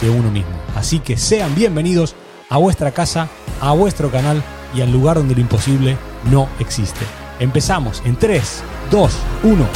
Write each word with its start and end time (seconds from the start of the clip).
de 0.00 0.10
uno 0.10 0.30
mismo. 0.30 0.52
Así 0.74 1.00
que 1.00 1.16
sean 1.16 1.54
bienvenidos 1.54 2.14
a 2.48 2.58
vuestra 2.58 2.92
casa, 2.92 3.28
a 3.60 3.72
vuestro 3.72 4.10
canal 4.10 4.42
y 4.74 4.80
al 4.80 4.92
lugar 4.92 5.16
donde 5.16 5.34
lo 5.34 5.40
imposible 5.40 5.96
no 6.30 6.48
existe. 6.58 7.04
Empezamos 7.38 8.02
en 8.04 8.16
3, 8.16 8.62
2, 8.90 9.18
1. 9.44 9.68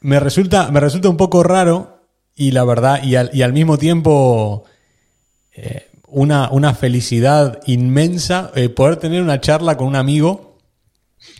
Me 0.00 0.20
resulta, 0.20 0.70
me 0.70 0.80
resulta 0.80 1.08
un 1.08 1.16
poco 1.16 1.42
raro 1.42 2.04
y 2.34 2.52
la 2.52 2.64
verdad, 2.64 3.02
y 3.02 3.16
al, 3.16 3.52
mismo 3.52 3.78
tiempo 3.78 4.64
eh, 5.52 5.90
una, 6.06 6.48
una, 6.50 6.72
felicidad 6.74 7.58
inmensa 7.66 8.52
eh, 8.54 8.68
poder 8.68 8.96
tener 8.96 9.22
una 9.22 9.40
charla 9.40 9.76
con 9.76 9.88
un 9.88 9.96
amigo 9.96 10.56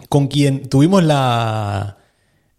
con 0.09 0.27
quien 0.27 0.69
tuvimos 0.69 1.05
la, 1.05 1.98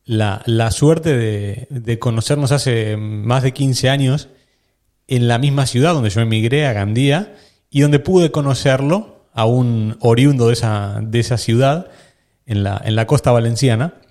la, 0.10 0.42
la 0.48 0.72
suerte 0.72 1.16
de, 1.16 1.68
de, 1.70 2.00
conocernos 2.00 2.52
hace 2.52 2.98
más 2.98 3.44
de 3.44 3.54
15 3.54 3.90
años 3.90 4.30
en 5.08 5.28
la 5.28 5.38
misma 5.38 5.68
ciudad 5.68 5.94
donde 5.94 6.10
yo 6.10 6.20
emigré, 6.22 6.66
a 6.66 6.74
Gandía, 6.74 7.36
y 7.70 7.82
donde 7.82 8.00
pude 8.00 8.32
conocerlo, 8.32 9.28
a 9.34 9.46
un 9.46 9.98
oriundo 10.00 10.48
de 10.48 10.54
esa, 10.54 11.00
de 11.04 11.20
esa 11.20 11.38
ciudad, 11.38 11.92
en 12.48 12.64
la, 12.64 12.82
en 12.84 12.96
la 12.96 13.06
costa 13.06 13.32
valenciana, 13.32 14.02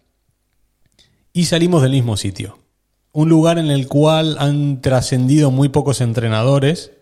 y 1.33 1.47
salimos 1.47 1.83
del 1.83 1.91
mismo 1.91 2.17
sitio. 2.17 2.61
Un 3.11 3.29
lugar 3.29 3.59
en 3.59 3.73
el 3.73 3.89
cual 3.89 4.37
han 4.39 4.81
trascendido 4.81 5.51
muy 5.51 5.69
pocos 5.69 6.01
entrenadores 6.01 6.93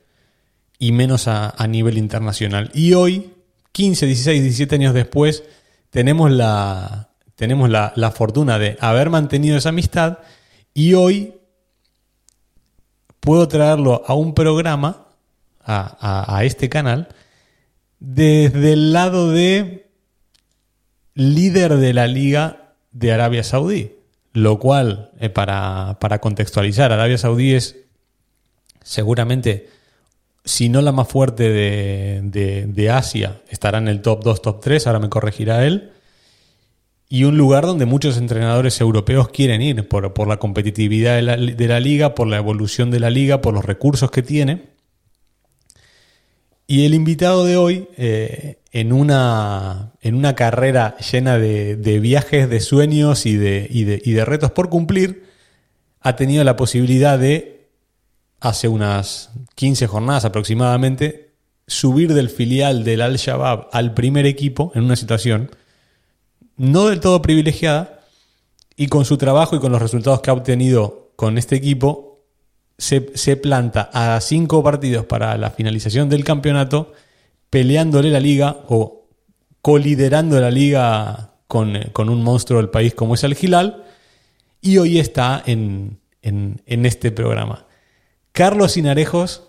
y 0.79 0.93
menos 0.93 1.29
a, 1.29 1.51
a, 1.51 1.67
nivel 1.67 1.99
internacional. 1.99 2.71
Y 2.73 2.95
hoy, 2.95 3.31
15, 3.73 4.07
16, 4.07 4.43
17 4.43 4.75
años 4.75 4.95
después, 4.95 5.45
tenemos 5.91 6.31
la, 6.31 7.11
tenemos 7.37 7.71
la, 7.71 7.93
la 7.95 8.11
fortuna 8.11 8.59
de 8.59 8.77
haber 8.81 9.11
mantenido 9.11 9.57
esa 9.57 9.69
amistad 9.69 10.19
y 10.75 10.95
hoy 10.95 11.35
puedo 13.21 13.47
traerlo 13.49 14.03
a 14.07 14.15
un 14.15 14.35
programa, 14.35 15.07
a, 15.61 16.37
a, 16.37 16.45
este 16.45 16.69
canal, 16.69 17.09
desde 17.99 18.73
el 18.73 18.93
lado 18.93 19.31
de 19.31 19.91
líder 21.15 21.77
de 21.77 21.93
la 21.93 22.07
Liga 22.07 22.75
de 22.93 23.13
Arabia 23.13 23.43
Saudí. 23.43 23.93
Lo 24.33 24.59
cual, 24.59 25.11
eh, 25.19 25.29
para, 25.31 25.97
para, 25.99 26.21
contextualizar, 26.21 26.93
Arabia 26.93 27.19
Saudí 27.19 27.55
es 27.55 27.77
seguramente, 28.83 29.71
si 30.45 30.69
no 30.69 30.81
la 30.83 30.93
más 30.93 31.09
fuerte 31.09 31.51
de, 31.51 32.21
de, 32.23 32.67
de, 32.67 32.91
Asia, 32.91 33.41
estará 33.49 33.79
en 33.79 33.89
el 33.89 34.03
top 34.03 34.23
2, 34.23 34.43
top 34.43 34.61
3, 34.61 34.87
ahora 34.87 35.01
me 35.01 35.09
corregirá 35.09 35.67
él. 35.67 35.95
Y 37.09 37.25
un 37.25 37.37
lugar 37.37 37.65
donde 37.65 37.87
muchos 37.87 38.17
entrenadores 38.17 38.81
europeos 38.81 39.29
quieren 39.29 39.63
ir 39.63 39.89
por, 39.89 40.13
por 40.13 40.27
la 40.27 40.39
competitividad 40.39 41.17
de 41.17 41.23
la, 41.23 41.37
de 41.37 41.69
la 41.69 41.79
liga, 41.79 42.15
por 42.15 42.27
la 42.27 42.37
evolución 42.37 42.91
de 42.91 43.01
la 43.01 43.11
liga, 43.11 43.41
por 43.41 43.55
los 43.55 43.65
recursos 43.65 44.11
que 44.11 44.23
tiene. 44.23 44.77
Y 46.67 46.85
el 46.85 46.95
invitado 46.95 47.45
de 47.45 47.57
hoy, 47.57 47.89
eh, 47.97 48.59
en, 48.73 48.93
una, 48.93 49.93
en 50.03 50.17
una 50.17 50.35
carrera 50.35 50.97
llena 50.99 51.39
de, 51.39 52.01
viajes, 52.01 52.51
de 52.51 52.61
sueños 52.61 53.25
y 53.25 53.37
de, 53.37 53.69
y, 53.71 53.83
y 53.83 54.13
de, 54.13 54.25
retos 54.25 54.51
por 54.51 54.69
cumplir, 54.69 55.25
ha 56.01 56.17
tenido 56.17 56.43
la 56.43 56.57
posibilidad 56.57 57.21
de, 57.21 57.69
hace 58.41 58.67
unas 58.67 59.31
15 59.55 59.87
jornadas 59.87 60.25
aproximadamente, 60.25 61.31
subir 61.69 62.15
del 62.15 62.31
filial 62.31 62.83
del 62.83 63.01
Al-Shabaab 63.01 63.69
al 63.73 63.95
primer 63.95 64.27
equipo 64.27 64.73
en 64.75 64.85
una 64.85 64.97
situación 64.97 65.51
no 66.57 66.89
del 66.89 67.01
todo 67.01 67.23
privilegiada 67.23 68.01
y 68.77 68.89
con 68.89 69.05
su 69.05 69.17
trabajo 69.17 69.57
y 69.57 69.61
con 69.61 69.73
los 69.73 69.83
resultados 69.83 70.21
que 70.21 70.31
ha 70.31 70.35
obtenido 70.35 71.13
con 71.17 71.39
este 71.39 71.57
equipo, 71.57 72.25
se, 72.79 73.11
se, 73.15 73.37
planta 73.37 73.91
a 73.93 74.21
cinco 74.21 74.63
partidos 74.63 75.07
para 75.07 75.37
la 75.39 75.51
finalización 75.51 76.09
del 76.09 76.25
campeonato, 76.25 76.93
peleándole 77.49 78.11
la 78.11 78.21
liga 78.21 78.65
o 78.69 79.07
coliderando 79.63 80.39
la 80.41 80.51
liga 80.51 81.33
con, 81.49 81.79
con, 81.93 82.11
un 82.11 82.23
monstruo 82.23 82.61
del 82.61 82.69
país 82.69 82.95
como 82.95 83.15
es 83.15 83.25
el 83.25 83.35
Gilal, 83.35 83.85
y 84.61 84.79
hoy 84.79 84.99
está 84.99 85.43
en, 85.47 85.99
en, 86.23 86.61
en 86.67 86.87
este 86.87 87.11
programa. 87.13 87.67
Carlos 88.33 88.73
Sinarejos, 88.73 89.49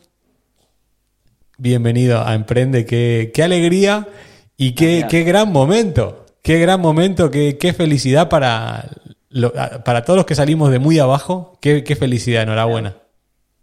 bienvenido 1.58 2.22
a 2.26 2.36
Emprende, 2.36 2.86
qué, 2.86 3.32
qué 3.34 3.44
alegría 3.44 4.08
y 4.56 4.74
qué, 4.76 5.06
qué, 5.10 5.24
gran 5.24 5.52
momento, 5.52 6.27
qué 6.48 6.60
gran 6.60 6.80
momento, 6.80 7.30
qué, 7.30 7.74
felicidad 7.76 8.30
para, 8.30 8.90
para 9.84 10.06
todos 10.06 10.16
los 10.16 10.26
que 10.26 10.34
salimos 10.34 10.72
de 10.72 10.80
muy 10.80 10.98
abajo, 10.98 11.58
qué, 11.60 11.84
felicidad, 12.00 12.44
enhorabuena. 12.44 12.96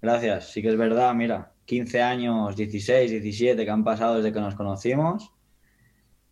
Gracias, 0.02 0.52
sí 0.52 0.60
que 0.60 0.68
es 0.68 0.76
verdad, 0.76 1.14
mira, 1.14 1.52
15 1.64 2.02
años, 2.02 2.54
16, 2.56 3.10
17 3.10 3.64
que 3.64 3.70
han 3.70 3.84
pasado 3.84 4.16
desde 4.16 4.34
que 4.34 4.40
nos 4.40 4.54
conocimos, 4.54 5.32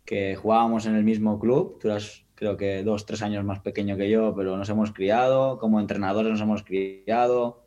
que 0.05 0.35
jugábamos 0.35 0.85
en 0.85 0.93
el 0.93 1.03
mismo 1.03 1.39
club, 1.39 1.79
tú 1.81 1.87
eras 1.87 2.23
creo 2.35 2.55
que 2.55 2.83
dos, 2.83 3.07
tres 3.07 3.23
años 3.23 3.43
más 3.43 3.59
pequeño 3.61 3.97
que 3.97 4.11
yo, 4.11 4.35
pero 4.35 4.55
nos 4.55 4.69
hemos 4.69 4.91
criado, 4.91 5.57
como 5.57 5.79
entrenadores 5.79 6.33
nos 6.33 6.41
hemos 6.41 6.61
criado, 6.61 7.63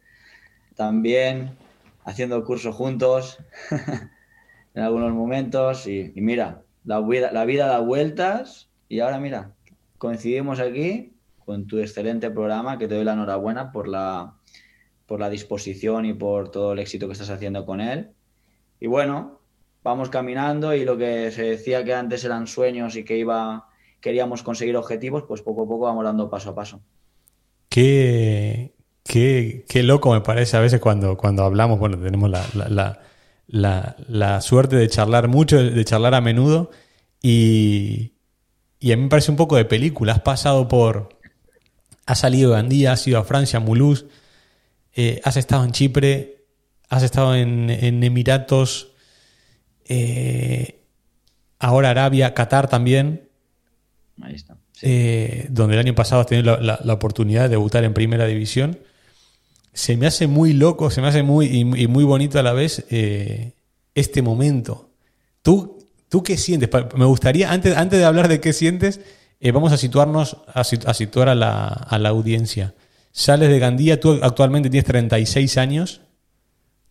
también 0.76 1.56
haciendo 2.04 2.44
cursos 2.44 2.76
juntos 2.76 3.38
en 4.74 4.82
algunos 4.82 5.12
momentos. 5.12 5.88
Y, 5.88 6.12
mira, 6.14 6.62
la 6.84 7.00
vida 7.00 7.66
da 7.66 7.80
vueltas 7.80 8.65
y 8.88 9.00
ahora 9.00 9.18
mira, 9.18 9.52
coincidimos 9.98 10.60
aquí 10.60 11.12
con 11.44 11.66
tu 11.66 11.78
excelente 11.78 12.30
programa, 12.30 12.78
que 12.78 12.88
te 12.88 12.94
doy 12.94 13.04
la 13.04 13.12
enhorabuena 13.12 13.72
por 13.72 13.88
la 13.88 14.34
por 15.06 15.20
la 15.20 15.30
disposición 15.30 16.04
y 16.04 16.14
por 16.14 16.50
todo 16.50 16.72
el 16.72 16.80
éxito 16.80 17.06
que 17.06 17.12
estás 17.12 17.30
haciendo 17.30 17.64
con 17.64 17.80
él. 17.80 18.10
Y 18.80 18.88
bueno, 18.88 19.40
vamos 19.84 20.10
caminando 20.10 20.74
y 20.74 20.84
lo 20.84 20.98
que 20.98 21.30
se 21.30 21.44
decía 21.44 21.84
que 21.84 21.94
antes 21.94 22.24
eran 22.24 22.48
sueños 22.48 22.96
y 22.96 23.04
que 23.04 23.16
iba 23.16 23.68
queríamos 24.00 24.42
conseguir 24.42 24.76
objetivos, 24.76 25.24
pues 25.26 25.42
poco 25.42 25.62
a 25.62 25.66
poco 25.66 25.84
vamos 25.84 26.04
dando 26.04 26.30
paso 26.30 26.50
a 26.50 26.54
paso. 26.54 26.80
Qué, 27.68 28.74
qué, 29.02 29.64
qué 29.68 29.82
loco 29.82 30.12
me 30.12 30.20
parece 30.20 30.56
a 30.56 30.60
veces 30.60 30.80
cuando, 30.80 31.16
cuando 31.16 31.44
hablamos, 31.44 31.78
bueno, 31.78 31.98
tenemos 31.98 32.30
la, 32.30 32.44
la, 32.54 33.00
la, 33.48 33.96
la, 34.08 34.40
suerte 34.40 34.76
de 34.76 34.88
charlar 34.88 35.28
mucho, 35.28 35.56
de 35.62 35.84
charlar 35.84 36.14
a 36.14 36.20
menudo 36.20 36.70
y, 37.20 38.15
y 38.78 38.92
a 38.92 38.96
mí 38.96 39.04
me 39.04 39.08
parece 39.08 39.30
un 39.30 39.36
poco 39.36 39.56
de 39.56 39.64
película. 39.64 40.12
Has 40.12 40.20
pasado 40.20 40.68
por... 40.68 41.08
Has 42.06 42.20
salido 42.20 42.52
de 42.52 42.58
Andía, 42.58 42.92
has 42.92 43.06
ido 43.06 43.18
a 43.18 43.24
Francia, 43.24 43.56
a 43.56 43.60
Mulhouse, 43.60 44.06
eh, 44.94 45.20
has 45.24 45.36
estado 45.36 45.64
en 45.64 45.72
Chipre, 45.72 46.44
has 46.88 47.02
estado 47.02 47.34
en, 47.34 47.68
en 47.68 48.02
Emiratos, 48.04 48.92
eh, 49.86 50.82
ahora 51.58 51.90
Arabia, 51.90 52.32
Qatar 52.32 52.68
también. 52.68 53.28
Ahí 54.22 54.36
está. 54.36 54.56
Sí. 54.70 54.86
Eh, 54.88 55.46
donde 55.50 55.74
el 55.74 55.80
año 55.80 55.94
pasado 55.96 56.20
has 56.20 56.28
tenido 56.28 56.56
la, 56.56 56.62
la, 56.62 56.80
la, 56.84 56.92
oportunidad 56.92 57.42
de 57.42 57.48
debutar 57.48 57.82
en 57.82 57.92
primera 57.92 58.24
división. 58.26 58.78
Se 59.72 59.96
me 59.96 60.06
hace 60.06 60.28
muy 60.28 60.52
loco, 60.52 60.90
se 60.90 61.00
me 61.00 61.08
hace 61.08 61.24
muy, 61.24 61.46
y, 61.46 61.60
y 61.60 61.88
muy 61.88 62.04
bonito 62.04 62.38
a 62.38 62.44
la 62.44 62.52
vez 62.52 62.86
este 62.88 64.22
momento. 64.22 64.90
¿Tú, 65.42 65.75
¿Tú 66.08 66.22
qué 66.22 66.36
sientes? 66.36 66.70
Me 66.96 67.04
gustaría, 67.04 67.50
antes, 67.50 67.76
antes 67.76 67.98
de 67.98 68.04
hablar 68.04 68.28
de 68.28 68.40
qué 68.40 68.52
sientes, 68.52 69.00
eh, 69.40 69.50
vamos 69.52 69.72
a 69.72 69.76
situarnos, 69.76 70.38
a, 70.46 70.64
situar 70.64 71.28
a 71.28 71.34
la, 71.34 71.66
a 71.66 71.98
la 71.98 72.08
audiencia. 72.10 72.74
Sales 73.12 73.48
de 73.48 73.58
Gandía, 73.58 73.98
tú 74.00 74.18
actualmente 74.22 74.70
tienes 74.70 74.86
36 74.86 75.58
años. 75.58 76.00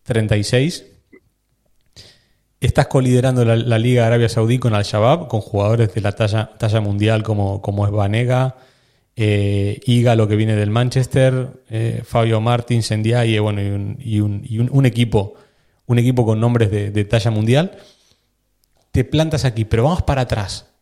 36. 0.02 0.84
Estás 2.60 2.86
coliderando 2.86 3.44
la, 3.44 3.56
la 3.56 3.78
Liga 3.78 4.06
Arabia 4.06 4.28
Saudí 4.28 4.58
con 4.58 4.74
Al-Shabaab, 4.74 5.28
con 5.28 5.40
jugadores 5.40 5.94
de 5.94 6.00
la 6.00 6.12
talla, 6.12 6.50
talla 6.58 6.80
mundial 6.80 7.22
como, 7.22 7.60
como 7.60 7.86
es 7.86 7.92
Vanega, 7.92 8.56
eh, 9.16 9.80
Iga, 9.86 10.14
lo 10.14 10.28
que 10.28 10.36
viene 10.36 10.54
del 10.56 10.70
Manchester, 10.70 11.48
eh, 11.70 12.02
Fabio 12.04 12.40
Martins, 12.42 12.90
Ndiaye, 12.90 13.40
bueno, 13.40 13.62
y, 13.62 13.68
un, 13.68 13.96
y, 13.98 14.20
un, 14.20 14.42
y 14.44 14.58
un, 14.58 14.68
un, 14.70 14.84
equipo, 14.84 15.34
un 15.86 15.98
equipo 15.98 16.26
con 16.26 16.38
nombres 16.38 16.70
de, 16.70 16.90
de, 16.90 17.04
talla 17.06 17.30
mundial. 17.30 17.78
Te 18.96 19.04
plantas 19.04 19.44
aquí, 19.44 19.66
pero 19.66 19.82
vamos 19.82 20.00
para 20.00 20.22
atrás. 20.22 20.72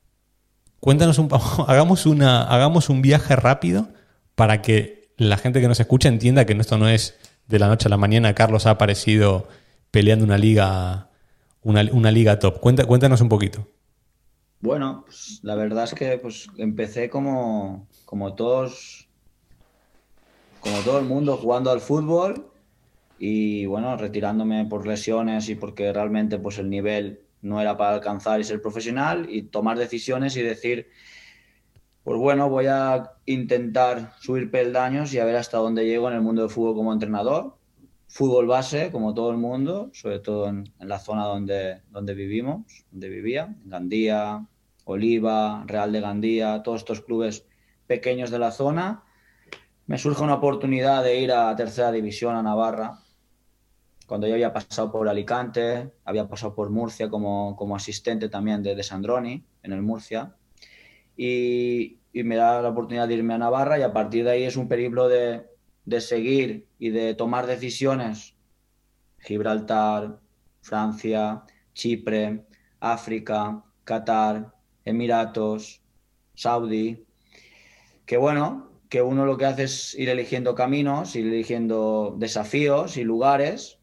Cuéntanos 0.79 1.19
un 1.19 1.29
hagamos 1.67 2.07
hagamos 2.07 2.89
un 2.89 3.03
viaje 3.03 3.35
rápido 3.35 3.89
para 4.37 4.63
que 4.63 5.11
la 5.17 5.37
gente 5.37 5.61
que 5.61 5.67
nos 5.67 5.81
escucha 5.81 6.09
entienda 6.09 6.47
que 6.47 6.53
esto 6.53 6.79
no 6.79 6.89
es 6.89 7.19
de 7.49 7.59
la 7.59 7.67
noche 7.67 7.89
a 7.89 7.91
la 7.91 7.97
mañana. 7.97 8.33
Carlos 8.33 8.67
ha 8.67 8.71
aparecido 8.71 9.49
peleando 9.91 10.25
una 10.25 10.39
liga, 10.39 11.11
una, 11.63 12.13
liga 12.13 12.39
top. 12.39 12.61
cuéntanos 12.61 13.21
un 13.21 13.29
poquito. 13.29 13.67
Bueno, 14.61 15.03
pues, 15.07 15.41
la 15.43 15.57
verdad 15.57 15.83
es 15.83 15.95
que 15.95 16.17
pues, 16.19 16.47
empecé 16.57 17.11
como, 17.11 17.89
como 18.05 18.35
todos, 18.35 19.09
como 20.61 20.79
todo 20.83 21.01
el 21.01 21.05
mundo 21.05 21.37
jugando 21.37 21.73
al 21.73 21.81
fútbol 21.81 22.49
y 23.19 23.67
bueno, 23.67 23.97
retirándome 23.97 24.67
por 24.67 24.87
lesiones 24.87 25.49
y 25.49 25.57
porque 25.57 25.93
realmente 25.93 26.39
pues 26.39 26.59
el 26.59 26.71
nivel 26.71 27.24
no 27.45 27.61
era 27.61 27.77
para 27.77 27.95
alcanzar 27.95 28.41
y 28.41 28.45
ser 28.45 28.61
profesional 28.61 29.27
y 29.29 29.43
tomar 29.43 29.79
decisiones 29.79 30.37
y 30.37 30.43
decir, 30.43 30.89
pues 32.03 32.19
bueno, 32.19 32.49
voy 32.49 32.67
a 32.67 33.13
intentar 33.27 34.15
subir 34.21 34.51
peldaños 34.51 35.13
y 35.13 35.19
a 35.19 35.25
ver 35.25 35.37
hasta 35.37 35.59
dónde 35.59 35.85
llego 35.85 36.09
en 36.09 36.15
el 36.15 36.23
mundo 36.23 36.43
del 36.43 36.51
fútbol 36.51 36.75
como 36.75 36.93
entrenador. 36.93 37.57
Fútbol 38.09 38.47
base, 38.47 38.91
como 38.91 39.13
todo 39.13 39.31
el 39.31 39.37
mundo, 39.37 39.91
sobre 39.93 40.21
todo 40.21 40.49
en, 40.49 40.73
la 40.79 40.99
zona 40.99 41.25
donde, 41.25 41.83
donde 41.91 42.15
vivimos, 42.15 42.87
donde 42.91 43.09
vivía, 43.09 43.55
Gandía, 43.65 44.47
Oliva, 44.85 45.65
Real 45.67 45.93
de 45.93 46.01
Gandía, 46.01 46.63
todos 46.63 46.81
estos 46.81 47.03
clubes 47.03 47.47
pequeños 47.87 48.31
de 48.31 48.39
la 48.39 48.53
zona. 48.53 49.05
Me 49.87 49.99
surge 49.99 50.23
una 50.23 50.35
oportunidad 50.35 51.05
de 51.05 51.21
ir 51.21 51.33
a 51.33 51.55
tercera 51.57 51.93
división 51.93 52.37
a 52.37 52.43
Navarra, 52.43 53.01
cuando 54.07 54.27
yo 54.27 54.35
había 54.35 54.53
pasado 54.53 54.93
por 54.93 55.09
Alicante, 55.09 55.91
había 56.05 56.29
pasado 56.29 56.55
por 56.55 56.71
Murcia 56.71 57.09
como, 57.09 57.57
como 57.57 57.77
asistente 57.77 58.29
también 58.29 58.63
de, 58.63 58.75
de, 58.75 58.83
Sandroni 58.83 59.45
en 59.63 59.73
el 59.73 59.83
Murcia, 59.83 60.35
y, 61.17 61.99
y, 62.13 62.23
me 62.25 62.37
da 62.37 62.61
la 62.61 62.71
oportunidad 62.71 63.09
de 63.09 63.15
irme 63.15 63.35
a 63.35 63.39
Navarra 63.39 63.79
y 63.79 63.83
a 63.83 63.93
partir 63.93 64.25
de 64.25 64.33
ahí 64.33 64.43
es 64.43 64.57
un 64.57 64.69
periplo 64.69 65.09
de, 65.09 65.47
de 65.85 66.01
seguir 66.01 66.67
y 66.79 66.91
de 66.91 67.15
tomar 67.15 67.47
decisiones. 67.47 68.35
Gibraltar, 69.21 70.19
Francia, 70.61 71.45
Chipre, 71.73 72.45
África, 72.81 73.65
Qatar, 73.85 74.53
Emiratos, 74.85 75.83
Saudi, 76.35 77.07
que 78.05 78.17
bueno, 78.19 78.71
que 78.91 79.01
uno 79.01 79.25
lo 79.25 79.39
que 79.39 79.47
hace 79.47 79.65
es 79.65 79.95
ir 79.95 80.09
eligiendo 80.11 80.55
caminos, 80.55 81.17
ir 81.17 81.27
eligiendo 81.27 82.15
desafíos 82.19 82.97
y 82.97 83.05
lugares 83.05 83.79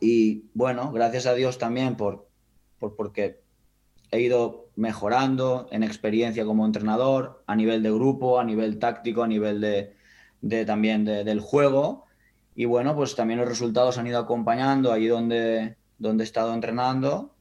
y 0.00 0.50
bueno, 0.54 0.92
gracias 0.92 1.26
a 1.26 1.34
Dios 1.34 1.58
también 1.58 1.96
por, 1.96 2.28
por, 2.78 2.96
porque 2.96 3.40
he 4.10 4.20
ido 4.20 4.70
mejorando 4.76 5.68
en 5.70 5.82
experiencia 5.82 6.44
como 6.44 6.66
entrenador, 6.66 7.42
a 7.46 7.56
nivel 7.56 7.82
de 7.82 7.90
grupo, 7.90 8.38
a 8.38 8.44
nivel 8.44 8.78
táctico, 8.78 9.22
a 9.22 9.28
nivel 9.28 9.60
de, 9.60 9.94
de 10.40 10.64
también 10.64 11.04
del 11.04 11.40
juego. 11.40 12.04
Y 12.54 12.64
bueno, 12.64 12.94
pues 12.94 13.14
también 13.14 13.40
los 13.40 13.48
resultados 13.48 13.98
han 13.98 14.06
ido 14.06 14.18
acompañando 14.18 14.92
ahí 14.92 15.06
donde, 15.06 15.76
donde 15.98 16.24
he 16.24 16.26
estado 16.26 16.54
entrenando. 16.54 17.34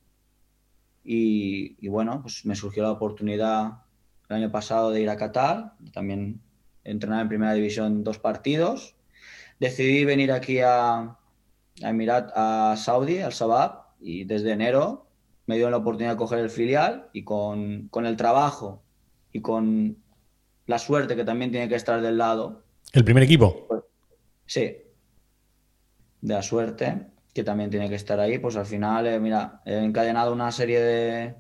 Y, 1.04 1.78
y, 1.80 1.88
bueno, 1.88 2.22
pues 2.22 2.46
me 2.46 2.56
surgió 2.56 2.84
la 2.84 2.92
oportunidad 2.92 3.84
el 4.28 4.38
año 4.38 4.52
pasado 4.52 4.90
de 4.90 5.02
ir 5.02 5.10
a 5.10 5.18
Qatar, 5.18 5.74
también 5.94 6.42
entrenar 6.84 7.22
en 7.22 7.30
primera 7.30 7.54
división 7.54 8.04
dos 8.04 8.18
partidos. 8.18 8.96
Decidí 9.60 10.04
venir 10.04 10.32
aquí 10.32 10.60
a 10.62 11.18
Emirat, 11.82 12.32
a 12.36 12.76
Saudi, 12.78 13.20
al 13.20 13.34
Sabab, 13.34 13.86
y 14.00 14.24
desde 14.24 14.52
enero 14.52 15.08
me 15.48 15.58
dio 15.58 15.70
la 15.70 15.78
oportunidad 15.78 16.12
de 16.14 16.18
coger 16.18 16.40
el 16.40 16.50
filial 16.50 17.10
y 17.14 17.24
con, 17.24 17.88
con, 17.90 18.06
el 18.06 18.16
trabajo 18.16 18.84
y 19.32 19.42
con 19.42 19.98
la 20.66 20.80
suerte 20.80 21.16
que 21.16 21.24
también 21.24 21.52
tiene 21.52 21.70
que 21.70 21.76
estar 21.76 22.02
del 22.02 22.18
lado. 22.18 22.64
¿El 22.94 23.04
primer 23.04 23.24
equipo? 23.24 23.66
Pues, 23.68 23.84
sí. 24.46 24.78
De 26.22 26.34
la 26.34 26.42
suerte 26.42 27.08
que 27.34 27.44
también 27.44 27.70
tiene 27.70 27.90
que 27.90 27.96
estar 27.96 28.20
ahí, 28.20 28.40
pues 28.40 28.56
al 28.56 28.66
final, 28.66 29.06
eh, 29.06 29.20
mira, 29.20 29.62
he 29.66 29.78
encadenado 29.78 30.32
una 30.32 30.52
serie 30.52 30.80
de, 30.80 31.36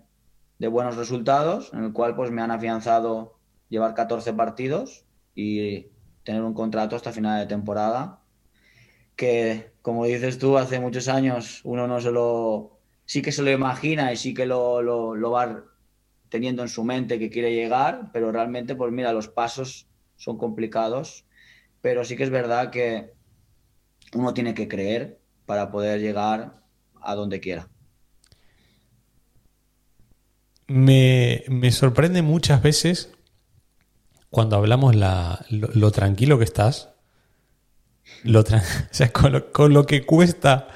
de, 0.60 0.68
buenos 0.68 0.98
resultados 0.98 1.72
en 1.74 1.86
el 1.86 1.94
cual 1.94 2.16
pues 2.16 2.32
me 2.32 2.42
han 2.42 2.52
afianzado 2.52 3.40
llevar 3.70 3.94
14 3.94 4.34
partidos 4.34 5.06
y 5.34 5.88
tener 6.24 6.44
un 6.44 6.54
contrato 6.54 6.98
hasta 6.98 7.14
final 7.14 7.40
de 7.40 7.48
temporada 7.48 8.20
que, 9.16 9.72
como 9.82 10.06
dices 10.06 10.38
tú, 10.40 10.58
hace 10.58 10.80
muchos 10.80 11.08
años 11.08 11.62
uno 11.64 11.88
no 11.88 12.02
se 12.02 12.12
lo, 12.12 12.80
sí 13.06 13.22
que 13.22 13.32
se 13.32 13.44
lo 13.44 13.52
imagina 13.52 14.12
y 14.12 14.18
sí 14.18 14.34
que 14.34 14.46
lo, 14.46 14.82
lo, 14.82 15.32
va 15.32 15.64
teniendo 16.30 16.64
en 16.64 16.70
su 16.70 16.84
mente 16.84 17.20
que 17.20 17.30
quiere 17.30 17.54
llegar, 17.54 18.10
pero 18.12 18.32
realmente, 18.32 18.76
pues 18.76 18.92
mira, 18.92 19.14
los 19.14 19.28
pasos 19.28 19.88
son 20.18 20.38
complicados, 20.38 21.26
pero 21.82 22.04
sí 22.04 22.16
que 22.16 22.24
es 22.24 22.30
verdad 22.30 22.72
que 22.72 23.14
uno 24.14 24.34
tiene 24.34 24.54
que 24.54 24.68
creer 24.68 25.20
para 25.46 25.72
poder 25.72 26.02
llegar 26.02 26.62
a 27.02 27.16
donde 27.16 27.40
quiera. 27.40 27.70
Me, 30.68 31.44
me 31.48 31.72
sorprende 31.72 32.24
muchas 32.24 32.64
veces 32.64 33.16
cuando 34.36 34.58
hablamos 34.58 34.96
la, 34.98 35.46
lo, 35.50 35.92
tranquilo 35.92 36.38
que 36.38 36.44
estás, 36.44 36.90
lo 38.24 38.44
con, 39.52 39.74
lo, 39.74 39.86
que 39.86 40.06
cuesta, 40.06 40.68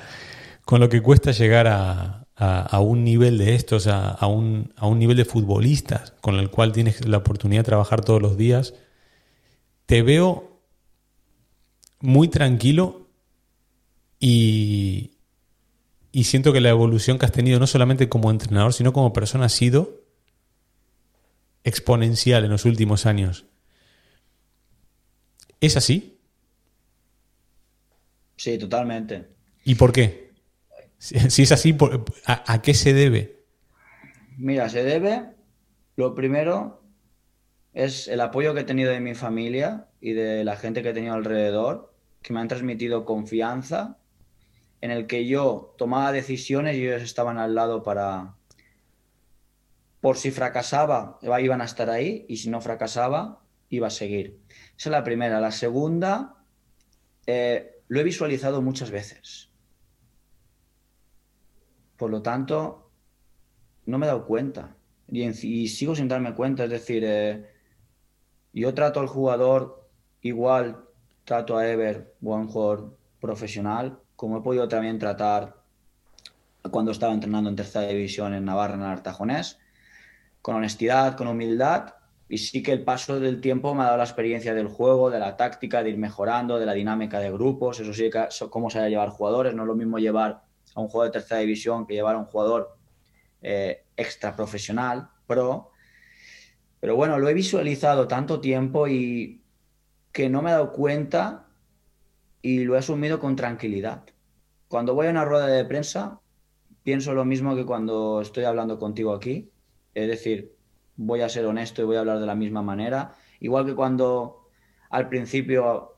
con 0.66 0.80
lo 0.80 0.90
que 0.90 1.02
cuesta 1.02 1.32
llegar 1.32 1.68
a, 1.68 2.28
a, 2.36 2.80
un 2.80 3.04
nivel 3.04 3.38
de 3.38 3.56
estos, 3.56 3.88
a, 3.88 4.10
a, 4.10 4.28
un, 4.28 4.74
a 4.78 4.88
un 4.88 5.00
nivel 5.00 5.18
de 5.18 5.26
futbolistas 5.26 6.14
con 6.22 6.36
el 6.36 6.50
cual 6.50 6.72
tienes 6.72 7.06
la 7.08 7.18
oportunidad 7.18 7.62
de 7.62 7.66
trabajar 7.66 8.04
todos 8.04 8.22
los 8.22 8.38
días, 8.38 8.74
te 9.86 10.02
veo 10.02 10.62
muy 12.00 12.30
tranquilo 12.30 13.08
y, 14.20 15.18
y 16.12 16.24
siento 16.26 16.54
que 16.54 16.62
la 16.62 16.70
evolución 16.70 17.20
que 17.20 17.26
has 17.26 17.32
tenido 17.32 17.60
no 17.60 17.68
solamente 17.68 18.10
como 18.10 18.32
entrenador, 18.32 18.74
sino 18.74 18.94
como 18.94 19.14
persona 19.14 19.46
ha 19.46 19.50
sido 19.50 20.04
exponencial 21.64 22.46
en 22.46 22.52
los 22.52 22.66
últimos 22.66 23.06
años. 23.06 23.46
¿Es 25.60 25.76
así? 25.76 26.19
Sí, 28.40 28.58
totalmente. 28.58 29.28
¿Y 29.66 29.76
por 29.76 29.92
qué? 29.92 30.32
Si, 30.98 31.44
es 31.44 31.52
así, 31.52 31.78
¿a, 32.26 32.62
qué 32.62 32.74
se 32.74 32.94
debe? 32.94 33.44
Mira, 34.38 34.70
se 34.70 34.82
debe, 34.82 35.26
lo 35.98 36.16
primero 36.16 36.82
es 37.74 38.08
el 38.08 38.22
apoyo 38.22 38.54
que 38.54 38.62
he 38.62 38.64
tenido 38.64 38.92
de 38.92 39.02
mi 39.02 39.14
familia 39.14 39.90
y 40.00 40.14
de 40.14 40.46
la 40.46 40.56
gente 40.56 40.82
que 40.82 40.92
he 40.92 40.94
tenido 40.94 41.16
alrededor, 41.16 41.94
que 42.22 42.32
me 42.32 42.40
han 42.40 42.48
transmitido 42.48 43.04
confianza, 43.04 43.98
en 44.80 44.92
el 44.92 45.06
que 45.06 45.28
yo 45.28 45.76
tomaba 45.78 46.14
decisiones 46.14 46.78
y 46.78 46.88
ellos 46.88 47.02
estaban 47.02 47.40
al 47.40 47.56
lado 47.56 47.84
para, 47.84 48.36
por 50.00 50.16
si 50.16 50.32
fracasaba, 50.32 51.20
iban 51.42 51.60
a 51.60 51.66
estar 51.66 51.90
ahí 51.90 52.26
y 52.30 52.38
si 52.38 52.50
no 52.50 52.62
fracasaba, 52.62 53.42
iba 53.68 53.88
a 53.88 53.92
seguir. 53.92 54.40
Esa 54.78 54.90
es 54.90 54.92
la 54.92 55.04
primera. 55.04 55.42
La 55.42 55.52
segunda, 55.52 56.38
eh, 57.28 57.79
lo 57.90 58.00
he 58.00 58.04
visualizado 58.04 58.62
muchas 58.62 58.92
veces. 58.92 59.50
Por 61.98 62.12
lo 62.12 62.22
tanto, 62.22 62.92
no 63.86 63.98
me 63.98 64.06
he 64.06 64.08
dado 64.08 64.26
cuenta. 64.26 64.76
Y, 65.08 65.68
sigo 65.68 65.96
sin 65.96 66.08
darme 66.08 66.36
cuenta. 66.36 66.64
Es 66.64 66.70
decir, 66.70 67.04
eh, 67.06 67.50
yo 68.54 68.74
trato 68.74 69.00
al 69.00 69.08
jugador 69.08 69.90
igual, 70.22 70.86
trato 71.26 71.58
a 71.58 71.68
Ever, 71.68 72.16
buen 72.22 72.48
jugador 72.48 72.96
profesional, 73.20 74.00
como 74.16 74.38
he 74.38 74.42
podido 74.42 74.68
también 74.68 75.00
tratar 75.00 75.58
cuando 76.72 76.92
estaba 76.92 77.14
entrenando 77.14 77.50
en 77.50 77.56
tercera 77.56 77.88
división 77.88 78.36
en 78.36 78.46
Navarra, 78.46 78.76
en 78.76 78.84
Artajonés, 78.84 79.58
con 80.42 80.56
honestidad, 80.56 81.18
con 81.18 81.28
humildad 81.28 81.96
y 82.30 82.38
sí 82.38 82.62
que 82.62 82.72
el 82.72 82.84
paso 82.84 83.20
del 83.20 83.42
tiempo 83.42 83.74
me 83.74 83.82
ha 83.82 83.86
dado 83.86 83.98
la 83.98 84.04
experiencia 84.04 84.54
del 84.54 84.68
juego, 84.68 85.10
de 85.10 85.18
la 85.18 85.36
táctica, 85.36 85.82
de 85.82 85.90
ir 85.90 85.98
mejorando, 85.98 86.60
de 86.60 86.68
la 86.68 86.74
dinámica 86.74 87.20
de 87.20 87.32
grupos, 87.32 87.80
eso 87.80 87.92
sí, 87.92 88.12
cómo 88.52 88.70
se 88.70 88.78
a 88.78 88.88
llevar 88.88 89.10
jugadores. 89.10 89.56
No 89.56 89.64
es 89.64 89.68
lo 89.68 89.76
mismo 89.76 89.98
llevar 89.98 90.44
a 90.76 90.80
un 90.80 90.88
jugador 90.88 91.12
de 91.12 91.20
tercera 91.20 91.42
división 91.42 91.88
que 91.88 91.96
llevar 91.96 92.16
a 92.16 92.20
un 92.20 92.26
jugador 92.26 92.78
eh, 93.42 93.84
extra 93.98 94.36
profesional, 94.36 95.10
pro. 95.26 95.72
Pero 96.80 96.96
bueno, 96.96 97.18
lo 97.18 97.28
he 97.28 97.34
visualizado 97.34 98.08
tanto 98.08 98.40
tiempo 98.40 98.88
y 98.88 99.42
que 100.12 100.30
no 100.30 100.44
me 100.44 100.52
he 100.52 100.54
dado 100.54 100.72
cuenta 100.72 101.48
y 102.44 102.60
lo 102.60 102.76
he 102.76 102.78
asumido 102.78 103.20
con 103.20 103.36
tranquilidad. 103.36 104.04
Cuando 104.68 104.94
voy 104.94 105.08
a 105.08 105.10
una 105.10 105.26
rueda 105.26 105.48
de 105.48 105.66
prensa, 105.66 106.22
pienso 106.84 107.16
lo 107.16 107.26
mismo 107.26 107.56
que 107.56 107.66
cuando 107.66 108.22
estoy 108.22 108.44
hablando 108.44 108.78
contigo 108.78 109.16
aquí. 109.16 109.50
Es 109.96 110.08
decir, 110.08 110.59
voy 111.00 111.22
a 111.22 111.30
ser 111.30 111.46
honesto 111.46 111.82
y 111.82 111.86
voy 111.86 111.96
a 111.96 112.02
hablar 112.02 112.20
de 112.20 112.26
la 112.26 112.36
misma 112.36 112.62
manera. 112.62 113.16
Igual 113.40 113.66
que 113.66 113.74
cuando 113.74 114.50
al 114.90 115.08
principio 115.08 115.96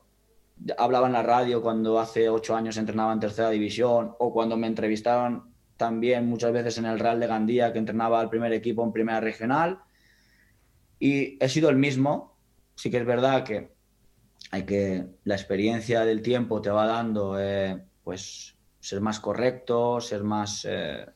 hablaba 0.78 1.08
en 1.08 1.12
la 1.12 1.24
radio, 1.24 1.60
cuando 1.60 1.98
hace 1.98 2.28
ocho 2.28 2.54
años 2.54 2.76
entrenaba 2.76 3.12
en 3.12 3.18
tercera 3.18 3.50
división, 3.50 4.14
o 4.20 4.32
cuando 4.32 4.56
me 4.56 4.68
entrevistaron 4.68 5.52
también 5.76 6.28
muchas 6.28 6.52
veces 6.52 6.78
en 6.78 6.84
el 6.84 7.00
Real 7.00 7.18
de 7.18 7.26
Gandía, 7.26 7.72
que 7.72 7.80
entrenaba 7.80 8.20
al 8.20 8.30
primer 8.30 8.52
equipo 8.52 8.84
en 8.84 8.92
primera 8.92 9.20
regional. 9.20 9.80
Y 11.00 11.36
he 11.44 11.48
sido 11.48 11.68
el 11.68 11.76
mismo. 11.76 12.36
Sí 12.76 12.88
que 12.88 12.98
es 12.98 13.04
verdad 13.04 13.42
que 13.42 13.72
hay 14.52 14.62
que, 14.64 15.06
la 15.24 15.34
experiencia 15.34 16.04
del 16.04 16.22
tiempo 16.22 16.62
te 16.62 16.70
va 16.70 16.86
dando, 16.86 17.40
eh, 17.40 17.82
pues, 18.04 18.56
ser 18.78 19.00
más 19.00 19.18
correcto, 19.18 20.00
ser 20.00 20.22
más, 20.22 20.64
eh, 20.68 21.06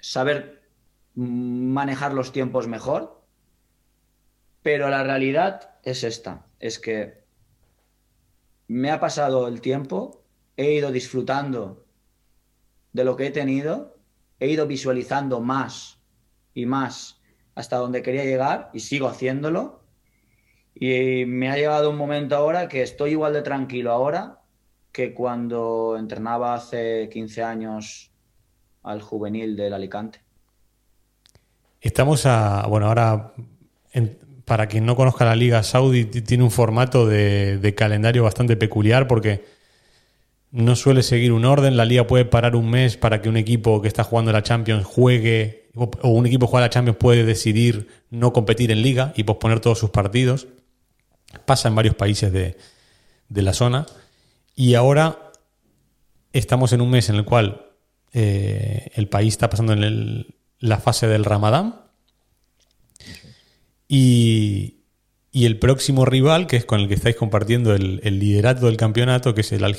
saber 0.00 0.63
manejar 1.14 2.14
los 2.14 2.32
tiempos 2.32 2.66
mejor. 2.66 3.22
Pero 4.62 4.88
la 4.88 5.02
realidad 5.02 5.78
es 5.82 6.04
esta, 6.04 6.46
es 6.58 6.78
que 6.78 7.24
me 8.66 8.90
ha 8.90 8.98
pasado 8.98 9.46
el 9.46 9.60
tiempo, 9.60 10.24
he 10.56 10.72
ido 10.72 10.90
disfrutando 10.90 11.84
de 12.92 13.04
lo 13.04 13.16
que 13.16 13.26
he 13.26 13.30
tenido, 13.30 13.98
he 14.40 14.48
ido 14.48 14.66
visualizando 14.66 15.40
más 15.40 16.00
y 16.54 16.64
más 16.66 17.20
hasta 17.54 17.76
donde 17.76 18.02
quería 18.02 18.24
llegar 18.24 18.70
y 18.72 18.80
sigo 18.80 19.08
haciéndolo. 19.08 19.84
Y 20.74 21.24
me 21.26 21.50
ha 21.50 21.56
llegado 21.56 21.90
un 21.90 21.96
momento 21.96 22.36
ahora 22.36 22.68
que 22.68 22.82
estoy 22.82 23.12
igual 23.12 23.32
de 23.32 23.42
tranquilo 23.42 23.92
ahora 23.92 24.40
que 24.90 25.12
cuando 25.12 25.96
entrenaba 25.98 26.54
hace 26.54 27.08
15 27.12 27.42
años 27.42 28.12
al 28.82 29.02
juvenil 29.02 29.56
del 29.56 29.74
Alicante. 29.74 30.23
Estamos 31.84 32.24
a, 32.24 32.66
bueno, 32.66 32.86
ahora, 32.86 33.34
para 34.46 34.68
quien 34.68 34.86
no 34.86 34.96
conozca 34.96 35.26
la 35.26 35.36
Liga 35.36 35.62
Saudí, 35.62 36.06
tiene 36.06 36.42
un 36.42 36.50
formato 36.50 37.06
de, 37.06 37.58
de, 37.58 37.74
calendario 37.74 38.24
bastante 38.24 38.56
peculiar 38.56 39.06
porque 39.06 39.44
no 40.50 40.76
suele 40.76 41.02
seguir 41.02 41.30
un 41.32 41.44
orden. 41.44 41.76
La 41.76 41.84
Liga 41.84 42.06
puede 42.06 42.24
parar 42.24 42.56
un 42.56 42.70
mes 42.70 42.96
para 42.96 43.20
que 43.20 43.28
un 43.28 43.36
equipo 43.36 43.82
que 43.82 43.88
está 43.88 44.02
jugando 44.02 44.32
la 44.32 44.42
Champions 44.42 44.86
juegue, 44.86 45.68
o 45.74 46.08
un 46.08 46.24
equipo 46.24 46.46
que 46.46 46.52
juega 46.52 46.64
la 46.64 46.70
Champions 46.70 46.96
puede 46.96 47.22
decidir 47.22 47.88
no 48.08 48.32
competir 48.32 48.70
en 48.70 48.80
Liga 48.80 49.12
y 49.14 49.24
posponer 49.24 49.60
todos 49.60 49.78
sus 49.78 49.90
partidos. 49.90 50.46
Pasa 51.44 51.68
en 51.68 51.74
varios 51.74 51.96
países 51.96 52.32
de, 52.32 52.56
la 53.28 53.52
zona. 53.52 53.84
Y 54.56 54.72
ahora 54.72 55.32
estamos 56.32 56.72
en 56.72 56.80
un 56.80 56.88
mes 56.88 57.10
en 57.10 57.16
el 57.16 57.26
cual 57.26 57.66
eh, 58.14 58.90
el 58.94 59.06
país 59.06 59.34
está 59.34 59.50
pasando 59.50 59.74
en 59.74 60.24
la 60.58 60.78
fase 60.78 61.06
del 61.06 61.24
Ramadán. 61.24 61.82
Y, 63.88 64.80
el 65.32 65.58
próximo 65.58 66.04
rival, 66.04 66.46
que 66.46 66.56
es 66.56 66.64
con 66.64 66.80
el 66.80 66.88
que 66.88 66.94
estáis 66.94 67.16
compartiendo 67.16 67.74
el, 67.74 68.00
liderato 68.18 68.66
del 68.66 68.76
campeonato, 68.76 69.34
que 69.34 69.42
es 69.42 69.52
el 69.52 69.64
Al 69.64 69.76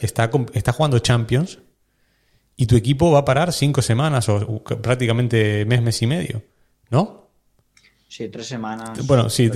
está, 0.00 0.30
está 0.52 0.72
jugando 0.72 0.98
Champions. 0.98 1.58
Y 2.56 2.66
tu 2.66 2.76
equipo 2.76 3.10
va 3.12 3.20
a 3.20 3.24
parar 3.24 3.52
cinco 3.52 3.82
semanas 3.82 4.28
o 4.28 4.62
prácticamente 4.64 5.64
mes, 5.64 5.80
mes 5.80 6.02
y 6.02 6.06
medio. 6.06 6.42
¿No? 6.90 7.28
Sí, 8.08 8.28
tres 8.28 8.46
semanas. 8.46 9.06
Bueno, 9.06 9.28
sí. 9.28 9.50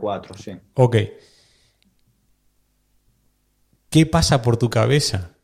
cuatro, 0.00 0.34
sí. 0.36 0.52
Ok. 0.74 0.96
¿Qué 3.90 4.06
pasa 4.06 4.42
por 4.42 4.56
tu 4.56 4.70
cabeza? 4.70 5.35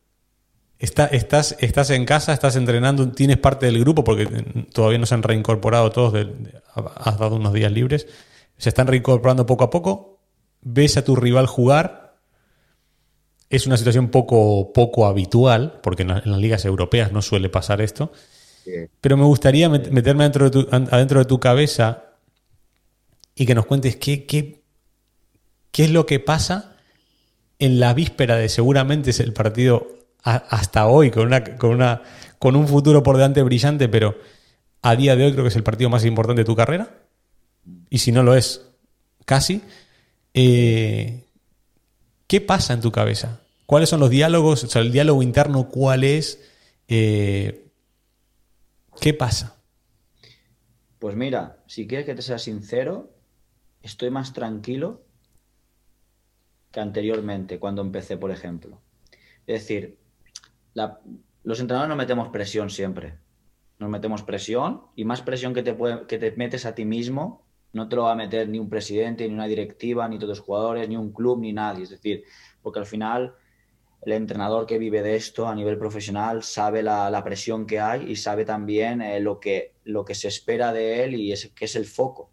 Estás, 0.82 1.56
estás 1.60 1.90
en 1.90 2.04
casa, 2.04 2.32
estás 2.32 2.56
entrenando, 2.56 3.08
tienes 3.12 3.38
parte 3.38 3.66
del 3.66 3.78
grupo, 3.78 4.02
porque 4.02 4.26
todavía 4.72 4.98
no 4.98 5.06
se 5.06 5.14
han 5.14 5.22
reincorporado 5.22 5.90
todos, 5.90 6.26
has 6.74 7.18
dado 7.18 7.36
unos 7.36 7.52
días 7.52 7.70
libres, 7.70 8.08
se 8.58 8.68
están 8.68 8.88
reincorporando 8.88 9.46
poco 9.46 9.64
a 9.64 9.70
poco, 9.70 10.18
ves 10.60 10.96
a 10.96 11.04
tu 11.04 11.14
rival 11.14 11.46
jugar, 11.46 12.16
es 13.48 13.66
una 13.66 13.76
situación 13.76 14.08
poco, 14.08 14.72
poco 14.72 15.06
habitual, 15.06 15.78
porque 15.82 16.02
en, 16.02 16.08
las 16.08 16.26
ligas 16.26 16.64
europeas 16.64 17.12
no 17.12 17.22
suele 17.22 17.48
pasar 17.48 17.80
esto, 17.80 18.10
pero 19.00 19.16
me 19.16 19.24
gustaría 19.24 19.68
meterme 19.68 20.24
dentro 20.24 20.50
de 20.50 20.66
adentro 20.70 21.20
de 21.20 21.24
tu 21.26 21.38
cabeza 21.38 22.04
y 23.34 23.46
que 23.46 23.54
nos 23.54 23.66
cuentes 23.66 23.96
qué, 23.96 24.26
qué, 24.26 24.62
qué 25.70 25.84
es 25.84 25.90
lo 25.90 26.06
que 26.06 26.20
pasa 26.20 26.76
en 27.58 27.78
la 27.78 27.94
víspera 27.94 28.36
de 28.36 28.48
seguramente 28.48 29.10
es 29.10 29.20
el 29.20 29.32
partido 29.32 30.01
hasta 30.23 30.87
hoy, 30.87 31.11
con, 31.11 31.26
una, 31.26 31.43
con, 31.57 31.71
una, 31.71 32.02
con 32.38 32.57
un 32.57 32.69
futuro 32.69 33.02
por 33.02 33.17
delante 33.17 33.43
brillante, 33.43 33.88
pero 33.88 34.17
a 34.83 34.97
día 34.97 35.17
de 35.17 35.25
hoy 35.25 35.33
creo 35.33 35.45
que 35.45 35.49
es 35.49 35.57
el 35.57 35.62
partido 35.62 35.91
más 35.91 36.05
importante 36.05 36.43
de 36.43 36.47
tu 36.47 36.57
carrera. 36.57 36.95
Y 37.91 37.99
si 37.99 38.12
no 38.12 38.23
lo 38.23 38.35
es, 38.35 38.67
casi. 39.25 39.62
Eh, 40.35 41.25
¿Qué 42.26 42.41
pasa 42.41 42.73
en 42.73 42.81
tu 42.81 42.91
cabeza? 42.91 43.41
¿Cuáles 43.67 43.88
son 43.88 44.00
los 44.00 44.11
diálogos? 44.11 44.64
O 44.64 44.69
sea, 44.69 44.83
el 44.83 44.93
diálogo 44.93 45.23
interno, 45.23 45.69
¿cuál 45.69 46.05
es? 46.05 46.41
Eh, 46.88 47.69
¿Qué 49.00 49.14
pasa? 49.14 49.57
Pues 50.99 51.17
mira, 51.17 51.59
si 51.67 51.87
quieres 51.87 52.07
que 52.07 52.14
te 52.14 52.23
sea 52.23 52.38
sincero, 52.38 53.11
estoy 53.83 54.11
más 54.11 54.33
tranquilo 54.33 55.02
que 56.71 56.81
anteriormente, 56.81 57.59
cuando 57.59 57.83
empecé, 57.83 58.17
por 58.17 58.31
ejemplo. 58.31 58.81
Es 59.47 59.62
decir, 59.62 59.99
los 60.75 61.61
entrenadores 61.61 61.88
nos 61.88 61.99
metemos 61.99 62.29
presión 62.29 62.71
siempre. 62.71 63.19
Nos 63.79 63.91
metemos 63.91 64.23
presión 64.23 64.83
y 64.97 65.05
más 65.05 65.23
presión 65.23 65.55
que 65.55 65.62
te, 65.62 65.76
que 66.07 66.19
te 66.19 66.33
metes 66.33 66.67
a 66.67 66.75
ti 66.75 66.85
mismo 66.85 67.45
no 67.73 67.88
te 67.88 67.97
lo 67.97 68.02
va 68.02 68.12
a 68.12 68.17
meter 68.17 68.49
ni 68.49 68.59
un 68.59 68.69
presidente, 68.69 69.26
ni 69.26 69.35
una 69.35 69.47
directiva, 69.47 70.09
ni 70.09 70.17
todos 70.17 70.38
los 70.38 70.41
jugadores, 70.41 70.88
ni 70.88 70.97
un 70.97 71.12
club, 71.12 71.41
ni 71.41 71.52
nadie. 71.52 71.85
Es 71.85 71.91
decir, 71.91 72.25
porque 72.61 72.81
al 72.81 72.87
final 72.87 73.35
el 74.02 74.12
entrenador 74.12 74.67
que 74.67 74.79
vive 74.79 75.02
de 75.02 75.17
esto 75.17 75.49
a 75.49 75.55
nivel 75.55 75.79
profesional 75.79 76.43
sabe 76.43 76.83
la, 76.83 77.23
presión 77.25 77.67
que 77.67 77.81
hay 77.81 78.11
y 78.11 78.17
sabe 78.17 78.45
también 78.45 79.00
eh, 79.00 79.21
lo, 79.21 79.41
que, 79.41 79.75
lo 79.85 80.05
que 80.05 80.14
se 80.14 80.29
espera 80.29 80.73
de 80.73 81.05
él 81.05 81.14
y 81.14 81.33
es, 81.33 81.50
que 81.55 81.64
es 81.64 81.76
el 81.76 81.87
foco. 81.87 82.31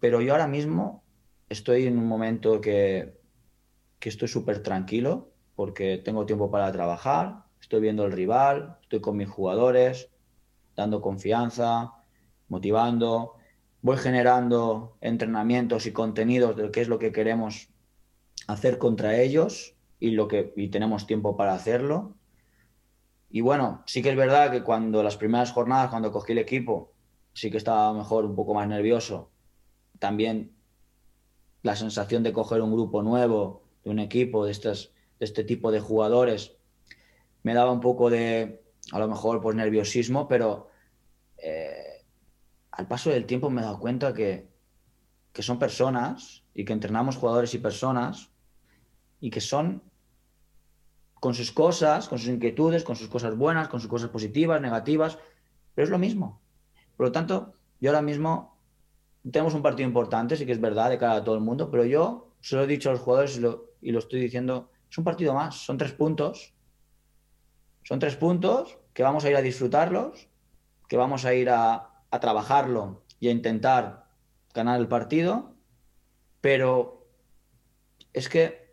Pero 0.00 0.20
yo 0.20 0.32
ahora 0.32 0.48
mismo 0.48 1.02
estoy 1.48 1.86
en 1.86 1.98
un 1.98 2.06
momento 2.06 2.60
que, 2.60 3.14
que 3.98 4.08
estoy 4.10 4.28
súper 4.28 4.62
tranquilo 4.62 5.32
porque 5.56 5.98
tengo 5.98 6.26
tiempo 6.26 6.50
para 6.50 6.70
trabajar, 6.72 7.44
estoy 7.60 7.80
viendo 7.80 8.04
el 8.04 8.12
rival, 8.12 8.78
estoy 8.82 9.00
con 9.00 9.16
mis 9.16 9.28
jugadores, 9.28 10.10
dando 10.76 11.00
confianza, 11.00 11.92
motivando, 12.48 13.34
voy 13.82 13.96
generando 13.96 14.96
entrenamientos 15.00 15.86
y 15.86 15.92
contenidos 15.92 16.56
de 16.56 16.70
qué 16.70 16.80
es 16.80 16.88
lo 16.88 16.98
que 16.98 17.12
queremos 17.12 17.68
hacer 18.46 18.78
contra 18.78 19.20
ellos 19.20 19.74
y 20.00 20.12
lo 20.12 20.28
que 20.28 20.52
y 20.56 20.68
tenemos 20.68 21.06
tiempo 21.06 21.36
para 21.36 21.54
hacerlo. 21.54 22.14
Y 23.30 23.40
bueno, 23.40 23.82
sí 23.86 24.02
que 24.02 24.10
es 24.10 24.16
verdad 24.16 24.50
que 24.50 24.62
cuando 24.62 25.02
las 25.02 25.16
primeras 25.16 25.52
jornadas, 25.52 25.90
cuando 25.90 26.12
cogí 26.12 26.32
el 26.32 26.38
equipo, 26.38 26.92
sí 27.32 27.50
que 27.50 27.56
estaba 27.58 27.92
mejor, 27.92 28.24
un 28.24 28.36
poco 28.36 28.54
más 28.54 28.68
nervioso, 28.68 29.30
también 29.98 30.56
la 31.62 31.76
sensación 31.76 32.22
de 32.22 32.32
coger 32.32 32.62
un 32.62 32.72
grupo 32.72 33.02
nuevo, 33.02 33.64
de 33.84 33.90
un 33.90 33.98
equipo, 33.98 34.44
de, 34.46 34.52
estas, 34.52 34.93
de 35.18 35.24
este 35.24 35.44
tipo 35.44 35.70
de 35.70 35.80
jugadores, 35.80 36.56
me 37.42 37.54
daba 37.54 37.72
un 37.72 37.80
poco 37.80 38.10
de, 38.10 38.62
a 38.92 38.98
lo 38.98 39.08
mejor, 39.08 39.40
pues 39.40 39.56
nerviosismo, 39.56 40.28
pero 40.28 40.70
eh, 41.38 42.04
al 42.70 42.88
paso 42.88 43.10
del 43.10 43.26
tiempo 43.26 43.50
me 43.50 43.60
he 43.60 43.64
dado 43.64 43.78
cuenta 43.78 44.12
que, 44.12 44.48
que 45.32 45.42
son 45.42 45.58
personas 45.58 46.44
y 46.54 46.64
que 46.64 46.72
entrenamos 46.72 47.16
jugadores 47.16 47.54
y 47.54 47.58
personas 47.58 48.30
y 49.20 49.30
que 49.30 49.40
son 49.40 49.82
con 51.24 51.34
sus 51.34 51.52
cosas, 51.52 52.08
con 52.08 52.18
sus 52.18 52.28
inquietudes, 52.28 52.84
con 52.84 52.96
sus 52.96 53.08
cosas 53.08 53.36
buenas, 53.36 53.68
con 53.68 53.80
sus 53.80 53.88
cosas 53.88 54.10
positivas, 54.10 54.60
negativas, 54.60 55.18
pero 55.74 55.84
es 55.84 55.90
lo 55.90 55.98
mismo. 55.98 56.42
Por 56.96 57.06
lo 57.06 57.12
tanto, 57.12 57.54
yo 57.80 57.90
ahora 57.90 58.02
mismo 58.02 58.58
tenemos 59.30 59.54
un 59.54 59.62
partido 59.62 59.88
importante, 59.88 60.36
sí 60.36 60.44
que 60.44 60.52
es 60.52 60.60
verdad, 60.60 60.90
de 60.90 60.98
cara 60.98 61.14
a 61.14 61.24
todo 61.24 61.34
el 61.34 61.40
mundo, 61.40 61.70
pero 61.70 61.84
yo 61.84 62.34
se 62.40 62.56
lo 62.56 62.64
he 62.64 62.66
dicho 62.66 62.90
a 62.90 62.92
los 62.92 63.00
jugadores 63.00 63.38
y 63.38 63.40
lo, 63.40 63.98
estoy 63.98 64.20
diciendo, 64.20 64.70
es 64.94 64.98
un 64.98 65.02
partido 65.02 65.34
más, 65.34 65.56
son 65.56 65.76
tres 65.76 65.90
puntos. 65.90 66.54
Son 67.82 67.98
tres 67.98 68.14
puntos 68.14 68.78
que 68.92 69.02
vamos 69.02 69.24
a 69.24 69.30
ir 69.30 69.34
a 69.34 69.42
disfrutarlos, 69.42 70.28
que 70.88 70.96
vamos 70.96 71.24
a 71.24 71.34
ir 71.34 71.50
a, 71.50 71.90
trabajarlo 72.20 73.02
y 73.18 73.26
a 73.26 73.32
intentar 73.32 74.04
ganar 74.54 74.78
el 74.78 74.86
partido, 74.86 75.56
pero 76.40 77.08
es 78.12 78.28
que 78.28 78.72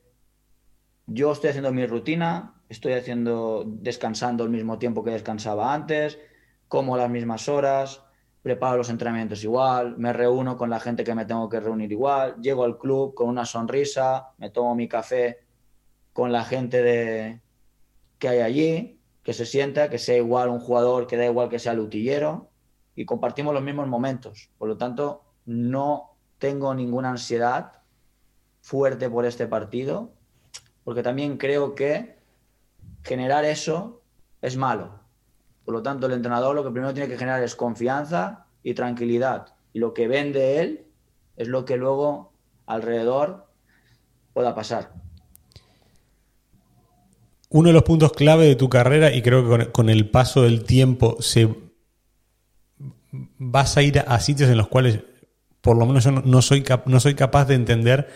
yo 1.07 1.31
estoy 1.31 1.49
haciendo 1.49 1.73
mi 1.73 1.87
rutina, 1.87 2.61
estoy 2.69 2.93
haciendo 2.93 3.63
descansando 3.65 4.43
el 4.43 4.51
mismo 4.51 4.77
tiempo 4.77 5.03
que 5.03 5.09
descansaba 5.09 5.73
antes, 5.73 6.19
como 6.67 6.97
las 6.97 7.09
mismas 7.09 7.49
horas, 7.49 8.03
preparo 8.43 8.77
los 8.77 8.91
entrenamientos 8.91 9.43
igual, 9.43 9.97
me 9.97 10.13
reúno 10.13 10.55
con 10.55 10.69
la 10.69 10.79
gente 10.79 11.03
que 11.03 11.15
me 11.15 11.25
tengo 11.25 11.49
que 11.49 11.59
reunir 11.59 11.91
igual, 11.91 12.35
llego 12.39 12.63
al 12.63 12.77
club 12.77 13.15
con 13.15 13.27
una 13.27 13.45
sonrisa, 13.45 14.35
me 14.37 14.51
tomo 14.51 14.75
mi 14.75 14.87
café 14.87 15.40
con 16.13 16.31
la 16.31 16.43
gente 16.43 16.81
de, 16.81 17.41
que 18.19 18.29
hay 18.29 18.39
allí, 18.39 18.99
que 19.23 19.33
se 19.33 19.45
sienta, 19.45 19.89
que 19.89 19.97
sea 19.97 20.17
igual 20.17 20.49
un 20.49 20.59
jugador, 20.59 21.07
que 21.07 21.17
da 21.17 21.25
igual 21.25 21.49
que 21.49 21.59
sea 21.59 21.73
lutillero, 21.73 22.49
y 22.95 23.05
compartimos 23.05 23.53
los 23.53 23.63
mismos 23.63 23.87
momentos. 23.87 24.49
Por 24.57 24.67
lo 24.67 24.77
tanto, 24.77 25.23
no 25.45 26.15
tengo 26.37 26.73
ninguna 26.73 27.09
ansiedad 27.09 27.81
fuerte 28.61 29.09
por 29.09 29.25
este 29.25 29.47
partido, 29.47 30.11
porque 30.83 31.03
también 31.03 31.37
creo 31.37 31.75
que 31.75 32.17
generar 33.03 33.45
eso 33.45 34.01
es 34.41 34.57
malo. 34.57 34.99
Por 35.65 35.73
lo 35.73 35.83
tanto, 35.83 36.07
el 36.07 36.13
entrenador 36.13 36.55
lo 36.55 36.63
que 36.63 36.71
primero 36.71 36.93
tiene 36.93 37.09
que 37.09 37.17
generar 37.17 37.43
es 37.43 37.55
confianza 37.55 38.45
y 38.63 38.73
tranquilidad. 38.73 39.55
Y 39.73 39.79
lo 39.79 39.93
que 39.93 40.07
vende 40.07 40.59
él 40.59 40.85
es 41.37 41.47
lo 41.47 41.65
que 41.65 41.77
luego 41.77 42.33
alrededor 42.65 43.47
pueda 44.33 44.53
pasar. 44.53 45.00
Uno 47.53 47.67
de 47.67 47.73
los 47.73 47.83
puntos 47.83 48.13
clave 48.13 48.47
de 48.47 48.55
tu 48.55 48.69
carrera, 48.69 49.13
y 49.13 49.21
creo 49.21 49.57
que 49.57 49.71
con, 49.71 49.89
el 49.89 50.09
paso 50.09 50.43
del 50.43 50.63
tiempo 50.63 51.17
se 51.19 51.53
vas 53.11 53.75
a 53.75 53.81
ir 53.81 53.99
a 53.99 54.19
sitios 54.21 54.49
en 54.49 54.57
los 54.57 54.69
cuales, 54.69 55.01
por 55.59 55.77
lo 55.77 55.85
menos 55.85 56.05
yo 56.05 56.11
no, 56.11 56.41
soy, 56.41 56.63
no 56.85 56.99
soy 57.01 57.13
capaz 57.13 57.45
de 57.45 57.55
entender 57.55 58.09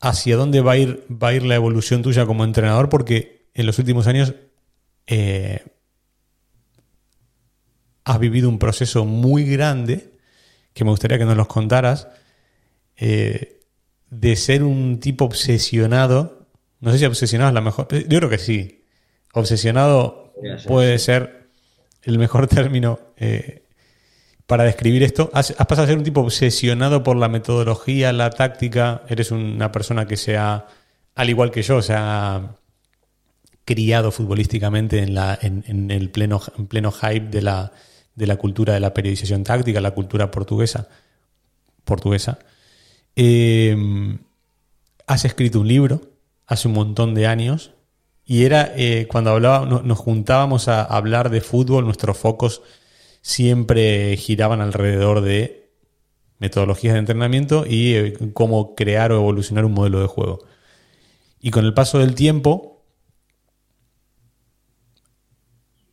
hacia 0.00 0.36
dónde 0.36 0.62
va 0.62 0.72
a, 0.72 0.76
ir, 0.78 1.04
va 1.10 1.28
a 1.28 1.34
ir 1.34 1.42
la 1.42 1.54
evolución 1.54 2.00
tuya 2.00 2.24
como 2.24 2.44
entrenador, 2.44 2.88
porque 2.88 3.50
en 3.52 3.66
los 3.66 3.78
últimos 3.78 4.06
años 4.06 4.34
eh, 5.06 5.62
has 8.04 8.18
vivido 8.18 8.48
un 8.48 8.58
proceso 8.58 9.04
muy 9.04 9.44
grande, 9.44 10.14
que 10.72 10.82
me 10.82 10.90
gustaría 10.90 11.18
que 11.18 11.26
nos 11.26 11.36
los 11.36 11.46
contaras, 11.46 12.08
eh, 12.96 13.60
de 14.08 14.36
ser 14.36 14.62
un 14.62 14.98
tipo 14.98 15.26
obsesionado 15.26 16.45
no 16.80 16.92
sé 16.92 16.98
si 16.98 17.04
obsesionado 17.04 17.50
es 17.50 17.54
la 17.54 17.60
mejor. 17.60 17.88
Yo 17.90 18.18
creo 18.18 18.30
que 18.30 18.38
sí. 18.38 18.84
Obsesionado 19.32 20.32
puede 20.66 20.98
ser 20.98 21.48
el 22.02 22.18
mejor 22.18 22.46
término 22.48 22.98
eh, 23.16 23.64
para 24.46 24.64
describir 24.64 25.02
esto. 25.02 25.30
Has, 25.32 25.52
pasado 25.52 25.82
a 25.82 25.86
ser 25.86 25.98
un 25.98 26.04
tipo 26.04 26.20
obsesionado 26.20 27.02
por 27.02 27.16
la 27.16 27.28
metodología, 27.28 28.12
la 28.12 28.30
táctica. 28.30 29.02
Eres 29.08 29.30
una 29.30 29.72
persona 29.72 30.06
que 30.06 30.16
se 30.16 30.36
ha, 30.36 30.66
al 31.14 31.30
igual 31.30 31.50
que 31.50 31.62
yo, 31.62 31.82
se 31.82 31.94
ha 31.94 32.56
criado 33.64 34.12
futbolísticamente 34.12 35.00
en, 35.00 35.14
la, 35.14 35.36
en, 35.40 35.90
el 35.90 36.10
pleno, 36.10 36.40
pleno 36.68 36.92
hype 36.92 37.28
de 37.28 37.42
la, 37.42 37.72
de 38.14 38.26
la 38.26 38.36
cultura 38.36 38.74
de 38.74 38.80
la 38.80 38.94
periodización 38.94 39.42
táctica, 39.42 39.80
la 39.80 39.90
cultura 39.90 40.30
portuguesa. 40.30 40.88
portuguesa. 41.84 42.38
Eh, 43.16 43.74
has 45.06 45.24
escrito 45.24 45.60
un 45.60 45.68
libro 45.68 46.15
hace 46.46 46.68
un 46.68 46.74
montón 46.74 47.14
de 47.14 47.26
años 47.26 47.72
y 48.24 48.44
era 48.44 48.72
eh, 48.76 49.06
cuando 49.08 49.30
hablaba, 49.30 49.64
nos 49.66 49.98
juntábamos 49.98 50.66
a 50.66 50.82
hablar 50.82 51.30
de 51.30 51.40
fútbol, 51.40 51.84
nuestros 51.84 52.18
focos 52.18 52.62
siempre 53.22 54.16
giraban 54.16 54.60
alrededor 54.60 55.20
de 55.20 55.70
metodologías 56.38 56.94
de 56.94 57.00
entrenamiento 57.00 57.64
y 57.66 57.94
eh, 57.94 58.14
cómo 58.32 58.74
crear 58.74 59.12
o 59.12 59.16
evolucionar 59.16 59.64
un 59.64 59.74
modelo 59.74 60.00
de 60.00 60.08
juego. 60.08 60.40
Y 61.40 61.52
con 61.52 61.64
el 61.64 61.72
paso 61.72 62.00
del 62.00 62.16
tiempo 62.16 62.84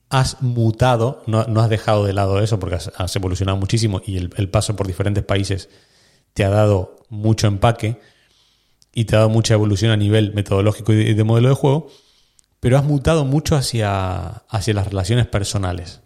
has 0.09 0.41
mutado, 0.41 1.21
no, 1.27 1.39
has 1.39 1.69
dejado 1.69 2.03
de 2.05 2.13
lado 2.13 2.39
eso 2.39 2.59
porque 2.59 2.75
has, 2.75 3.15
evolucionado 3.15 3.57
muchísimo 3.59 4.01
y 4.05 4.17
el 4.17 4.49
paso 4.49 4.75
por 4.75 4.87
diferentes 4.87 5.23
países 5.23 5.69
te 6.33 6.43
ha 6.43 6.49
dado 6.49 6.97
mucho 7.09 7.45
empaque 7.45 7.99
y 8.93 9.05
te 9.05 9.15
ha 9.15 9.19
dado 9.19 9.29
mucha 9.29 9.55
evolución 9.55 9.91
a 9.91 9.97
nivel 9.97 10.33
metodológico 10.33 10.93
y 10.93 11.13
de, 11.13 11.23
modelo 11.23 11.49
de 11.49 11.55
juego, 11.55 11.87
pero 12.59 12.77
has 12.77 12.83
mutado 12.83 13.25
mucho 13.25 13.55
hacia, 13.55 14.43
hacia 14.47 14.73
las 14.73 14.87
relaciones 14.87 15.27
personales, 15.27 16.01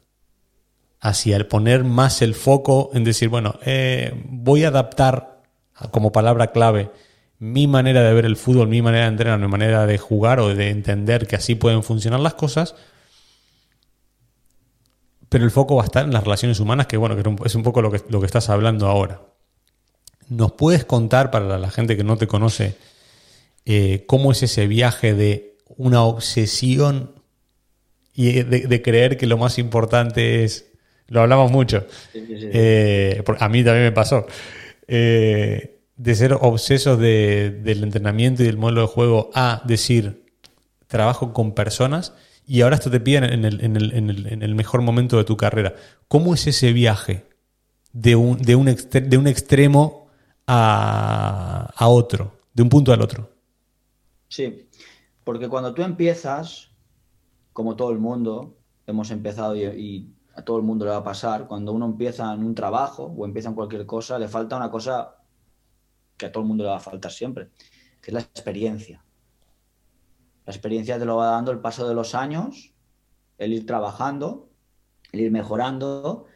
hacia 1.00 1.36
el 1.36 1.48
poner 1.48 1.84
más 1.84 2.22
el 2.22 2.34
foco 2.34 2.90
en 2.94 3.04
decir, 3.04 3.30
bueno, 3.30 3.60
eh, 3.66 4.24
voy 4.30 4.64
a 4.64 4.70
adaptar 4.70 5.44
como 5.92 6.12
palabra 6.12 6.52
clave 6.52 6.92
mi 7.40 7.68
manera 7.68 8.02
de 8.02 8.14
ver 8.14 8.26
el 8.26 8.36
fútbol, 8.36 8.68
mi 8.68 8.82
manera 8.82 9.04
de 9.04 9.12
entrenar, 9.12 9.40
mi 9.40 9.48
manera 9.48 9.86
de 9.86 9.98
jugar 9.98 10.40
o 10.40 10.56
de 10.56 10.70
entender 10.70 11.28
que 11.28 11.36
así 11.36 11.54
pueden 11.54 11.84
funcionar 11.84 12.20
las 12.20 12.34
cosas. 12.34 12.74
Pero 15.30 15.44
el 15.44 15.52
foco 15.52 15.76
va 15.76 15.84
a 15.84 15.86
estar 15.86 16.06
en 16.06 16.14
las 16.14 16.24
relaciones 16.24 16.60
humanas, 16.60 16.88
que 16.88 16.98
bueno, 16.98 17.16
que 17.16 17.46
es 17.46 17.56
un 17.56 17.64
poco 17.64 17.82
lo 17.82 17.92
que, 17.92 18.02
lo 18.10 18.20
que 18.20 18.26
estás 18.26 18.50
hablando 18.50 18.88
ahora. 18.88 19.22
¿Nos 20.30 20.52
puedes 20.54 20.86
contar 20.86 21.32
para 21.32 21.58
la 21.58 21.72
gente 21.72 21.96
que 21.96 22.04
no 22.04 22.18
te 22.18 22.28
conoce 22.28 22.76
eh, 23.66 24.06
cómo 24.08 24.32
es 24.32 24.44
ese 24.44 24.68
viaje 24.68 25.14
de 25.14 25.58
una 25.78 26.04
obsesión 26.04 27.12
y 28.14 28.44
de, 28.44 28.82
creer 28.82 29.18
que 29.18 29.28
lo 29.28 29.38
más 29.38 29.60
importante 29.60 30.44
es, 30.44 30.72
lo 31.08 31.22
hablamos 31.22 31.52
mucho, 31.52 31.86
eh, 32.14 33.24
a 33.40 33.50
mí 33.50 33.64
también 33.64 33.86
me 33.86 33.92
pasó, 33.92 34.26
eh, 34.88 35.82
de 35.96 36.16
ser 36.16 36.34
obsesos 36.34 36.98
del 36.98 37.84
entrenamiento 37.84 38.42
y 38.42 38.48
del 38.48 38.58
modelo 38.58 38.82
de 38.82 38.88
juego 38.88 39.30
a 39.36 39.62
decir, 39.66 40.24
trabajo 40.88 41.32
con 41.32 41.54
personas 41.54 42.14
y 42.48 42.62
ahora 42.62 42.78
esto 42.78 42.90
te 42.90 43.00
pide 43.00 43.18
en 43.18 43.46
el, 43.46 43.64
en 43.64 43.76
el, 43.76 44.28
en 44.32 44.42
el 44.42 44.56
mejor 44.56 44.82
momento 44.82 45.18
de 45.18 45.26
tu 45.26 45.38
carrera. 45.38 45.76
¿Cómo 46.08 46.34
es 46.34 46.48
ese 46.48 46.72
viaje 46.72 47.26
de 47.92 48.16
un, 48.16 48.38
de 48.38 48.56
un, 48.56 48.66
de 48.66 49.18
un 49.18 49.28
extremo 49.28 50.07
a, 50.48 51.88
otro, 51.88 52.32
de 52.54 52.64
un 52.64 52.70
punto 52.70 52.94
al 52.94 53.02
otro. 53.02 53.30
Sí, 54.30 54.70
porque 55.24 55.50
cuando 55.50 55.74
tú 55.74 55.84
empiezas, 55.84 56.72
como 57.54 57.76
todo 57.76 57.92
el 57.92 58.00
mundo, 58.00 58.58
hemos 58.86 59.12
empezado 59.12 59.56
y, 59.56 60.14
a 60.36 60.44
todo 60.44 60.58
el 60.58 60.64
mundo 60.64 60.86
le 60.86 60.92
va 60.92 60.98
a 60.98 61.04
pasar, 61.04 61.48
cuando 61.48 61.74
uno 61.74 61.88
empieza 61.88 62.32
en 62.32 62.44
un 62.44 62.54
trabajo 62.54 63.06
o 63.06 63.26
empieza 63.26 63.50
en 63.50 63.56
cualquier 63.56 63.88
cosa, 63.88 64.20
le 64.20 64.28
falta 64.28 64.56
una 64.56 64.70
cosa 64.70 65.16
que 66.16 66.28
a 66.28 66.32
todo 66.32 66.44
el 66.44 66.48
mundo 66.48 66.64
le 66.64 66.70
va 66.70 66.78
a 66.78 66.80
faltar 66.80 67.12
siempre, 67.12 67.50
que 68.02 68.12
es 68.12 68.14
la 68.14 68.20
experiencia. 68.20 69.04
La 70.46 70.54
experiencia 70.54 71.00
te 71.00 71.06
lo 71.06 71.18
va 71.18 71.32
dando 71.32 71.52
el 71.52 71.60
paso 71.60 71.88
de 71.88 71.96
los 71.96 72.14
años, 72.14 72.76
el 73.40 73.52
ir 73.52 73.66
trabajando, 73.66 74.50
el 75.12 75.22
ir 75.22 75.32
mejorando 75.32 76.28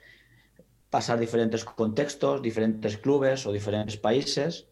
pasar 0.91 1.17
diferentes 1.19 1.63
contextos, 1.63 2.41
diferentes 2.41 2.97
clubes 2.97 3.47
o 3.47 3.51
diferentes 3.51 3.97
países. 3.97 4.67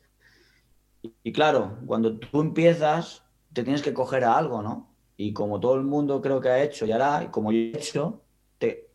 Y, 1.24 1.32
claro, 1.32 1.80
cuando 1.88 2.20
tú 2.20 2.42
empiezas, 2.42 3.24
te 3.54 3.64
tienes 3.64 3.82
que 3.82 3.94
coger 3.94 4.26
a 4.26 4.38
algo, 4.38 4.62
¿no? 4.62 4.94
Y 5.16 5.34
como 5.34 5.60
todo 5.60 5.76
el 5.76 5.84
mundo 5.84 6.22
creo 6.22 6.42
que 6.42 6.50
ha 6.50 6.62
hecho 6.62 6.86
y 6.86 6.92
hará, 6.92 7.24
y 7.24 7.28
como 7.30 7.52
yo 7.52 7.60
he 7.60 7.78
hecho, 7.78 8.22
te, 8.58 8.90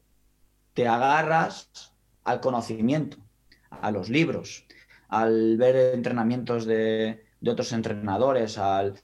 te 0.75 0.87
agarras 0.87 1.95
al 2.25 2.41
conocimiento, 2.41 3.17
a 3.71 3.91
los 3.91 4.11
libros, 4.11 4.67
al 5.09 5.57
ver 5.57 5.95
entrenamientos 5.95 6.67
de, 6.67 7.25
de 7.41 7.51
otros 7.51 7.73
entrenadores, 7.73 8.59
al 8.59 9.01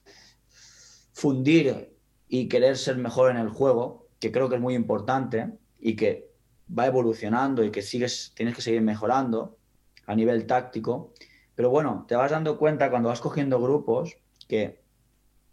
fundir 1.11 1.97
y 2.27 2.47
querer 2.47 2.77
ser 2.77 2.97
mejor 2.97 3.31
en 3.31 3.37
el 3.37 3.49
juego, 3.49 4.09
que 4.19 4.31
creo 4.31 4.47
que 4.47 4.55
es 4.55 4.61
muy 4.61 4.75
importante 4.75 5.57
y 5.79 5.95
que 5.95 6.30
va 6.77 6.85
evolucionando 6.85 7.63
y 7.63 7.71
que 7.71 7.81
sigues, 7.81 8.33
tienes 8.35 8.55
que 8.55 8.61
seguir 8.61 8.81
mejorando 8.81 9.57
a 10.05 10.15
nivel 10.15 10.45
táctico. 10.45 11.13
Pero 11.55 11.69
bueno, 11.69 12.05
te 12.07 12.15
vas 12.15 12.31
dando 12.31 12.57
cuenta 12.57 12.89
cuando 12.89 13.09
vas 13.09 13.21
cogiendo 13.21 13.61
grupos 13.61 14.17
que 14.47 14.81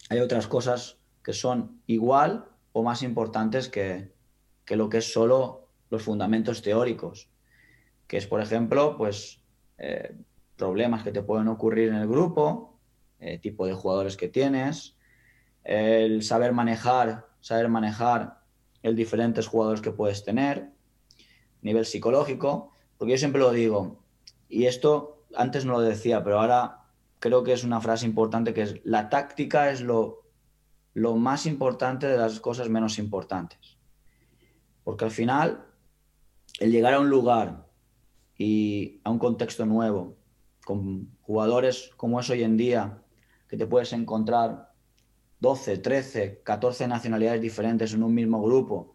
hay 0.08 0.20
otras 0.20 0.46
cosas 0.46 0.98
que 1.22 1.32
son 1.32 1.82
igual 1.86 2.46
o 2.72 2.82
más 2.82 3.02
importantes 3.02 3.68
que, 3.68 4.12
lo 4.68 4.88
que 4.88 4.98
es 4.98 5.12
solo 5.12 5.68
los 5.90 6.02
fundamentos 6.02 6.62
teóricos. 6.62 7.28
Que 8.06 8.16
es, 8.16 8.26
por 8.26 8.40
ejemplo, 8.40 8.96
pues 8.96 9.42
eh, 9.78 10.14
problemas 10.56 11.02
que 11.02 11.12
te 11.12 11.22
pueden 11.22 11.48
ocurrir 11.48 11.88
en 11.88 11.96
el 11.96 12.08
grupo, 12.08 12.78
eh, 13.20 13.38
tipo 13.38 13.66
de 13.66 13.74
jugadores 13.74 14.16
que 14.16 14.28
tienes, 14.28 14.96
el 15.64 16.22
saber 16.22 16.52
manejar, 16.52 17.26
saber 17.40 17.68
manejar 17.68 18.40
el 18.82 18.96
diferentes 18.96 19.46
jugadores 19.46 19.80
que 19.80 19.90
puedes 19.90 20.24
tener, 20.24 20.70
nivel 21.62 21.86
psicológico, 21.86 22.72
porque 22.96 23.12
yo 23.12 23.18
siempre 23.18 23.40
lo 23.40 23.52
digo, 23.52 24.02
y 24.48 24.66
esto 24.66 25.24
antes 25.34 25.64
no 25.64 25.72
lo 25.72 25.80
decía, 25.80 26.24
pero 26.24 26.40
ahora 26.40 26.84
creo 27.18 27.42
que 27.42 27.52
es 27.52 27.64
una 27.64 27.80
frase 27.80 28.06
importante 28.06 28.54
que 28.54 28.62
es, 28.62 28.80
la 28.84 29.08
táctica 29.08 29.70
es 29.70 29.80
lo, 29.80 30.24
lo 30.94 31.16
más 31.16 31.46
importante 31.46 32.06
de 32.06 32.16
las 32.16 32.40
cosas 32.40 32.68
menos 32.68 32.98
importantes. 32.98 33.76
Porque 34.84 35.04
al 35.04 35.10
final, 35.10 35.66
el 36.60 36.72
llegar 36.72 36.94
a 36.94 37.00
un 37.00 37.10
lugar 37.10 37.66
y 38.36 39.00
a 39.04 39.10
un 39.10 39.18
contexto 39.18 39.66
nuevo, 39.66 40.16
con 40.64 41.16
jugadores 41.22 41.90
como 41.96 42.20
es 42.20 42.30
hoy 42.30 42.42
en 42.42 42.56
día, 42.56 43.02
que 43.48 43.56
te 43.56 43.66
puedes 43.66 43.92
encontrar 43.92 44.72
12, 45.40 45.78
13, 45.78 46.42
14 46.42 46.88
nacionalidades 46.88 47.40
diferentes 47.40 47.92
en 47.94 48.02
un 48.02 48.14
mismo 48.14 48.42
grupo, 48.42 48.94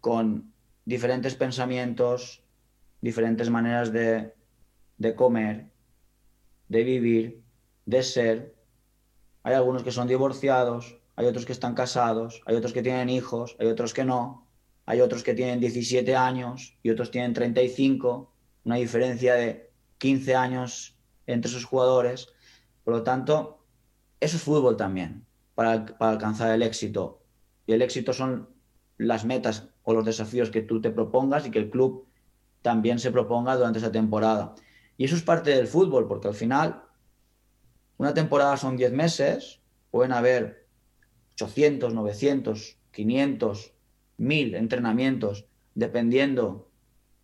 con 0.00 0.51
diferentes 0.84 1.34
pensamientos, 1.34 2.42
diferentes 3.00 3.50
maneras 3.50 3.92
de, 3.92 4.34
comer, 5.16 5.72
de 6.68 6.84
vivir, 6.84 7.44
de 7.86 8.02
ser. 8.02 8.54
Hay 9.42 9.54
algunos 9.54 9.82
que 9.82 9.92
son 9.92 10.08
divorciados, 10.08 10.98
hay 11.16 11.26
otros 11.26 11.46
que 11.46 11.52
están 11.52 11.74
casados, 11.74 12.42
hay 12.46 12.56
otros 12.56 12.72
que 12.72 12.82
tienen 12.82 13.10
hijos, 13.10 13.56
hay 13.58 13.66
otros 13.66 13.92
que 13.92 14.04
no, 14.04 14.48
hay 14.86 15.00
otros 15.00 15.22
que 15.22 15.34
tienen 15.34 15.60
17 15.60 16.16
años 16.16 16.78
y 16.82 16.90
otros 16.90 17.10
tienen 17.10 17.34
35, 17.34 18.32
una 18.64 18.76
diferencia 18.76 19.34
de 19.34 19.70
15 19.98 20.34
años 20.34 20.96
entre 21.26 21.50
esos 21.50 21.64
jugadores. 21.64 22.28
Por 22.84 22.94
lo 22.94 23.02
tanto, 23.02 23.64
eso 24.20 24.36
es 24.36 24.42
fútbol 24.42 24.76
también, 24.76 25.26
para, 25.54 25.86
para 25.86 26.12
alcanzar 26.12 26.52
el 26.52 26.62
éxito. 26.62 27.22
Y 27.66 27.72
el 27.72 27.82
éxito 27.82 28.12
son 28.12 28.48
las 28.96 29.24
metas 29.24 29.71
o 29.84 29.92
los 29.92 30.04
desafíos 30.04 30.50
que 30.50 30.62
tú 30.62 30.80
te 30.80 30.90
propongas 30.90 31.46
y 31.46 31.50
que 31.50 31.58
el 31.58 31.70
club 31.70 32.06
también 32.62 32.98
se 32.98 33.10
proponga 33.10 33.56
durante 33.56 33.78
esa 33.78 33.92
temporada. 33.92 34.54
Y 34.96 35.04
eso 35.04 35.16
es 35.16 35.22
parte 35.22 35.50
del 35.50 35.66
fútbol, 35.66 36.06
porque 36.06 36.28
al 36.28 36.34
final 36.34 36.82
una 37.98 38.14
temporada 38.14 38.56
son 38.56 38.76
10 38.76 38.92
meses, 38.92 39.60
pueden 39.90 40.12
haber 40.12 40.66
800, 41.34 41.94
900, 41.94 42.78
500, 42.92 43.72
1000 44.18 44.54
entrenamientos, 44.54 45.46
dependiendo 45.74 46.68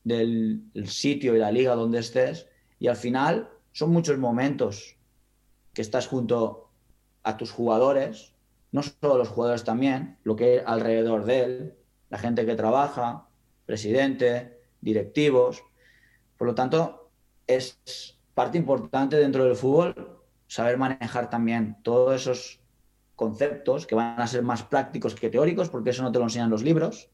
del 0.04 0.62
sitio 0.86 1.36
y 1.36 1.38
la 1.38 1.52
liga 1.52 1.74
donde 1.74 1.98
estés, 1.98 2.48
y 2.78 2.88
al 2.88 2.96
final 2.96 3.50
son 3.72 3.90
muchos 3.90 4.18
momentos 4.18 4.96
que 5.74 5.82
estás 5.82 6.06
junto 6.06 6.70
a 7.22 7.36
tus 7.36 7.50
jugadores, 7.50 8.32
no 8.72 8.82
solo 8.82 9.18
los 9.18 9.28
jugadores 9.28 9.64
también, 9.64 10.18
lo 10.24 10.36
que 10.36 10.44
hay 10.44 10.60
alrededor 10.64 11.24
de 11.24 11.40
él, 11.40 11.77
la 12.10 12.18
gente 12.18 12.46
que 12.46 12.54
trabaja, 12.54 13.26
presidente, 13.66 14.60
directivos. 14.80 15.62
Por 16.36 16.48
lo 16.48 16.54
tanto, 16.54 17.10
es 17.46 17.78
parte 18.34 18.58
importante 18.58 19.16
dentro 19.16 19.44
del 19.44 19.56
fútbol 19.56 20.22
saber 20.46 20.78
manejar 20.78 21.28
también 21.28 21.76
todos 21.82 22.22
esos 22.22 22.60
conceptos 23.16 23.86
que 23.86 23.94
van 23.94 24.20
a 24.20 24.26
ser 24.26 24.42
más 24.42 24.62
prácticos 24.62 25.14
que 25.14 25.28
teóricos, 25.28 25.68
porque 25.68 25.90
eso 25.90 26.02
no 26.02 26.12
te 26.12 26.18
lo 26.18 26.24
enseñan 26.24 26.50
los 26.50 26.62
libros, 26.62 27.10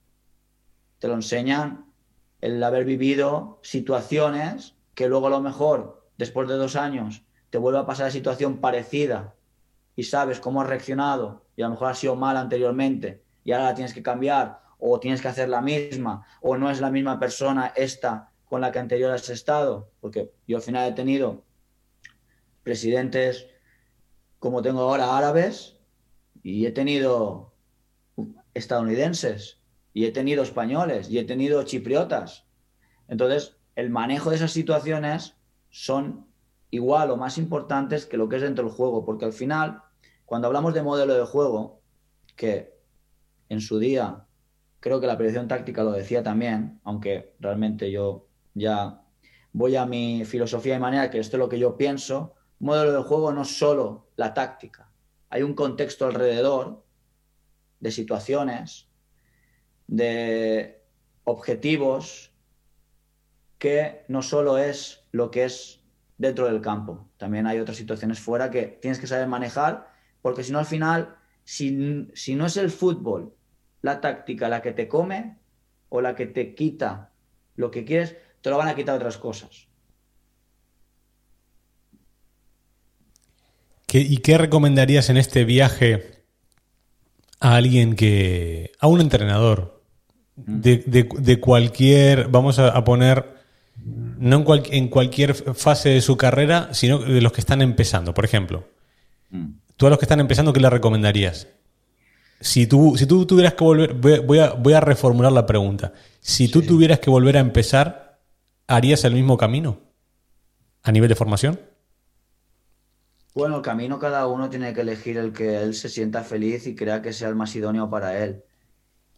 te 0.98 1.08
lo 1.08 1.14
enseñan 1.14 1.86
el 2.40 2.62
haber 2.62 2.84
vivido 2.84 3.58
situaciones 3.62 4.76
que 4.94 5.08
luego 5.08 5.26
a 5.28 5.30
lo 5.30 5.40
mejor, 5.40 6.06
después 6.18 6.46
de 6.46 6.54
dos 6.54 6.76
años, 6.76 7.24
te 7.50 7.58
vuelve 7.58 7.78
a 7.78 7.86
pasar 7.86 8.06
la 8.06 8.12
situación 8.12 8.58
parecida 8.58 9.34
y 9.96 10.04
sabes 10.04 10.40
cómo 10.40 10.60
has 10.60 10.68
reaccionado 10.68 11.46
y 11.56 11.62
a 11.62 11.66
lo 11.66 11.72
mejor 11.72 11.88
ha 11.88 11.94
sido 11.94 12.16
mal 12.16 12.36
anteriormente 12.36 13.22
y 13.44 13.52
ahora 13.52 13.66
la 13.66 13.74
tienes 13.74 13.94
que 13.94 14.02
cambiar 14.02 14.60
o 14.86 15.00
tienes 15.00 15.22
que 15.22 15.28
hacer 15.28 15.48
la 15.48 15.62
misma 15.62 16.26
o 16.42 16.58
no 16.58 16.70
es 16.70 16.78
la 16.78 16.90
misma 16.90 17.18
persona 17.18 17.72
esta 17.74 18.30
con 18.44 18.60
la 18.60 18.70
que 18.70 18.78
anterior 18.78 19.12
has 19.12 19.30
estado, 19.30 19.90
porque 20.00 20.30
yo 20.46 20.58
al 20.58 20.62
final 20.62 20.90
he 20.90 20.94
tenido 20.94 21.42
presidentes 22.62 23.46
como 24.38 24.60
tengo 24.60 24.82
ahora 24.82 25.16
árabes 25.16 25.78
y 26.42 26.66
he 26.66 26.70
tenido 26.70 27.54
estadounidenses 28.52 29.58
y 29.94 30.04
he 30.04 30.12
tenido 30.12 30.42
españoles 30.42 31.08
y 31.08 31.18
he 31.18 31.24
tenido 31.24 31.62
chipriotas. 31.62 32.44
Entonces, 33.08 33.56
el 33.76 33.88
manejo 33.88 34.28
de 34.28 34.36
esas 34.36 34.52
situaciones 34.52 35.34
son 35.70 36.26
igual 36.68 37.10
o 37.10 37.16
más 37.16 37.38
importantes 37.38 38.04
que 38.04 38.18
lo 38.18 38.28
que 38.28 38.36
es 38.36 38.42
dentro 38.42 38.66
del 38.66 38.74
juego, 38.74 39.06
porque 39.06 39.24
al 39.24 39.32
final, 39.32 39.80
cuando 40.26 40.48
hablamos 40.48 40.74
de 40.74 40.82
modelo 40.82 41.14
de 41.14 41.24
juego, 41.24 41.80
que 42.36 42.74
en 43.48 43.62
su 43.62 43.78
día 43.78 44.26
creo 44.84 45.00
que 45.00 45.06
la 45.06 45.16
predicción 45.16 45.48
táctica 45.48 45.82
lo 45.82 45.92
decía 45.92 46.22
también, 46.22 46.78
aunque 46.84 47.32
realmente 47.40 47.90
yo 47.90 48.28
ya 48.52 49.00
voy 49.50 49.76
a 49.76 49.86
mi 49.86 50.26
filosofía 50.26 50.76
y 50.76 50.78
manera, 50.78 51.08
que 51.10 51.20
esto 51.20 51.38
es 51.38 51.38
lo 51.38 51.48
que 51.48 51.58
yo 51.58 51.78
pienso, 51.78 52.34
modelo 52.58 52.92
de 52.92 53.02
juego 53.02 53.32
no 53.32 53.42
es 53.42 53.58
solo 53.58 54.10
la 54.16 54.34
táctica, 54.34 54.90
hay 55.30 55.42
un 55.42 55.54
contexto 55.54 56.04
alrededor 56.04 56.84
de 57.80 57.90
situaciones, 57.90 58.90
de 59.86 60.82
objetivos, 61.24 62.34
que 63.56 64.04
no 64.08 64.20
solo 64.20 64.58
es 64.58 65.06
lo 65.12 65.30
que 65.30 65.44
es 65.44 65.80
dentro 66.18 66.44
del 66.46 66.60
campo, 66.60 67.08
también 67.16 67.46
hay 67.46 67.58
otras 67.58 67.78
situaciones 67.78 68.20
fuera 68.20 68.50
que 68.50 68.64
tienes 68.82 68.98
que 68.98 69.06
saber 69.06 69.28
manejar, 69.28 69.88
porque 70.20 70.44
si 70.44 70.52
no 70.52 70.58
al 70.58 70.66
final, 70.66 71.16
si, 71.42 72.10
si 72.12 72.34
no 72.34 72.44
es 72.44 72.58
el 72.58 72.68
fútbol, 72.68 73.34
la 73.84 74.00
táctica 74.00 74.48
la 74.48 74.62
que 74.62 74.72
te 74.72 74.88
come 74.88 75.36
o 75.90 76.00
la 76.00 76.16
que 76.16 76.24
te 76.24 76.54
quita 76.54 77.12
lo 77.54 77.70
que 77.70 77.84
quieres, 77.84 78.16
te 78.40 78.48
lo 78.48 78.56
van 78.56 78.68
a 78.68 78.74
quitar 78.74 78.96
otras 78.96 79.18
cosas. 79.18 79.68
¿Y 83.92 84.16
qué 84.16 84.38
recomendarías 84.38 85.10
en 85.10 85.18
este 85.18 85.44
viaje 85.44 86.24
a 87.40 87.56
alguien 87.56 87.94
que. 87.94 88.72
a 88.80 88.88
un 88.88 89.02
entrenador 89.02 89.84
de, 90.34 91.38
cualquier. 91.40 92.28
vamos 92.28 92.58
a, 92.58 92.82
poner. 92.84 93.36
no 93.76 94.54
en, 94.54 94.62
en, 94.72 94.88
cualquier 94.88 95.34
fase 95.34 95.90
de 95.90 96.00
su 96.00 96.16
carrera, 96.16 96.70
sino 96.72 97.00
de 97.00 97.20
los 97.20 97.32
que 97.32 97.42
están 97.42 97.60
empezando, 97.60 98.14
por 98.14 98.24
ejemplo. 98.24 98.66
Mm. 99.28 99.50
Tú 99.76 99.86
a 99.86 99.90
los 99.90 99.98
que 99.98 100.06
están 100.06 100.20
empezando, 100.20 100.54
¿qué 100.54 100.60
le 100.60 100.70
recomendarías? 100.70 101.53
Si 102.40 102.66
tú, 102.66 102.96
si 102.96 103.06
tú 103.06 103.26
tuvieras 103.26 103.54
que 103.54 103.64
volver. 103.64 103.94
Voy 103.94 104.38
a, 104.38 104.52
voy 104.52 104.72
a 104.72 104.80
reformular 104.80 105.32
la 105.32 105.46
pregunta. 105.46 105.92
Si 106.20 106.48
tú 106.48 106.62
tuvieras 106.62 107.00
que 107.00 107.10
volver 107.10 107.36
a 107.36 107.40
empezar, 107.40 108.20
¿harías 108.66 109.04
el 109.04 109.14
mismo 109.14 109.36
camino? 109.36 109.78
¿A 110.82 110.92
nivel 110.92 111.08
de 111.08 111.14
formación? 111.14 111.58
Bueno, 113.34 113.56
el 113.56 113.62
camino 113.62 113.98
cada 113.98 114.26
uno 114.28 114.48
tiene 114.48 114.72
que 114.72 114.82
elegir 114.82 115.18
el 115.18 115.32
que 115.32 115.60
él 115.60 115.74
se 115.74 115.88
sienta 115.88 116.22
feliz 116.22 116.66
y 116.66 116.76
crea 116.76 117.02
que 117.02 117.12
sea 117.12 117.28
el 117.28 117.34
más 117.34 117.56
idóneo 117.56 117.90
para 117.90 118.22
él. 118.22 118.44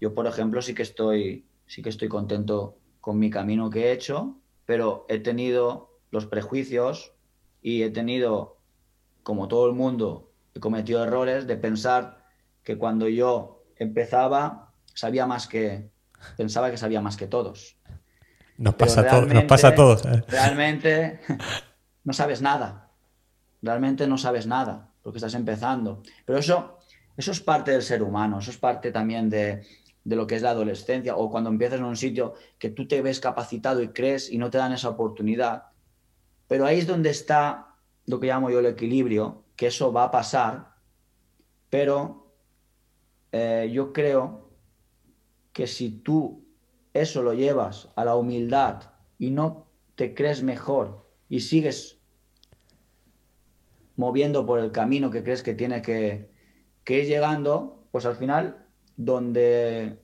Yo, 0.01 0.15
por 0.15 0.27
ejemplo, 0.27 0.63
sí 0.63 0.75
que 0.75 0.83
estoy, 0.83 1.47
sí 1.67 1.83
que 1.83 1.91
estoy 1.91 2.09
contento 2.09 2.79
con 3.01 3.19
mi 3.19 3.29
camino 3.31 3.69
que 3.69 3.87
he 3.87 3.93
hecho, 3.93 4.39
pero 4.65 5.05
he 5.09 5.19
tenido 5.19 5.99
los 6.11 6.27
prejuicios 6.27 7.13
y 7.61 7.83
he 7.83 7.91
tenido, 7.91 8.57
como 9.23 9.49
todo 9.49 9.67
el 9.67 9.75
mundo, 9.75 10.33
he 10.55 10.61
cometido 10.61 11.05
errores 11.05 11.47
de 11.47 11.57
pensar 11.57 12.16
que 12.67 12.77
cuando 12.77 13.09
yo 13.09 13.63
empezaba 13.77 14.75
sabía 14.93 15.25
más 15.25 15.47
que 15.47 15.89
pensaba 16.37 16.71
que 16.71 16.77
sabía 16.77 17.01
más 17.01 17.17
que 17.17 17.29
todos. 17.29 17.79
Nos 18.59 18.75
pasa, 18.75 19.01
a 19.01 19.21
nos 19.23 19.45
pasa 19.45 19.69
a 19.69 19.75
todos. 19.75 20.05
¿eh? 20.05 20.23
Realmente 20.29 21.21
no 22.05 22.13
sabes 22.13 22.43
nada 22.43 22.87
realmente 23.63 24.07
no 24.07 24.19
sabes 24.19 24.47
nada 24.47 24.93
porque 25.03 25.19
estás 25.19 25.35
empezando. 25.35 26.03
Pero 26.25 26.39
eso, 26.39 26.79
eso 27.17 27.33
es 27.33 27.41
parte 27.41 27.73
del 27.73 27.83
ser 27.83 28.03
humano, 28.03 28.39
eso 28.39 28.51
es 28.51 28.59
parte 28.59 28.91
también 28.91 29.29
de, 29.29 29.63
lo 30.05 30.27
que 30.27 30.37
es 30.37 30.43
la 30.43 30.51
adolescencia 30.51 31.17
o 31.17 31.31
cuando 31.31 31.51
empiezas 31.51 31.81
en 31.81 31.85
un 31.85 31.97
sitio 31.97 32.35
que 32.59 32.71
tú 32.71 32.89
te 32.89 33.03
ves 33.03 33.21
capacitado 33.21 33.83
y 33.83 33.89
crees 33.89 34.31
y 34.31 34.39
no 34.39 34.51
te 34.51 34.59
dan 34.59 34.73
esa 34.73 34.89
oportunidad. 34.89 35.65
Pero 36.49 36.65
ahí 36.65 36.79
es 36.79 36.87
donde 36.87 37.11
está 37.11 37.75
lo 38.07 38.21
que 38.21 38.29
llamo 38.29 38.51
yo 38.51 38.61
el 38.61 38.67
equilibrio, 38.67 39.45
que 39.57 39.67
eso 39.67 39.93
va 39.93 40.05
a 40.05 40.11
pasar, 40.11 40.75
pero 41.71 42.26
eh, 43.33 43.71
yo 43.73 43.93
creo 43.93 44.51
que 45.53 45.67
si 45.67 45.91
tú 45.91 46.45
eso 46.93 47.23
lo 47.23 47.35
llevas 47.35 47.89
a 47.97 48.05
la 48.05 48.17
humildad 48.17 48.95
y 49.19 49.31
no 49.31 49.67
te 49.95 50.15
crees 50.15 50.43
mejor 50.43 51.07
y 51.29 51.41
sigues 51.41 51.99
moviendo 53.97 54.47
por 54.47 54.61
el 54.61 54.73
camino 54.73 55.11
que 55.11 55.23
crees 55.23 55.43
que 55.43 55.55
tiene 55.55 55.83
que, 55.83 56.31
ir 56.87 57.07
llegando, 57.07 57.89
pues 57.91 58.07
al 58.07 58.17
final, 58.17 58.67
donde 58.97 59.99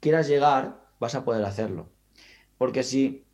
quieras 0.00 0.28
llegar, 0.28 0.86
vas 1.00 1.14
a 1.14 1.24
poder 1.24 1.44
hacerlo. 1.44 1.90
Porque 2.58 2.82
si 2.82 3.24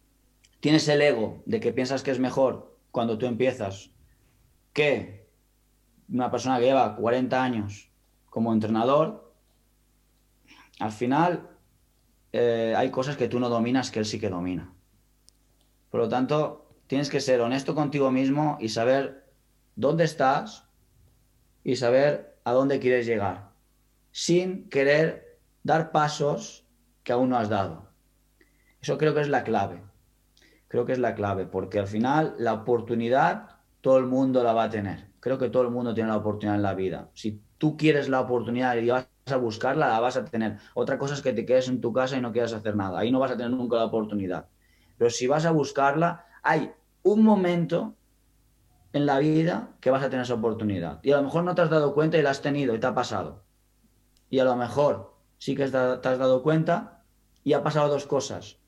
tienes 0.61 0.89
el 0.89 1.03
ego 1.03 1.43
de 1.47 1.61
que 1.61 1.73
piensas 1.73 2.03
que 2.03 2.13
es 2.13 2.21
mejor 2.21 2.79
cuando 2.93 3.19
tú 3.19 3.27
empiezas 3.27 3.91
que 4.73 5.27
una 6.09 6.31
persona 6.31 6.59
que 6.59 6.67
lleva 6.67 6.97
40 6.97 7.43
años 7.43 7.91
como 8.37 8.53
entrenador, 8.53 9.33
al 10.79 10.93
final 10.93 11.49
eh, 12.33 12.75
hay 12.77 12.91
cosas 12.91 13.17
que 13.17 13.29
tú 13.29 13.41
no 13.41 13.49
dominas 13.49 13.91
que 13.91 13.99
él 13.99 14.05
sí 14.05 14.21
que 14.21 14.29
domina. 14.29 14.75
Por 15.89 16.01
lo 16.01 16.09
tanto, 16.11 16.69
tienes 16.87 17.09
que 17.09 17.21
ser 17.21 17.41
honesto 17.41 17.75
contigo 17.75 18.11
mismo 18.11 18.59
y 18.61 18.69
saber 18.69 19.33
dónde 19.75 20.05
estás 20.05 20.69
y 21.65 21.77
saber 21.77 22.39
a 22.45 22.53
dónde 22.53 22.79
quieres 22.79 23.07
llegar, 23.07 23.53
sin 24.11 24.69
querer 24.69 25.41
dar 25.63 25.91
pasos 25.91 26.67
que 27.05 27.15
aún 27.15 27.31
no 27.31 27.39
has 27.39 27.49
dado. 27.49 27.89
Eso 28.83 28.99
creo 28.99 29.15
que 29.15 29.23
es 29.23 29.31
la 29.31 29.45
clave. 29.45 29.81
Creo 30.69 30.85
que 30.85 30.93
es 30.93 30.99
la 30.99 31.15
clave, 31.15 31.47
porque 31.47 31.79
al 31.79 31.87
final 31.87 32.35
la 32.39 32.53
oportunidad 32.53 33.61
todo 33.81 33.97
el 33.97 34.05
mundo 34.05 34.45
la 34.45 34.53
va 34.53 34.65
a 34.65 34.71
tener. 34.71 35.09
Creo 35.21 35.39
que 35.39 35.49
todo 35.49 35.63
el 35.63 35.71
mundo 35.71 35.95
tiene 35.95 36.11
la 36.11 36.19
oportunidad 36.19 36.57
en 36.57 36.63
la 36.63 36.75
vida. 36.75 37.09
Si 37.15 37.46
tú 37.59 37.77
quieres 37.77 38.09
la 38.09 38.21
oportunidad 38.21 38.77
y 38.77 38.89
vas 38.89 39.09
a 39.27 39.37
buscarla, 39.37 39.89
la 39.89 40.01
vas 40.01 40.17
a 40.17 40.25
tener. 40.25 40.59
Otra 40.75 40.99
cosa 40.99 41.15
es 41.15 41.23
que 41.23 41.33
te 41.33 41.47
quedes 41.47 41.69
en 41.69 41.81
tu 41.81 41.93
casa 41.93 42.17
y 42.17 42.21
no 42.21 42.33
quieras 42.33 42.53
hacer 42.53 42.77
nada. 42.77 42.99
Ahí 42.99 43.11
no 43.11 43.19
vas 43.19 43.33
a 43.33 43.37
tener 43.37 43.51
nunca 43.51 43.77
la 43.77 43.85
oportunidad. 43.85 44.49
Pero 44.99 45.11
si 45.11 45.27
vas 45.27 45.45
a 45.47 45.51
buscarla, 45.51 46.27
hay 46.43 46.73
un 47.03 47.23
momento 47.23 47.95
en 48.93 49.07
la 49.07 49.19
vida 49.19 49.77
que 49.81 49.91
vas 49.91 50.03
a 50.03 50.09
tener 50.09 50.25
esa 50.25 50.35
oportunidad. 50.35 51.01
Y 51.03 51.13
a 51.13 51.17
lo 51.17 51.25
mejor 51.25 51.45
no 51.45 51.55
te 51.55 51.63
has 51.63 51.71
dado 51.71 51.95
cuenta 51.95 52.19
y 52.19 52.23
la 52.23 52.31
has 52.31 52.43
tenido 52.43 52.75
y 52.75 52.81
te 52.81 52.87
ha 52.87 52.95
pasado. 52.95 53.45
Y 54.31 54.39
a 54.39 54.45
lo 54.45 54.57
mejor 54.57 55.15
sí 55.39 55.55
que 55.55 55.69
te 55.69 55.77
has 55.77 56.19
dado 56.19 56.43
cuenta 56.43 57.03
y 57.45 57.53
ha 57.53 57.63
pasado 57.63 57.89
dos 57.89 58.07
cosas. 58.07 58.59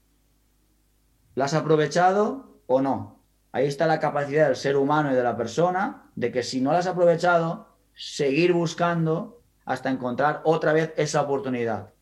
¿La 1.34 1.46
has 1.46 1.54
aprovechado 1.54 2.60
o 2.66 2.80
no? 2.80 3.22
Ahí 3.52 3.66
está 3.66 3.86
la 3.86 4.00
capacidad 4.00 4.46
del 4.46 4.56
ser 4.56 4.76
humano 4.76 5.10
y 5.10 5.14
de 5.14 5.22
la 5.22 5.36
persona 5.36 6.10
de 6.14 6.30
que 6.30 6.42
si 6.42 6.60
no 6.60 6.72
la 6.72 6.78
has 6.78 6.86
aprovechado, 6.86 7.67
seguir 7.98 8.52
buscando 8.52 9.42
hasta 9.64 9.90
encontrar 9.90 10.40
otra 10.44 10.72
vez 10.72 10.94
esa 10.96 11.20
oportunidad. 11.20 11.92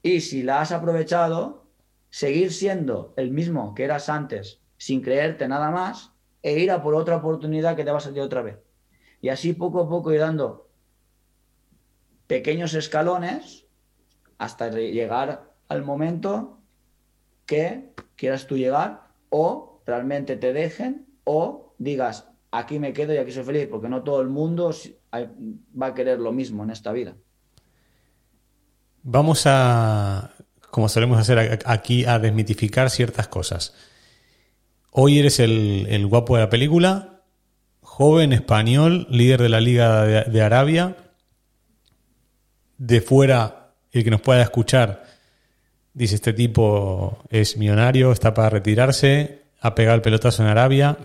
Y 0.00 0.20
si 0.20 0.44
la 0.44 0.60
has 0.60 0.70
aprovechado, 0.70 1.66
seguir 2.08 2.52
siendo 2.52 3.14
el 3.16 3.32
mismo 3.32 3.74
que 3.74 3.82
eras 3.82 4.08
antes 4.08 4.60
sin 4.76 5.02
creerte 5.02 5.48
nada 5.48 5.72
más 5.72 6.12
e 6.40 6.60
ir 6.60 6.70
a 6.70 6.82
por 6.84 6.94
otra 6.94 7.16
oportunidad 7.16 7.74
que 7.74 7.84
te 7.84 7.90
va 7.90 7.98
a 7.98 8.00
salir 8.00 8.22
otra 8.22 8.42
vez. 8.42 8.58
Y 9.20 9.30
así 9.30 9.54
poco 9.54 9.80
a 9.80 9.88
poco 9.88 10.12
ir 10.12 10.20
dando 10.20 10.70
pequeños 12.28 12.74
escalones 12.74 13.66
hasta 14.38 14.70
llegar 14.70 15.52
al 15.66 15.82
momento 15.82 16.60
que 17.44 17.92
quieras 18.14 18.46
tú 18.46 18.56
llegar 18.56 19.08
o 19.30 19.82
realmente 19.84 20.36
te 20.36 20.52
dejen 20.52 21.08
o 21.24 21.74
digas, 21.78 22.30
aquí 22.52 22.78
me 22.78 22.92
quedo 22.92 23.12
y 23.14 23.16
aquí 23.16 23.32
soy 23.32 23.42
feliz, 23.42 23.66
porque 23.68 23.88
no 23.88 24.04
todo 24.04 24.20
el 24.20 24.28
mundo 24.28 24.70
va 25.12 25.86
a 25.86 25.94
querer 25.94 26.18
lo 26.18 26.32
mismo 26.32 26.62
en 26.64 26.70
esta 26.70 26.92
vida. 26.92 27.14
Vamos 29.02 29.44
a, 29.46 30.32
como 30.70 30.88
solemos 30.88 31.18
hacer 31.18 31.60
aquí, 31.64 32.04
a 32.04 32.18
desmitificar 32.18 32.90
ciertas 32.90 33.28
cosas. 33.28 33.74
Hoy 34.90 35.18
eres 35.18 35.40
el, 35.40 36.06
guapo 36.06 36.36
de 36.36 36.42
la 36.42 36.50
película, 36.50 37.22
joven 37.80 38.32
español, 38.32 39.06
líder 39.10 39.42
de 39.42 39.48
la 39.48 39.60
Liga 39.60 40.04
de, 40.04 40.42
Arabia. 40.42 40.96
De 42.76 43.00
fuera, 43.00 43.72
el 43.92 44.04
que 44.04 44.10
nos 44.10 44.20
pueda 44.20 44.42
escuchar, 44.42 45.04
dice 45.94 46.14
este 46.14 46.32
tipo 46.32 47.24
es 47.28 47.56
millonario, 47.56 48.12
está 48.12 48.34
para 48.34 48.50
retirarse, 48.50 49.42
ha 49.60 49.74
pegado 49.74 49.96
el 49.96 50.02
pelotazo 50.02 50.42
en 50.42 50.48
Arabia. 50.48 50.96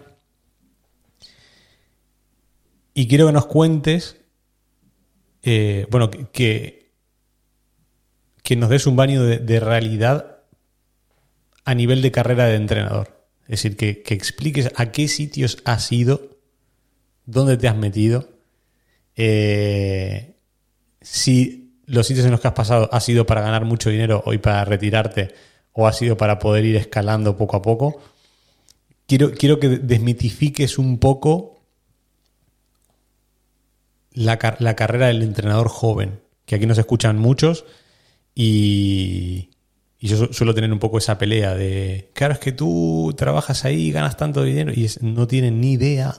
Y 2.94 3.08
quiero 3.08 3.28
que 3.28 3.34
nos 3.34 3.48
cuentes, 3.48 4.18
eh, 5.42 5.88
bueno, 5.90 6.12
que, 6.12 6.92
que 8.44 8.56
nos 8.56 8.70
des 8.70 8.86
un 8.86 8.96
baño 8.96 9.24
de, 9.24 9.60
realidad 9.60 10.38
a 11.66 11.74
nivel 11.74 12.02
de 12.02 12.12
carrera 12.12 12.46
de 12.46 12.56
entrenador. 12.56 13.26
Es 13.44 13.64
decir, 13.64 13.78
que, 13.78 14.04
expliques 14.14 14.72
a 14.76 14.92
qué 14.92 15.08
sitios 15.08 15.58
has 15.66 15.92
ido, 15.92 16.38
dónde 17.26 17.58
te 17.58 17.68
has 17.68 17.76
metido, 17.76 18.30
eh, 19.16 20.36
si 21.02 21.80
los 21.86 22.08
sitios 22.08 22.26
en 22.26 22.32
los 22.32 22.42
que 22.42 22.48
has 22.48 22.54
pasado 22.54 22.90
ha 22.92 23.00
sido 23.00 23.26
para 23.26 23.42
ganar 23.42 23.66
mucho 23.66 23.90
dinero 23.90 24.24
o 24.26 24.38
para 24.40 24.66
retirarte 24.66 25.34
o 25.72 25.88
ha 25.88 25.94
sido 25.94 26.16
para 26.16 26.40
poder 26.40 26.66
ir 26.66 26.76
escalando 26.76 27.36
poco 27.36 27.58
a 27.58 27.62
poco. 27.62 28.00
Quiero, 29.08 29.32
quiero 29.32 29.60
que 29.60 29.68
desmitifiques 29.70 30.78
un 30.78 30.98
poco 31.00 31.53
la, 34.14 34.56
la 34.60 34.76
carrera 34.76 35.08
del 35.08 35.22
entrenador 35.22 35.70
joven, 35.70 36.22
que 36.46 36.56
aquí 36.56 36.66
nos 36.66 36.78
escuchan 36.78 37.18
muchos 37.18 37.66
y, 38.36 39.50
yo 40.00 40.34
suelo 40.34 40.54
tener 40.54 40.72
un 40.74 40.80
poco 40.80 40.98
esa 40.98 41.18
pelea 41.18 41.56
de, 41.56 42.10
claro, 42.14 42.34
es 42.34 42.40
que 42.40 42.52
tú 42.52 43.14
trabajas 43.16 43.64
ahí, 43.64 43.90
ganas 43.90 44.18
tanto 44.18 44.44
dinero 44.44 44.74
y 44.74 44.90
no 45.00 45.28
tienen 45.28 45.62
ni 45.62 45.74
idea, 45.74 46.16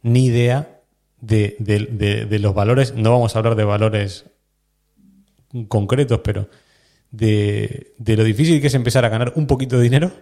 ni 0.00 0.26
idea 0.26 0.80
de, 1.20 2.38
los 2.40 2.54
valores, 2.54 2.94
no 2.94 3.10
vamos 3.10 3.36
a 3.36 3.38
hablar 3.38 3.54
de 3.54 3.64
valores 3.64 4.24
concretos, 5.68 6.20
pero 6.24 6.48
de, 7.10 7.92
lo 7.98 8.24
difícil 8.24 8.62
que 8.62 8.68
es 8.68 8.74
empezar 8.74 9.04
a 9.04 9.10
ganar 9.10 9.34
un 9.36 9.46
poquito 9.46 9.76
de 9.76 9.82
dinero 9.82 10.12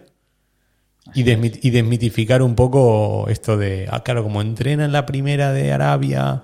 y, 1.13 1.21
y, 1.21 1.69
desmitificar 1.69 2.41
un 2.41 2.55
poco 2.55 3.27
esto 3.29 3.57
de, 3.57 3.87
ah, 3.89 4.03
claro, 4.03 4.23
como 4.23 4.41
entrena 4.41 4.85
en 4.85 4.91
la 4.91 5.05
primera 5.05 5.51
de 5.51 5.71
Arabia 5.71 6.43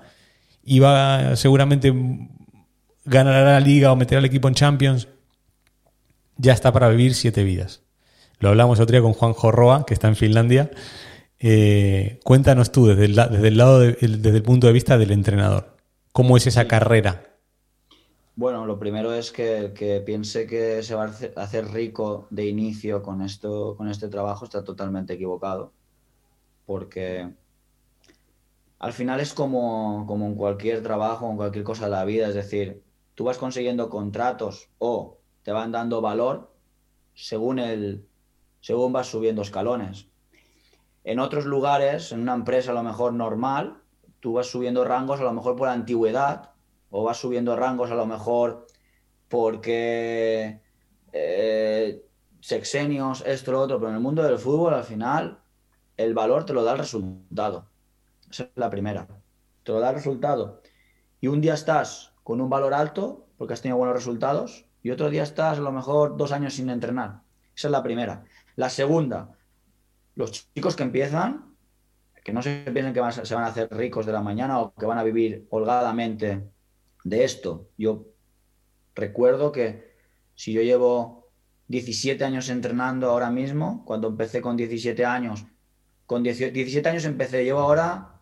y 0.62 0.78
va 0.78 1.36
seguramente 1.36 1.92
ganar 3.04 3.44
la 3.44 3.60
liga 3.60 3.92
o 3.92 3.96
meter 3.96 4.18
al 4.18 4.24
equipo 4.24 4.48
en 4.48 4.54
Champions, 4.54 5.08
ya 6.36 6.52
está 6.52 6.72
para 6.72 6.88
vivir 6.88 7.14
siete 7.14 7.44
vidas. 7.44 7.82
Lo 8.38 8.48
hablamos 8.48 8.80
otro 8.80 8.92
día 8.92 9.02
con 9.02 9.12
Juan 9.12 9.34
Jorroa, 9.34 9.84
que 9.86 9.94
está 9.94 10.08
en 10.08 10.16
Finlandia. 10.16 10.70
Eh, 11.38 12.20
cuéntanos 12.24 12.72
tú, 12.72 12.86
desde 12.86 13.04
el, 13.06 13.14
desde 13.14 13.48
el 13.48 13.56
lado, 13.56 13.80
desde 13.80 14.36
el 14.36 14.42
punto 14.42 14.66
de 14.66 14.72
vista 14.72 14.96
del 14.96 15.10
entrenador, 15.10 15.76
¿cómo 16.12 16.36
es 16.36 16.46
esa 16.46 16.66
carrera? 16.66 17.29
Bueno, 18.40 18.64
lo 18.64 18.78
primero 18.78 19.12
es 19.12 19.32
que, 19.32 20.02
piense 20.06 20.46
que 20.46 20.82
se 20.82 20.94
va 20.94 21.04
a 21.04 21.42
hacer 21.42 21.70
rico 21.72 22.26
de 22.30 22.46
inicio 22.46 23.02
con, 23.02 23.20
esto, 23.20 23.76
con 23.76 23.90
este 23.90 24.08
trabajo 24.08 24.46
está 24.46 24.64
totalmente 24.64 25.12
equivocado. 25.12 25.74
Porque 26.64 27.34
al 28.78 28.94
final 28.94 29.20
es 29.20 29.34
como, 29.34 30.06
como 30.06 30.24
en 30.24 30.36
cualquier 30.36 30.82
trabajo, 30.82 31.30
en 31.30 31.36
cualquier 31.36 31.64
cosa 31.64 31.84
de 31.84 31.90
la 31.90 32.06
vida, 32.06 32.28
es 32.28 32.34
decir, 32.34 32.82
tú 33.14 33.24
vas 33.24 33.36
consiguiendo 33.36 33.90
contratos 33.90 34.70
o 34.78 35.18
te 35.42 35.52
van 35.52 35.70
dando 35.70 36.00
valor 36.00 36.50
según, 37.12 37.58
el, 37.58 38.08
según 38.62 38.94
vas 38.94 39.08
subiendo 39.08 39.42
escalones. 39.42 40.06
En 41.04 41.18
otros 41.18 41.44
lugares, 41.44 42.10
en 42.10 42.20
una 42.20 42.32
empresa 42.32 42.70
a 42.70 42.74
lo 42.74 42.84
mejor 42.84 43.12
normal, 43.12 43.82
tú 44.20 44.32
vas 44.32 44.46
subiendo 44.46 44.82
rangos 44.86 45.20
a 45.20 45.24
lo 45.24 45.34
mejor 45.34 45.56
por 45.56 45.68
antigüedad 45.68 46.54
o 46.90 47.04
vas 47.04 47.18
subiendo 47.18 47.56
rangos 47.56 47.90
a 47.90 47.94
lo 47.94 48.06
mejor 48.06 48.66
porque 49.28 50.60
eh, 51.12 52.02
sexenios, 52.40 53.22
esto, 53.26 53.52
lo 53.52 53.60
otro, 53.60 53.78
pero 53.78 53.90
en 53.90 53.96
el 53.96 54.02
mundo 54.02 54.22
del 54.22 54.38
fútbol 54.38 54.74
al 54.74 54.84
final 54.84 55.38
el 55.96 56.14
valor 56.14 56.44
te 56.44 56.52
lo 56.52 56.64
da 56.64 56.72
el 56.72 56.78
resultado. 56.78 57.68
Esa 58.30 58.44
es 58.44 58.50
la 58.54 58.70
primera. 58.70 59.06
Te 59.62 59.72
lo 59.72 59.80
da 59.80 59.90
el 59.90 59.96
resultado. 59.96 60.62
Y 61.20 61.28
un 61.28 61.40
día 61.40 61.54
estás 61.54 62.14
con 62.22 62.40
un 62.40 62.48
valor 62.48 62.74
alto 62.74 63.26
porque 63.36 63.54
has 63.54 63.62
tenido 63.62 63.78
buenos 63.78 63.96
resultados 63.96 64.66
y 64.82 64.90
otro 64.90 65.10
día 65.10 65.22
estás 65.22 65.58
a 65.58 65.62
lo 65.62 65.72
mejor 65.72 66.16
dos 66.16 66.32
años 66.32 66.54
sin 66.54 66.70
entrenar. 66.70 67.22
Esa 67.54 67.68
es 67.68 67.72
la 67.72 67.82
primera. 67.82 68.24
La 68.56 68.70
segunda, 68.70 69.36
los 70.14 70.52
chicos 70.54 70.76
que 70.76 70.82
empiezan, 70.82 71.54
que 72.24 72.32
no 72.32 72.42
se 72.42 72.62
piensen 72.72 72.92
que 72.92 73.24
se 73.24 73.34
van 73.34 73.44
a 73.44 73.48
hacer 73.48 73.68
ricos 73.70 74.06
de 74.06 74.12
la 74.12 74.22
mañana 74.22 74.60
o 74.60 74.74
que 74.74 74.86
van 74.86 74.98
a 74.98 75.02
vivir 75.02 75.46
holgadamente 75.50 76.50
de 77.04 77.24
esto. 77.24 77.68
Yo 77.76 78.06
recuerdo 78.94 79.52
que 79.52 79.94
si 80.34 80.52
yo 80.52 80.62
llevo 80.62 81.30
17 81.68 82.24
años 82.24 82.48
entrenando 82.48 83.10
ahora 83.10 83.30
mismo, 83.30 83.84
cuando 83.84 84.08
empecé 84.08 84.40
con 84.40 84.56
17 84.56 85.04
años, 85.04 85.44
con 86.06 86.22
17 86.22 86.88
años 86.88 87.04
empecé, 87.04 87.44
llevo 87.44 87.60
ahora 87.60 88.20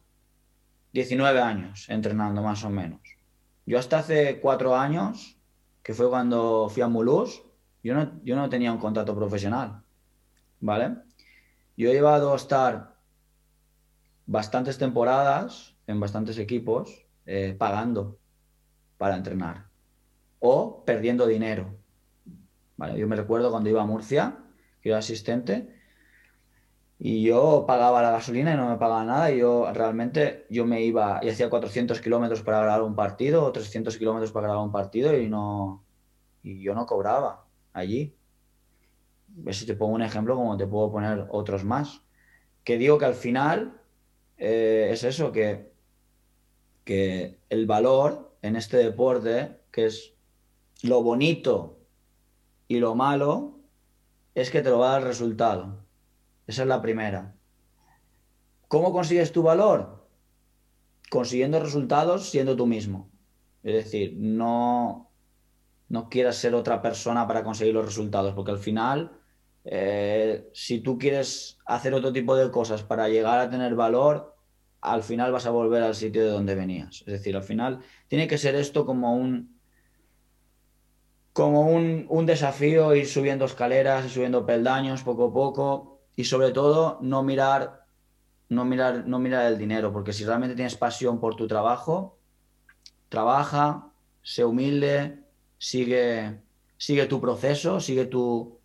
19 0.93 1.41
años 1.41 1.89
entrenando 1.89 2.43
más 2.43 2.65
o 2.65 2.71
menos. 2.71 3.01
Yo 3.67 3.79
hasta 3.79 3.99
hace 3.99 4.41
cuatro 4.41 4.77
años, 4.77 5.39
que 5.83 5.95
fue 5.95 6.09
cuando 6.09 6.69
fui 6.69 6.83
a 6.83 6.89
Mulhouse, 6.89 7.43
yo 7.83 7.95
no, 7.95 8.21
yo 8.25 8.37
no 8.37 8.49
tenía 8.49 8.73
un 8.73 8.79
contrato 8.79 9.15
profesional, 9.15 9.83
¿vale? 10.61 10.97
Yo 11.77 11.91
he 11.91 11.93
llevado 11.95 12.33
a 12.33 12.37
estar 12.37 12.97
bastantes 14.27 14.77
temporadas 14.77 15.75
en 15.87 16.01
bastantes 16.01 16.39
equipos 16.39 17.07
eh, 17.25 17.55
pagando 17.59 18.19
para 18.99 19.17
entrenar 19.17 19.69
o 20.41 20.85
perdiendo 20.85 21.27
dinero. 21.27 21.75
¿vale? 22.77 22.99
Yo 22.99 23.09
me 23.09 23.17
recuerdo 23.17 23.51
cuando 23.51 23.71
iba 23.71 23.83
a 23.83 23.87
Murcia, 23.87 24.39
que 24.83 24.91
era 24.91 24.99
asistente, 24.99 25.75
y 27.01 27.23
yo 27.23 27.65
pagaba 27.67 28.03
la 28.03 28.11
gasolina 28.11 28.55
y 28.55 28.57
no 28.57 28.69
me 28.69 28.77
pagaba 28.77 29.05
nada. 29.05 29.31
Y 29.31 29.39
yo 29.39 29.73
realmente 29.73 30.47
yo 30.51 30.67
me 30.67 30.83
iba 30.83 31.21
y 31.23 31.29
hacía 31.29 31.49
400 31.49 32.01
kilómetros 32.01 32.43
para 32.43 32.61
grabar 32.61 32.83
un 32.83 32.97
partido 32.97 33.45
o 33.45 33.53
300 33.53 33.97
kilómetros 33.97 34.33
para 34.33 34.49
grabar 34.49 34.65
un 34.65 34.73
partido 34.73 35.17
y 35.17 35.29
no 35.29 35.85
y 36.43 36.63
yo 36.63 36.75
no 36.75 36.87
cobraba 36.87 37.47
allí. 37.73 38.17
ver 39.29 39.55
si 39.55 39.67
te 39.67 39.75
pongo 39.75 39.95
un 39.95 40.03
ejemplo 40.03 40.35
como 40.35 40.57
te 40.57 40.67
puedo 40.67 40.91
poner 40.91 41.27
otros 41.31 41.65
más. 41.65 42.03
Que 42.65 42.79
digo 42.79 42.99
que 42.99 43.05
al 43.05 43.15
final 43.15 43.81
eh, 44.37 44.89
es 44.93 45.05
eso, 45.05 45.31
que, 45.33 45.73
que 46.85 47.39
el 47.49 47.67
valor 47.67 48.28
en 48.43 48.57
este 48.57 48.77
deporte, 48.77 49.61
que 49.71 49.87
es 49.87 50.15
lo 50.83 51.03
bonito 51.03 51.81
y 52.69 52.79
lo 52.79 52.95
malo, 52.95 53.59
es 54.35 54.51
que 54.51 54.63
te 54.63 54.71
lo 54.71 54.79
va 54.79 54.91
a 54.91 54.93
dar 54.93 55.03
el 55.03 55.09
resultado. 55.09 55.85
Esa 56.47 56.63
es 56.63 56.69
la 56.69 56.81
primera. 56.81 57.35
¿Cómo 58.69 58.93
consigues 58.93 59.33
tu 59.33 59.43
valor? 59.43 60.07
Consiguiendo 61.11 61.59
resultados 61.61 62.31
siendo 62.31 62.55
tú 62.55 62.67
mismo. 62.67 63.11
Es 63.63 63.75
decir, 63.75 64.15
no, 64.17 65.11
no 65.89 66.09
quieras 66.09 66.37
ser 66.37 66.55
otra 66.55 66.81
persona 66.83 67.27
para 67.27 67.43
conseguir 67.43 67.75
los 67.75 67.87
resultados, 67.87 68.35
porque 68.35 68.53
al 68.53 68.59
final, 68.59 69.19
eh, 69.65 70.49
si 70.53 70.81
tú 70.81 70.99
quieres 70.99 71.59
hacer 71.67 71.95
otro 71.95 72.13
tipo 72.13 72.37
de 72.37 72.51
cosas 72.51 72.83
para 72.83 73.09
llegar 73.09 73.39
a 73.39 73.51
tener 73.51 73.75
valor, 73.75 74.38
al 74.81 75.03
final 75.03 75.33
vas 75.33 75.47
a 75.47 75.51
volver 75.51 75.83
al 75.83 75.95
sitio 75.95 76.23
de 76.25 76.31
donde 76.31 76.55
venías. 76.55 77.01
Es 77.01 77.07
decir, 77.07 77.37
al 77.37 77.43
final 77.43 77.81
tiene 78.07 78.29
que 78.29 78.39
ser 78.39 78.55
esto 78.55 78.87
como 78.87 79.15
un, 79.15 79.59
como 81.33 81.63
un, 81.63 82.07
un 82.09 82.27
desafío, 82.27 82.95
ir 82.95 83.07
subiendo 83.07 83.45
escaleras 83.45 84.07
y 84.07 84.11
subiendo 84.11 84.47
peldaños 84.47 85.03
poco 85.03 85.27
a 85.27 85.33
poco 85.33 86.01
y 86.17 86.25
sobre 86.25 86.53
todo 86.53 86.99
no 87.01 87.23
mirar, 87.23 87.87
no 88.49 88.65
mirar, 88.65 89.07
no 89.07 89.19
mirar 89.19 89.47
el 89.47 89.59
dinero, 89.59 89.93
porque 89.93 90.13
si 90.13 90.25
realmente 90.25 90.57
tienes 90.57 90.77
pasión 90.77 91.21
por 91.21 91.37
tu 91.37 91.47
trabajo, 91.47 92.19
trabaja, 93.09 93.93
sé 94.23 94.45
humilde, 94.45 95.25
sigue, 95.59 96.41
sigue 96.77 97.07
tu 97.07 97.21
proceso, 97.21 97.81
sigue 97.81 98.07
tu, 98.07 98.59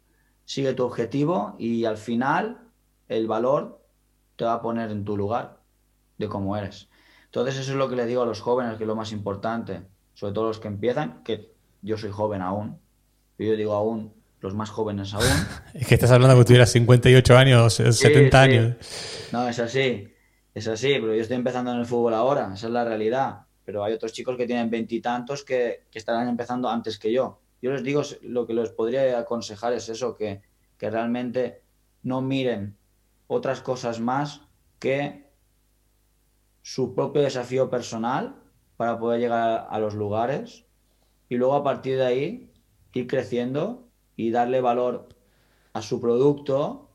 sigue 0.46 0.74
tu 0.74 0.84
objetivo 0.84 1.56
y 1.58 1.86
al 1.86 1.98
final 1.98 2.70
el 3.08 3.28
valor 3.28 3.82
te 4.36 4.46
va 4.46 4.54
a 4.54 4.62
poner 4.62 4.92
en 4.92 5.06
tu 5.06 5.18
lugar 5.18 5.63
de 6.24 6.30
cómo 6.30 6.58
eres. 6.58 6.90
Entonces 7.26 7.58
eso 7.58 7.72
es 7.72 7.78
lo 7.78 7.90
que 7.90 7.96
le 7.96 8.06
digo 8.06 8.22
a 8.22 8.26
los 8.26 8.42
jóvenes, 8.42 8.78
que 8.78 8.84
es 8.84 8.88
lo 8.88 8.96
más 8.96 9.12
importante, 9.12 9.82
sobre 10.14 10.34
todo 10.34 10.48
los 10.48 10.60
que 10.60 10.68
empiezan, 10.68 11.24
que 11.24 11.52
yo 11.82 11.98
soy 11.98 12.12
joven 12.12 12.42
aún, 12.42 12.80
yo 13.38 13.56
digo 13.56 13.74
aún, 13.74 14.14
los 14.40 14.54
más 14.54 14.70
jóvenes 14.70 15.14
aún. 15.14 15.26
es 15.74 15.88
que 15.88 15.96
estás 15.96 16.12
hablando 16.12 16.38
que 16.38 16.46
tuvieras 16.46 16.72
58 16.72 17.38
años, 17.38 17.74
70 17.74 18.42
años. 18.42 18.76
No, 19.32 19.48
es 19.48 19.60
así, 19.60 20.14
es 20.54 20.68
así, 20.68 20.94
pero 21.00 21.16
yo 21.16 21.22
estoy 21.22 21.38
empezando 21.38 21.72
en 21.72 21.80
el 21.80 21.86
fútbol 21.86 22.14
ahora, 22.14 22.52
esa 22.54 22.68
es 22.68 22.74
la 22.74 22.86
realidad. 22.86 23.42
Pero 23.66 23.84
hay 23.84 23.94
otros 23.94 24.12
chicos 24.12 24.36
que 24.36 24.46
tienen 24.46 24.70
veintitantos 24.70 25.44
que, 25.44 25.86
que 25.90 25.98
estarán 25.98 26.28
empezando 26.28 26.70
antes 26.70 27.00
que 27.00 27.12
yo. 27.12 27.42
Yo 27.62 27.72
les 27.72 27.82
digo, 27.82 28.02
lo 28.24 28.46
que 28.46 28.54
les 28.54 28.72
podría 28.72 29.18
aconsejar 29.18 29.72
es 29.74 29.88
eso, 29.88 30.16
que, 30.16 30.42
que 30.78 30.90
realmente 30.90 31.62
no 32.04 32.22
miren 32.22 32.78
otras 33.28 33.62
cosas 33.62 34.02
más 34.02 34.42
que 34.80 35.23
su 36.64 36.96
propio 36.96 37.22
desafío 37.22 37.70
personal 37.70 38.36
para 38.78 38.98
poder 38.98 39.20
llegar 39.20 39.68
a 39.70 39.80
los 39.80 39.94
lugares 39.94 40.66
y 41.30 41.36
luego 41.36 41.54
a 41.54 41.64
partir 41.64 41.98
de 41.98 42.06
ahí 42.06 42.52
ir 42.94 43.08
creciendo 43.08 43.88
y 44.16 44.32
darle 44.32 44.62
valor 44.62 45.10
a 45.74 45.82
su 45.82 46.00
producto, 46.00 46.90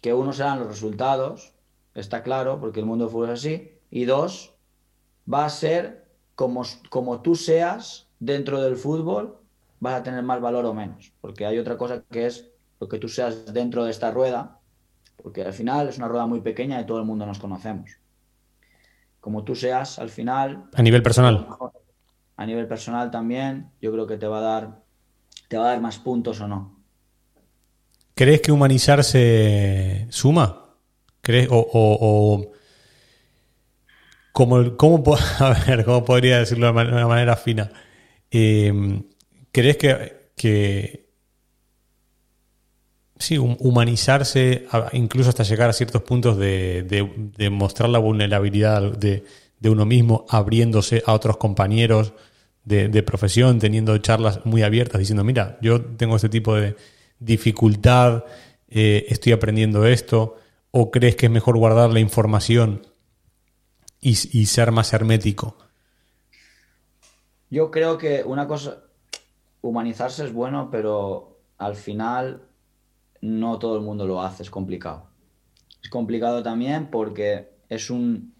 que 0.00 0.14
uno 0.14 0.32
serán 0.32 0.60
los 0.60 0.68
resultados, 0.68 1.54
está 1.94 2.22
claro, 2.22 2.60
porque 2.60 2.80
el 2.80 2.86
mundo 2.86 3.04
del 3.04 3.12
fútbol 3.12 3.30
es 3.30 3.40
así, 3.40 3.72
y 3.90 4.04
dos, 4.04 4.54
va 5.32 5.44
a 5.44 5.50
ser 5.50 6.08
como, 6.34 6.62
como 6.88 7.20
tú 7.22 7.34
seas 7.34 8.08
dentro 8.20 8.60
del 8.62 8.76
fútbol, 8.76 9.38
vas 9.80 9.94
a 9.94 10.02
tener 10.02 10.22
más 10.22 10.40
valor 10.40 10.64
o 10.64 10.74
menos, 10.74 11.12
porque 11.20 11.44
hay 11.44 11.58
otra 11.58 11.76
cosa 11.76 12.02
que 12.10 12.26
es 12.26 12.50
lo 12.80 12.88
que 12.88 12.98
tú 12.98 13.08
seas 13.08 13.52
dentro 13.52 13.84
de 13.84 13.90
esta 13.90 14.10
rueda, 14.10 14.60
porque 15.22 15.42
al 15.42 15.52
final 15.52 15.88
es 15.88 15.98
una 15.98 16.08
rueda 16.08 16.26
muy 16.26 16.40
pequeña 16.40 16.80
y 16.80 16.86
todo 16.86 16.98
el 16.98 17.04
mundo 17.04 17.26
nos 17.26 17.38
conocemos. 17.38 17.98
Como 19.26 19.42
tú 19.42 19.56
seas, 19.56 19.98
al 19.98 20.08
final... 20.08 20.66
A 20.72 20.82
nivel 20.82 21.02
personal. 21.02 21.48
A 22.36 22.46
nivel 22.46 22.68
personal 22.68 23.10
también, 23.10 23.72
yo 23.82 23.90
creo 23.90 24.06
que 24.06 24.18
te 24.18 24.28
va 24.28 24.38
a 24.38 24.40
dar, 24.40 24.84
te 25.48 25.58
va 25.58 25.64
a 25.64 25.68
dar 25.70 25.80
más 25.80 25.98
puntos 25.98 26.40
o 26.40 26.46
no. 26.46 26.78
¿Crees 28.14 28.40
que 28.40 28.52
humanizarse 28.52 30.06
suma? 30.10 30.76
¿Crees, 31.22 31.48
o, 31.50 31.66
o, 31.72 32.52
¿cómo, 34.30 34.58
a 35.40 35.54
ver, 35.66 35.84
¿cómo 35.84 36.04
podría 36.04 36.38
decirlo 36.38 36.72
de 36.72 36.82
una 36.86 37.08
manera 37.08 37.34
fina? 37.34 37.72
Eh, 38.30 39.02
¿Crees 39.50 39.76
que, 39.76 40.30
que 40.36 41.05
sí, 43.18 43.38
humanizarse, 43.38 44.66
incluso 44.92 45.30
hasta 45.30 45.42
llegar 45.42 45.70
a 45.70 45.72
ciertos 45.72 46.02
puntos 46.02 46.36
de, 46.36 47.48
mostrar 47.50 47.88
la 47.88 47.98
vulnerabilidad 47.98 48.82
de, 48.92 49.24
uno 49.64 49.86
mismo, 49.86 50.26
abriéndose 50.28 51.02
a 51.06 51.12
otros 51.12 51.36
compañeros 51.36 52.12
de, 52.64 53.02
profesión, 53.02 53.58
teniendo 53.58 53.96
charlas 53.98 54.44
muy 54.44 54.62
abiertas, 54.62 54.98
diciendo, 54.98 55.24
mira, 55.24 55.58
yo 55.60 55.80
tengo 55.80 56.16
este 56.16 56.28
tipo 56.28 56.54
de 56.54 56.76
dificultad, 57.18 58.24
eh, 58.68 59.06
estoy 59.08 59.32
aprendiendo 59.32 59.86
esto, 59.86 60.36
o 60.70 60.90
crees 60.90 61.16
que 61.16 61.26
es 61.26 61.32
mejor 61.32 61.56
guardar 61.56 61.90
la 61.90 62.00
información 62.00 62.86
y, 64.00 64.10
y 64.10 64.46
ser 64.46 64.72
más 64.72 64.92
hermético? 64.92 65.56
Yo 67.48 67.70
creo 67.70 67.96
que 67.96 68.22
una 68.24 68.46
cosa, 68.46 68.82
humanizarse 69.62 70.24
es 70.24 70.32
bueno, 70.32 70.68
pero 70.70 71.38
al 71.58 71.76
final 71.76 72.45
no 73.20 73.58
todo 73.58 73.76
el 73.76 73.82
mundo 73.82 74.06
lo 74.06 74.22
hace, 74.22 74.42
es 74.42 74.50
complicado. 74.50 75.08
Es 75.82 75.90
complicado 75.90 76.42
también 76.42 76.90
porque 76.90 77.56
es 77.68 77.90
un, 77.90 78.34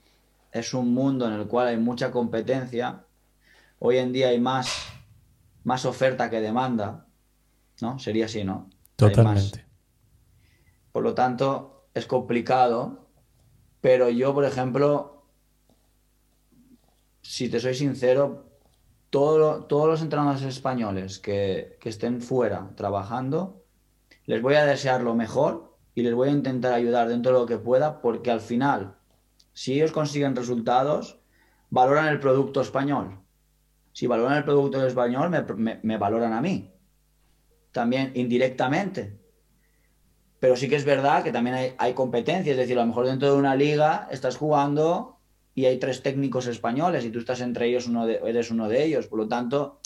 es 0.52 0.74
un 0.74 0.92
mundo 0.92 1.26
en 1.26 1.34
el 1.34 1.46
cual 1.46 1.68
hay 1.68 1.76
mucha 1.76 2.10
competencia. 2.10 3.04
Hoy 3.78 3.98
en 3.98 4.12
día 4.12 4.28
hay 4.28 4.40
más, 4.40 4.86
más 5.64 5.84
oferta 5.84 6.30
que 6.30 6.40
demanda, 6.40 7.06
¿no? 7.80 7.98
Sería 7.98 8.26
así, 8.26 8.44
¿no? 8.44 8.70
Totalmente. 8.96 9.64
Por 10.92 11.02
lo 11.02 11.14
tanto, 11.14 11.88
es 11.94 12.06
complicado, 12.06 13.08
pero 13.80 14.08
yo, 14.08 14.34
por 14.34 14.44
ejemplo, 14.44 15.26
si 17.20 17.48
te 17.48 17.60
soy 17.60 17.74
sincero, 17.74 18.46
todos 19.10 19.88
los 19.88 20.02
entrenadores 20.02 20.42
españoles 20.42 21.18
que, 21.18 21.76
que 21.80 21.88
estén 21.88 22.20
fuera 22.20 22.70
trabajando, 22.76 23.65
les 24.26 24.42
voy 24.42 24.54
a 24.54 24.66
desear 24.66 25.02
lo 25.02 25.14
mejor 25.14 25.76
y 25.94 26.02
les 26.02 26.14
voy 26.14 26.28
a 26.28 26.32
intentar 26.32 26.74
ayudar 26.74 27.08
dentro 27.08 27.32
de 27.32 27.38
lo 27.38 27.46
que 27.46 27.58
pueda, 27.58 28.00
porque 28.00 28.30
al 28.30 28.40
final, 28.40 28.96
si 29.52 29.74
ellos 29.74 29.92
consiguen 29.92 30.36
resultados, 30.36 31.20
valoran 31.70 32.08
el 32.08 32.20
producto 32.20 32.60
español. 32.60 33.20
Si 33.92 34.06
valoran 34.06 34.36
el 34.36 34.44
producto 34.44 34.84
español, 34.86 35.30
me, 35.56 35.96
valoran 35.96 36.34
a 36.34 36.42
mí. 36.42 36.70
También 37.72 38.12
indirectamente. 38.14 39.18
Pero 40.38 40.54
sí 40.56 40.68
que 40.68 40.76
es 40.76 40.84
verdad 40.84 41.24
que 41.24 41.32
también 41.32 41.56
hay, 41.56 41.74
hay, 41.78 41.94
competencia, 41.94 42.52
es 42.52 42.58
decir, 42.58 42.76
a 42.78 42.82
lo 42.82 42.88
mejor 42.88 43.06
dentro 43.06 43.32
de 43.32 43.38
una 43.38 43.56
liga 43.56 44.06
estás 44.10 44.36
jugando 44.36 45.18
y 45.54 45.64
hay 45.64 45.78
tres 45.78 46.02
técnicos 46.02 46.46
españoles 46.46 47.06
y 47.06 47.10
tú 47.10 47.20
estás 47.20 47.40
entre 47.40 47.68
ellos, 47.68 47.86
uno 47.86 48.06
de, 48.06 48.20
eres 48.26 48.50
uno 48.50 48.68
de 48.68 48.84
ellos. 48.84 49.06
Por 49.06 49.20
lo 49.20 49.28
tanto, 49.28 49.80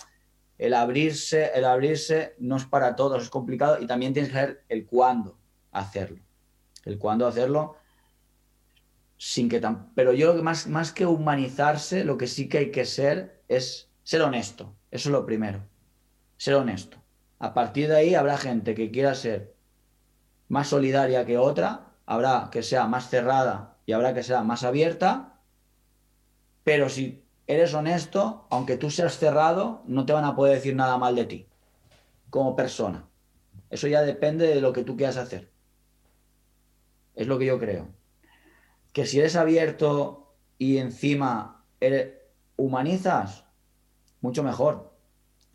el 0.61 0.75
abrirse, 0.75 1.53
el 1.55 1.65
abrirse 1.65 2.35
no 2.39 2.59
es 2.59 2.67
para 2.67 2.95
todos, 2.95 3.23
es 3.23 3.31
complicado 3.31 3.81
y 3.81 3.87
también 3.87 4.13
tienes 4.13 4.31
que 4.31 4.39
saber 4.39 4.65
el 4.69 4.85
cuándo 4.85 5.39
hacerlo. 5.73 6.21
El 6.85 6.99
cuándo 6.99 7.27
hacerlo 7.27 7.77
sin 9.17 9.49
que 9.49 9.59
tan... 9.59 9.95
Pero 9.95 10.13
yo 10.13 10.27
lo 10.27 10.37
que 10.37 10.43
más, 10.43 10.67
más 10.67 10.93
que 10.93 11.07
humanizarse, 11.07 12.05
lo 12.05 12.19
que 12.19 12.27
sí 12.27 12.47
que 12.47 12.59
hay 12.59 12.71
que 12.71 12.85
ser 12.85 13.43
es 13.49 13.89
ser 14.03 14.21
honesto. 14.21 14.77
Eso 14.91 15.09
es 15.09 15.13
lo 15.13 15.25
primero. 15.25 15.67
Ser 16.37 16.57
honesto. 16.57 16.99
A 17.39 17.55
partir 17.55 17.89
de 17.89 17.97
ahí 17.97 18.15
habrá 18.15 18.37
gente 18.37 18.75
que 18.75 18.91
quiera 18.91 19.15
ser 19.15 19.55
más 20.49 20.69
solidaria 20.69 21.25
que 21.25 21.39
otra, 21.39 21.95
habrá 22.05 22.51
que 22.53 22.63
sea 22.63 22.87
más 22.87 23.09
cerrada 23.09 23.79
y 23.87 23.93
habrá 23.93 24.13
que 24.13 24.23
sea 24.23 24.43
más 24.43 24.63
abierta, 24.63 25.41
pero 26.65 26.91
si 26.91 27.25
eres 27.51 27.75
honesto, 27.75 28.47
aunque 28.49 28.77
tú 28.77 28.91
seas 28.91 29.19
cerrado, 29.19 29.83
no 29.87 30.07
te 30.07 30.13
van 30.13 30.25
a 30.25 30.37
poder 30.37 30.55
decir 30.55 30.77
nada 30.77 30.97
mal 30.99 31.17
de 31.17 31.25
ti 31.25 31.47
como 32.31 32.55
persona. 32.55 33.09
Eso 33.71 33.89
ya 33.89 34.03
depende 34.03 34.47
de 34.47 34.61
lo 34.61 34.73
que 34.73 34.85
tú 34.85 34.97
quieras 34.97 35.17
hacer. 35.17 35.51
Es 37.17 37.27
lo 37.27 37.39
que 37.39 37.47
yo 37.47 37.59
creo. 37.59 37.89
Que 38.93 39.05
si 39.05 39.19
eres 39.19 39.35
abierto 39.35 40.37
y 40.59 40.79
encima 40.79 41.65
humanizas, 42.57 43.45
mucho 44.21 44.45
mejor. 44.45 44.93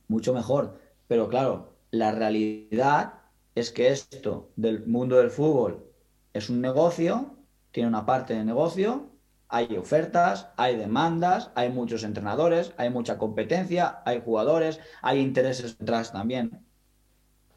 Mucho 0.09 0.33
mejor. 0.33 0.81
Pero 1.07 1.29
claro, 1.29 1.77
la 1.91 2.11
realidad 2.11 3.21
es 3.55 3.71
que 3.71 3.87
esto 3.87 4.49
del 4.57 4.85
mundo 4.85 5.15
del 5.15 5.31
fútbol 5.31 5.85
es 6.33 6.49
un 6.49 6.59
negocio, 6.59 7.37
tiene 7.71 7.87
una 7.87 8.05
parte 8.05 8.33
de 8.33 8.43
negocio 8.43 9.14
hay 9.55 9.77
ofertas, 9.77 10.49
hay 10.57 10.75
demandas, 10.75 11.49
hay 11.55 11.69
muchos 11.69 12.03
entrenadores, 12.03 12.73
hay 12.75 12.89
mucha 12.89 13.17
competencia, 13.17 14.01
hay 14.03 14.19
jugadores, 14.19 14.81
hay 15.01 15.21
intereses 15.21 15.77
detrás 15.77 16.11
también 16.11 16.59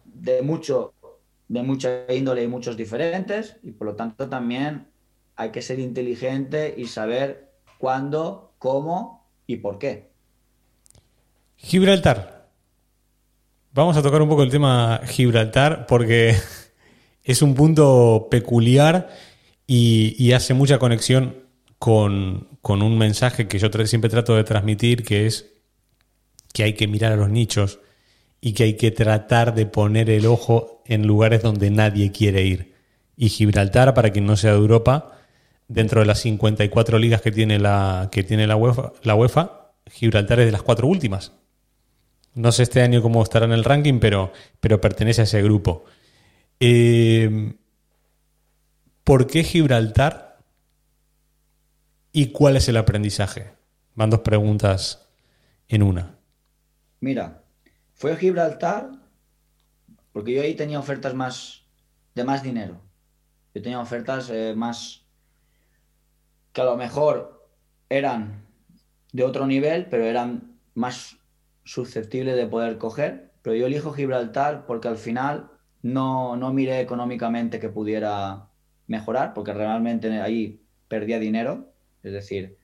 de 0.04 0.42
mucho 0.42 0.94
de 1.48 1.62
mucha 1.64 2.04
índole 2.12 2.44
y 2.44 2.46
muchos 2.46 2.76
diferentes 2.76 3.56
y 3.64 3.72
por 3.72 3.88
lo 3.88 3.96
tanto 3.96 4.28
también 4.28 4.87
hay 5.34 5.50
que 5.50 5.61
ser 5.61 5.80
inteligente 5.80 6.72
y 6.76 6.87
saber 6.87 7.50
cuándo, 7.78 8.52
cómo 8.58 9.26
y 9.48 9.56
por 9.56 9.80
qué. 9.80 10.12
Gibraltar. 11.56 12.48
Vamos 13.72 13.96
a 13.96 14.02
tocar 14.02 14.22
un 14.22 14.28
poco 14.28 14.44
el 14.44 14.50
tema 14.50 15.00
Gibraltar 15.04 15.87
porque 15.87 16.37
es 17.25 17.42
un 17.42 17.56
punto 17.56 18.29
peculiar 18.31 19.08
y, 19.66 20.14
y 20.16 20.31
hace 20.31 20.54
mucha 20.54 20.79
conexión 20.79 21.48
con, 21.79 22.48
un 22.62 22.98
mensaje 22.98 23.48
que 23.48 23.58
yo 23.58 23.68
siempre 23.87 24.10
trato 24.10 24.35
de 24.35 24.44
transmitir, 24.44 25.04
que 25.04 25.26
es 25.26 25.52
que 26.52 26.64
hay 26.64 26.74
que 26.74 26.88
mirar 26.88 27.12
a 27.12 27.16
los 27.16 27.31
nichos 27.31 27.81
y 28.40 28.52
que 28.52 28.64
hay 28.64 28.74
que 28.74 28.90
tratar 28.90 29.54
de 29.54 29.66
poner 29.66 30.10
el 30.10 30.26
ojo 30.26 30.83
en 30.87 31.06
lugares 31.06 31.42
donde 31.42 31.70
nadie 31.70 32.10
quiere 32.12 32.42
ir. 32.44 32.74
Y 33.16 33.29
Gibraltar, 33.31 33.94
para 33.94 34.10
quien 34.10 34.26
no 34.26 34.37
sea 34.37 34.52
de 34.52 34.58
Europa, 34.58 35.18
dentro 35.66 36.00
de 36.00 36.06
las 36.06 36.20
54 36.20 36.98
ligas 36.98 37.20
que 37.20 37.33
tiene 37.33 37.58
la, 37.58 38.08
que 38.10 38.22
tiene 38.24 38.46
la, 38.46 38.56
UEFA, 38.56 38.92
la 39.02 39.14
UEFA, 39.14 39.72
Gibraltar 39.90 40.40
es 40.40 40.46
de 40.46 40.52
las 40.52 40.62
cuatro 40.62 40.87
últimas. 40.87 41.33
No 42.35 42.52
sé 42.52 42.62
este 42.62 42.83
año 42.83 43.02
cómo 43.02 43.22
estará 43.22 43.46
en 43.46 43.52
el 43.52 43.64
ranking, 43.64 43.98
pero, 43.98 44.33
pero 44.60 44.81
pertenece 44.81 45.22
a 45.22 45.24
ese 45.24 45.42
grupo. 45.42 45.85
Eh, 46.60 47.54
¿Por 49.04 49.26
qué 49.26 49.42
Gibraltar 49.42 50.27
¿Y 52.13 52.33
cuál 52.33 52.56
es 52.56 52.69
el 52.69 52.77
aprendizaje? 52.77 53.52
Van 53.94 54.11
dos 54.11 54.21
preguntas 54.21 55.09
en 55.69 55.83
una. 55.83 56.19
Mira, 57.00 57.44
fue 57.94 58.13
a 58.13 58.17
Gibraltar 58.17 58.90
porque 60.13 60.35
yo 60.35 60.42
ahí 60.42 60.54
tenía 60.54 60.81
ofertas 60.81 61.15
más 61.15 61.65
de 62.15 62.25
más 62.25 62.42
dinero. 62.42 62.81
Yo 63.54 63.63
tenía 63.63 63.81
ofertas 63.81 64.31
eh, 64.31 64.54
más, 64.56 65.06
que 66.52 66.61
a 66.61 66.65
lo 66.65 66.77
mejor 66.77 67.48
eran 67.88 68.44
de 69.13 69.23
otro 69.25 69.46
nivel, 69.46 69.87
pero 69.87 70.04
eran 70.04 70.59
más 70.75 71.17
susceptibles 71.65 72.37
de 72.37 72.46
poder 72.46 72.79
coger. 72.79 73.33
Pero 73.42 73.54
yo 73.54 73.67
elijo 73.67 73.92
Gibraltar 73.92 74.67
porque 74.67 74.88
al 74.88 74.96
final 74.96 75.50
no, 75.83 76.37
no 76.37 76.52
miré 76.52 76.81
económicamente 76.81 77.61
que 77.61 77.69
pudiera 77.69 78.48
mejorar, 78.87 79.35
porque 79.35 79.52
realmente 79.52 80.21
ahí 80.21 80.67
perdía 80.88 81.19
dinero. 81.19 81.67
Es 82.03 82.13
decir, 82.13 82.57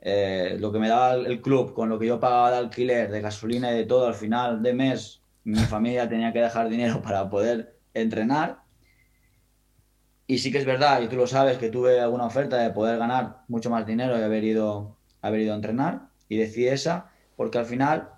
eh, 0.00 0.56
lo 0.58 0.72
que 0.72 0.80
me 0.80 0.88
daba 0.88 1.14
el 1.14 1.40
club 1.40 1.74
con 1.74 1.88
lo 1.88 1.98
que 1.98 2.06
yo 2.06 2.18
pagaba 2.18 2.50
de 2.50 2.56
alquiler, 2.58 3.10
de 3.10 3.20
gasolina 3.20 3.72
y 3.72 3.76
de 3.76 3.86
todo, 3.86 4.06
al 4.08 4.14
final 4.14 4.62
de 4.62 4.74
mes 4.74 5.22
mi 5.44 5.60
familia 5.60 6.08
tenía 6.08 6.32
que 6.32 6.40
dejar 6.40 6.68
dinero 6.68 7.00
para 7.02 7.30
poder 7.30 7.78
entrenar. 7.94 8.62
Y 10.26 10.38
sí 10.38 10.50
que 10.50 10.58
es 10.58 10.64
verdad, 10.64 11.02
y 11.02 11.08
tú 11.08 11.16
lo 11.16 11.26
sabes, 11.26 11.58
que 11.58 11.68
tuve 11.68 12.00
alguna 12.00 12.26
oferta 12.26 12.56
de 12.58 12.70
poder 12.70 12.98
ganar 12.98 13.42
mucho 13.48 13.70
más 13.70 13.86
dinero 13.86 14.18
y 14.18 14.22
haber 14.22 14.44
ido, 14.44 14.96
haber 15.20 15.40
ido 15.40 15.52
a 15.52 15.56
entrenar. 15.56 16.08
Y 16.28 16.36
decidí 16.36 16.68
esa, 16.68 17.10
porque 17.36 17.58
al 17.58 17.66
final 17.66 18.10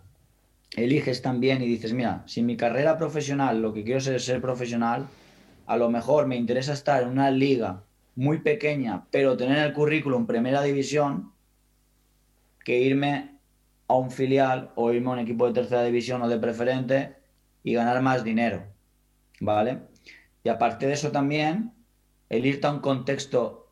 eliges 0.76 1.22
también 1.22 1.62
y 1.62 1.66
dices, 1.66 1.92
mira, 1.92 2.22
si 2.26 2.42
mi 2.42 2.56
carrera 2.56 2.96
profesional, 2.98 3.60
lo 3.60 3.72
que 3.72 3.84
quiero 3.84 3.98
es 3.98 4.24
ser 4.24 4.40
profesional, 4.40 5.06
a 5.66 5.76
lo 5.76 5.90
mejor 5.90 6.26
me 6.26 6.36
interesa 6.36 6.72
estar 6.72 7.02
en 7.02 7.08
una 7.08 7.30
liga 7.30 7.83
muy 8.16 8.38
pequeña, 8.38 9.06
pero 9.10 9.36
tener 9.36 9.58
el 9.58 9.72
currículum 9.72 10.26
primera 10.26 10.62
división, 10.62 11.32
que 12.64 12.80
irme 12.80 13.38
a 13.88 13.94
un 13.94 14.10
filial 14.10 14.70
o 14.76 14.92
irme 14.92 15.10
a 15.10 15.12
un 15.14 15.18
equipo 15.18 15.46
de 15.46 15.52
tercera 15.52 15.84
división 15.84 16.22
o 16.22 16.28
de 16.28 16.38
preferente 16.38 17.16
y 17.62 17.74
ganar 17.74 18.00
más 18.02 18.24
dinero, 18.24 18.64
¿vale? 19.40 19.80
Y 20.42 20.48
aparte 20.48 20.86
de 20.86 20.92
eso 20.92 21.10
también, 21.10 21.72
el 22.28 22.46
irte 22.46 22.66
a 22.66 22.72
un 22.72 22.80
contexto 22.80 23.68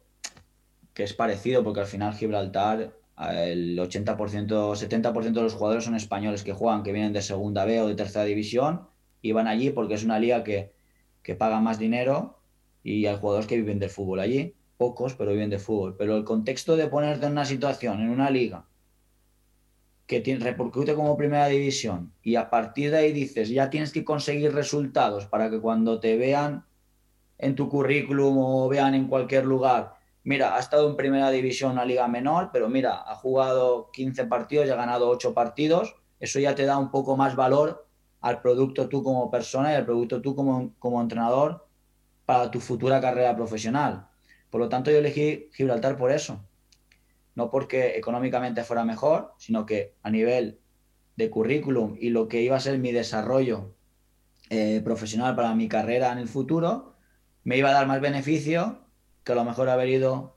que 0.95 1.05
es 1.05 1.15
parecido, 1.15 1.65
porque 1.65 1.81
al 1.81 1.87
final 1.87 2.15
Gibraltar, 2.15 2.93
el 3.19 3.79
80%, 3.79 4.17
70% 4.17 5.33
de 5.33 5.43
los 5.43 5.55
jugadores 5.55 5.85
son 5.85 5.95
españoles 5.95 6.43
que 6.43 6.53
juegan, 6.53 6.83
que 6.83 6.93
vienen 6.93 7.13
de 7.13 7.23
segunda 7.23 7.65
B 7.65 7.81
o 7.81 7.89
de 7.89 7.95
tercera 7.95 8.25
división, 8.25 8.89
y 9.23 9.33
van 9.33 9.47
allí 9.47 9.71
porque 9.71 9.95
es 9.95 10.05
una 10.05 10.19
liga 10.19 10.45
que, 10.45 10.73
que 11.23 11.35
paga 11.35 11.61
más 11.61 11.79
dinero 11.79 12.42
y 12.83 13.07
hay 13.07 13.17
jugadores 13.17 13.47
que 13.47 13.57
viven 13.57 13.79
del 13.79 13.91
fútbol 13.91 14.21
allí, 14.21 14.55
pocos, 14.77 15.15
pero 15.15 15.33
viven 15.33 15.51
de 15.51 15.59
fútbol. 15.59 15.97
Pero 15.97 16.17
el 16.17 16.25
contexto 16.25 16.77
de 16.77 16.89
ponerte 16.89 17.27
en 17.27 17.33
una 17.33 17.45
situación, 17.45 18.01
en 18.01 18.11
una 18.11 18.31
liga, 18.31 18.67
que 20.07 20.21
tiene, 20.21 20.45
repercute 20.45 20.95
como 20.95 21.17
primera 21.17 21.47
división 21.47 22.13
y 22.23 22.37
a 22.37 22.51
partir 22.51 22.91
de 22.91 22.99
ahí 22.99 23.13
dices, 23.13 23.49
ya 23.49 23.71
tienes 23.71 23.93
que 23.93 24.05
conseguir 24.05 24.53
resultados 24.53 25.27
para 25.27 25.49
que 25.49 25.61
cuando 25.61 26.01
te 26.01 26.17
vean 26.17 26.67
en 27.39 27.55
tu 27.55 27.69
currículum 27.69 28.37
o 28.39 28.69
vean 28.69 28.95
en 28.95 29.09
cualquier 29.09 29.47
lugar, 29.47 29.95
mira, 30.25 30.57
ha 30.57 30.61
estado 30.61 30.89
en 30.91 30.97
primera 30.97 31.31
división, 31.31 31.73
una 31.73 31.85
liga 31.85 32.07
menor, 32.09 32.51
pero 32.53 32.69
mira, 32.69 33.03
ha 33.11 33.15
jugado 33.15 33.91
15 33.93 34.27
partidos 34.27 34.67
y 34.67 34.71
ha 34.71 34.77
ganado 34.77 35.09
8 35.09 35.33
partidos, 35.33 35.97
eso 36.21 36.39
ya 36.39 36.55
te 36.55 36.67
da 36.67 36.77
un 36.79 36.91
poco 36.91 37.17
más 37.17 37.35
valor 37.35 37.87
al 38.21 38.41
producto 38.41 38.89
tú 38.89 39.03
como 39.03 39.31
persona 39.31 39.73
y 39.73 39.77
al 39.77 39.85
producto 39.85 40.21
tú 40.21 40.37
como, 40.37 40.75
como 40.79 41.01
entrenador 41.01 41.67
tu 42.51 42.61
futura 42.61 43.01
carrera 43.01 43.35
profesional. 43.37 44.09
Por 44.51 44.61
lo 44.61 44.69
tanto, 44.69 44.91
yo 44.91 44.99
elegí 44.99 45.49
Gibraltar 45.55 45.97
por 45.97 46.13
eso, 46.13 46.45
no 47.35 47.51
porque 47.51 47.97
económicamente 47.97 48.65
fuera 48.65 48.85
mejor, 48.85 49.33
sino 49.39 49.65
que 49.65 49.95
a 50.03 50.11
nivel 50.11 50.59
de 51.17 51.31
currículum 51.31 51.97
y 51.99 52.11
lo 52.11 52.29
que 52.29 52.43
iba 52.43 52.57
a 52.57 52.61
ser 52.61 52.79
mi 52.79 52.93
desarrollo 52.93 53.75
eh, 54.51 54.81
profesional 54.85 55.35
para 55.35 55.55
mi 55.55 55.69
carrera 55.69 56.13
en 56.13 56.19
el 56.19 56.29
futuro, 56.29 56.95
me 57.45 57.57
iba 57.57 57.71
a 57.71 57.73
dar 57.73 57.87
más 57.87 58.01
beneficio 58.01 58.87
que 59.25 59.33
a 59.33 59.35
lo 59.35 59.45
mejor 59.45 59.69
haber 59.69 59.89
ido 59.89 60.37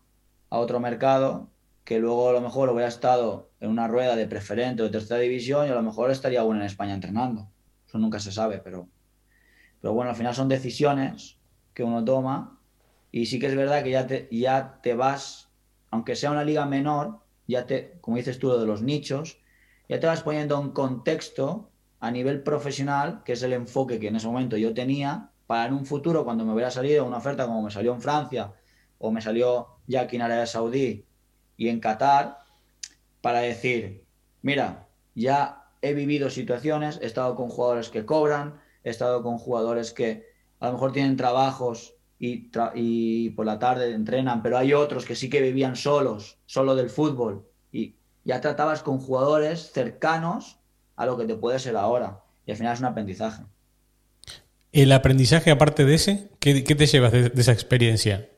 a 0.49 0.59
otro 0.59 0.79
mercado, 0.79 1.49
que 1.83 1.99
luego 1.99 2.29
a 2.29 2.33
lo 2.33 2.41
mejor 2.41 2.69
hubiera 2.69 2.87
estado 2.87 3.51
en 3.59 3.69
una 3.69 3.87
rueda 3.87 4.15
de 4.15 4.27
preferente 4.27 4.81
o 4.81 4.85
de 4.85 4.91
tercera 4.91 5.19
división 5.19 5.67
y 5.67 5.71
a 5.71 5.75
lo 5.75 5.81
mejor 5.81 6.11
estaría 6.11 6.41
aún 6.41 6.57
en 6.57 6.63
España 6.63 6.93
entrenando. 6.93 7.49
Eso 7.87 7.97
nunca 7.97 8.19
se 8.19 8.31
sabe, 8.31 8.59
pero, 8.59 8.87
pero 9.81 9.93
bueno, 9.93 10.11
al 10.11 10.15
final 10.15 10.33
son 10.33 10.49
decisiones 10.49 11.37
que 11.75 11.83
uno 11.83 12.03
toma. 12.03 12.59
Y 13.11 13.27
sí 13.27 13.37
que 13.37 13.45
es 13.45 13.55
verdad 13.55 13.83
que 13.83 13.91
ya 13.91 14.07
te, 14.07 14.27
ya 14.31 14.79
te 14.81 14.95
vas 14.95 15.45
aunque 15.95 16.17
sea 16.17 16.31
una 16.31 16.43
liga 16.43 16.65
menor, 16.65 17.19
ya 17.47 17.65
te, 17.65 17.97
como 18.01 18.17
dices 18.17 18.37
tú, 18.37 18.51
de 18.51 18.65
los 18.65 18.81
nichos, 18.81 19.39
ya 19.87 19.97
te 19.97 20.07
vas 20.07 20.23
poniendo 20.23 20.59
un 20.59 20.71
contexto 20.71 21.69
a 22.01 22.11
nivel 22.11 22.43
profesional, 22.43 23.23
que 23.23 23.31
es 23.31 23.43
el 23.43 23.53
enfoque 23.53 23.97
que 23.97 24.09
en 24.09 24.17
ese 24.17 24.27
momento 24.27 24.57
yo 24.57 24.73
tenía, 24.73 25.29
para 25.47 25.67
en 25.67 25.73
un 25.73 25.85
futuro, 25.85 26.25
cuando 26.25 26.43
me 26.43 26.51
hubiera 26.51 26.69
salido 26.69 27.05
una 27.05 27.17
oferta 27.17 27.45
como 27.45 27.61
me 27.61 27.71
salió 27.71 27.93
en 27.93 28.01
Francia, 28.01 28.51
o 28.97 29.09
me 29.09 29.21
salió 29.21 29.77
ya 29.87 30.01
aquí 30.01 30.17
en 30.17 30.23
Arabia 30.23 30.45
Saudí 30.47 31.05
y 31.55 31.69
en 31.69 31.79
Qatar, 31.79 32.39
para 33.21 33.39
decir, 33.39 34.03
mira, 34.41 34.89
ya 35.13 35.69
he 35.81 35.93
vivido 35.93 36.29
situaciones, 36.29 36.99
he 37.01 37.05
estado 37.05 37.35
con 37.35 37.47
jugadores 37.47 37.89
que 37.89 38.05
cobran, 38.05 38.59
he 38.83 38.89
estado 38.89 39.23
con 39.23 39.37
jugadores 39.37 39.93
que 39.93 40.27
a 40.59 40.67
lo 40.67 40.73
mejor 40.73 40.91
tienen 40.91 41.17
trabajos 41.17 41.95
y, 42.19 43.29
por 43.31 43.45
la 43.45 43.59
tarde 43.59 43.93
entrenan, 43.93 44.41
pero 44.41 44.57
hay 44.57 44.73
otros 44.73 45.05
que 45.05 45.15
sí 45.15 45.29
que 45.29 45.41
vivían 45.41 45.75
solos, 45.75 46.37
solo 46.45 46.75
del 46.75 46.89
fútbol, 46.89 47.45
y 47.71 47.95
ya 48.23 48.41
tratabas 48.41 48.81
con 48.81 48.99
jugadores 48.99 49.71
cercanos 49.71 50.57
a 50.95 51.05
lo 51.05 51.17
que 51.17 51.25
te 51.25 51.35
puede 51.35 51.59
ser 51.59 51.75
ahora, 51.75 52.21
y 52.45 52.51
al 52.51 52.57
final 52.57 52.73
es 52.73 52.79
un 52.79 52.85
aprendizaje. 52.85 53.43
¿El 54.71 54.91
aprendizaje 54.91 55.51
aparte 55.51 55.85
de 55.85 55.95
ese? 55.95 56.31
¿Qué, 56.39 56.61
te 56.61 56.85
llevas 56.85 57.11
de, 57.11 57.31
esa 57.35 57.51
experiencia? 57.51 58.29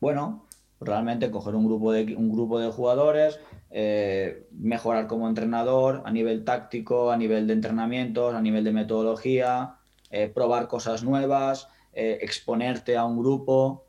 Bueno, 0.00 0.46
realmente 0.80 1.30
coger 1.30 1.54
un 1.54 1.66
grupo 1.66 1.92
de, 1.92 2.16
un 2.16 2.32
grupo 2.32 2.58
de 2.58 2.70
jugadores, 2.70 3.38
eh, 3.70 4.48
mejorar 4.52 5.06
como 5.06 5.28
entrenador 5.28 6.02
a 6.04 6.10
nivel 6.10 6.44
táctico, 6.44 7.10
a 7.10 7.16
nivel 7.16 7.46
de 7.46 7.52
entrenamientos, 7.52 8.34
a 8.34 8.40
nivel 8.40 8.64
de 8.64 8.72
metodología, 8.72 9.76
eh, 10.16 10.28
probar 10.28 10.68
cosas 10.68 11.02
nuevas, 11.02 11.68
eh, 11.92 12.18
exponerte 12.22 12.96
a 12.96 13.04
un 13.04 13.18
grupo, 13.18 13.84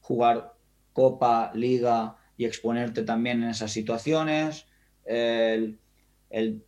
jugar 0.00 0.52
copa, 0.92 1.52
liga 1.54 2.16
y 2.36 2.44
exponerte 2.44 3.02
también 3.02 3.42
en 3.42 3.48
esas 3.48 3.72
situaciones, 3.72 4.66
el, 5.06 5.78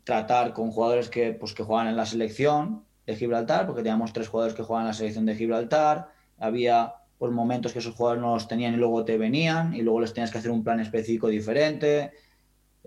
tratar 0.04 0.54
con 0.54 0.70
jugadores 0.70 1.10
que, 1.10 1.34
pues, 1.34 1.52
que 1.52 1.62
juegan 1.62 1.88
en 1.88 1.96
la 1.96 2.06
selección 2.06 2.86
de 3.04 3.14
Gibraltar, 3.14 3.66
porque 3.66 3.82
teníamos 3.82 4.14
tres 4.14 4.28
jugadores 4.28 4.56
que 4.56 4.62
juegan 4.62 4.84
en 4.84 4.88
la 4.88 4.94
selección 4.94 5.26
de 5.26 5.36
Gibraltar, 5.36 6.08
había 6.38 6.94
por 7.18 7.28
pues, 7.28 7.32
momentos 7.32 7.74
que 7.74 7.80
esos 7.80 7.94
jugadores 7.94 8.22
no 8.22 8.32
los 8.32 8.48
tenían 8.48 8.72
y 8.72 8.78
luego 8.78 9.04
te 9.04 9.18
venían 9.18 9.74
y 9.74 9.82
luego 9.82 10.00
les 10.00 10.14
tenías 10.14 10.30
que 10.30 10.38
hacer 10.38 10.50
un 10.50 10.64
plan 10.64 10.80
específico 10.80 11.28
diferente. 11.28 12.12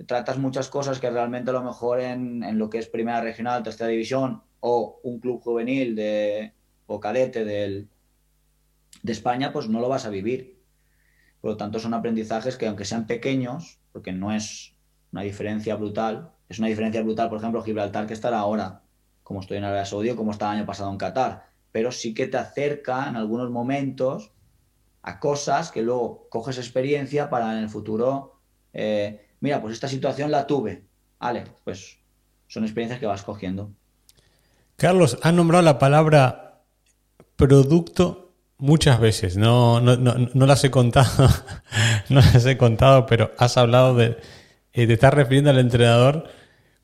Tratas 0.07 0.39
muchas 0.39 0.69
cosas 0.69 0.99
que 0.99 1.11
realmente 1.11 1.51
a 1.51 1.53
lo 1.53 1.61
mejor 1.61 1.99
en, 1.99 2.43
en 2.43 2.57
lo 2.57 2.67
que 2.67 2.79
es 2.79 2.87
primera 2.87 3.21
regional, 3.21 3.61
tercera 3.61 3.91
división 3.91 4.41
o 4.67 4.99
un 5.03 5.19
club 5.19 5.43
juvenil 5.43 5.95
de, 5.95 6.51
o 6.87 6.99
cadete 6.99 7.45
del, 7.45 7.87
de 9.03 9.11
España, 9.11 9.53
pues 9.53 9.69
no 9.69 9.79
lo 9.79 9.89
vas 9.89 10.07
a 10.07 10.09
vivir. 10.09 10.59
Por 11.39 11.51
lo 11.51 11.57
tanto, 11.57 11.77
son 11.77 11.93
aprendizajes 11.93 12.57
que, 12.57 12.65
aunque 12.65 12.83
sean 12.83 13.05
pequeños, 13.05 13.79
porque 13.91 14.11
no 14.11 14.33
es 14.33 14.73
una 15.11 15.21
diferencia 15.21 15.75
brutal, 15.75 16.31
es 16.49 16.57
una 16.57 16.67
diferencia 16.67 17.03
brutal, 17.03 17.29
por 17.29 17.37
ejemplo, 17.37 17.61
Gibraltar, 17.61 18.07
que 18.07 18.15
estará 18.15 18.39
ahora, 18.39 18.81
como 19.21 19.39
estoy 19.39 19.57
en 19.57 19.65
Arabia 19.65 19.85
Saudí 19.85 20.15
como 20.15 20.31
estaba 20.31 20.53
el 20.53 20.57
año 20.57 20.65
pasado 20.65 20.89
en 20.89 20.97
Qatar, 20.97 21.45
pero 21.71 21.91
sí 21.91 22.15
que 22.15 22.25
te 22.25 22.37
acerca 22.37 23.07
en 23.07 23.17
algunos 23.17 23.51
momentos 23.51 24.31
a 25.03 25.19
cosas 25.19 25.69
que 25.69 25.83
luego 25.83 26.27
coges 26.29 26.57
experiencia 26.57 27.29
para 27.29 27.55
en 27.55 27.59
el 27.59 27.69
futuro, 27.69 28.39
eh, 28.73 29.27
mira, 29.41 29.61
pues 29.61 29.75
esta 29.75 29.87
situación 29.87 30.31
la 30.31 30.47
tuve, 30.47 30.85
vale, 31.19 31.43
pues 31.63 31.99
son 32.47 32.63
experiencias 32.63 32.99
que 32.99 33.05
vas 33.05 33.21
cogiendo. 33.21 33.71
Carlos, 34.77 35.17
ha 35.21 35.31
nombrado 35.31 35.63
la 35.63 35.79
palabra 35.79 36.63
producto 37.35 38.25
Muchas 38.57 39.01
veces, 39.01 39.35
no, 39.35 39.81
no, 39.81 39.97
no, 39.97 40.45
las 40.45 40.63
he 40.63 40.71
contado, 40.71 41.27
no 42.09 42.21
las 42.21 42.45
he 42.45 42.57
contado, 42.57 43.05
pero 43.05 43.31
has 43.37 43.57
hablado 43.57 43.95
de, 43.95 44.17
eh, 44.71 44.87
te 44.87 44.93
estás 44.93 45.13
refiriendo 45.13 45.49
al 45.49 45.59
entrenador 45.59 46.29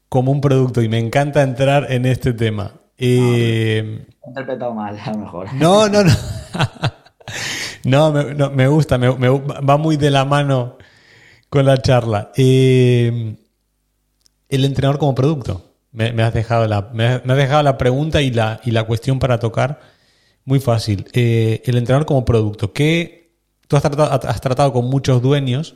como 0.09 0.33
un 0.33 0.41
producto 0.41 0.81
y 0.81 0.89
me 0.89 0.99
encanta 0.99 1.41
entrar 1.41 1.89
en 1.89 2.05
este 2.05 2.33
tema. 2.33 2.73
Eh, 2.97 4.05
he 4.21 4.27
interpretado 4.27 4.73
mal, 4.73 4.99
a 4.99 5.11
lo 5.11 5.17
mejor. 5.19 5.47
No, 5.53 5.87
no, 5.87 6.03
no. 6.03 6.11
no, 7.85 8.11
me, 8.11 8.49
me 8.49 8.67
gusta, 8.67 8.97
me, 8.97 9.07
va 9.07 9.77
muy 9.77 9.95
de 9.95 10.11
la 10.11 10.25
mano 10.25 10.77
con 11.47 11.65
la 11.65 11.77
charla. 11.77 12.33
Eh, 12.35 13.37
el 14.49 14.65
entrenador 14.65 14.99
como 14.99 15.15
producto. 15.15 15.70
Me, 15.91 16.23
has 16.23 16.33
dejado 16.33 16.67
la, 16.67 16.89
me, 16.93 17.05
has 17.05 17.23
dejado 17.23 17.63
la 17.63 17.77
pregunta 17.77 18.21
y 18.21 18.31
la, 18.31 18.61
y 18.63 18.71
la 18.71 18.83
cuestión 18.83 19.19
para 19.19 19.39
tocar 19.39 19.81
muy 20.45 20.59
fácil. 20.59 21.05
Eh, 21.13 21.61
el 21.65 21.77
entrenador 21.77 22.05
como 22.05 22.23
producto. 22.23 22.71
¿Qué, 22.71 23.35
tú 23.67 23.75
has 23.75 23.83
tratado, 23.83 24.11
has 24.27 24.41
tratado 24.41 24.71
con 24.71 24.85
muchos 24.85 25.21
dueños, 25.21 25.75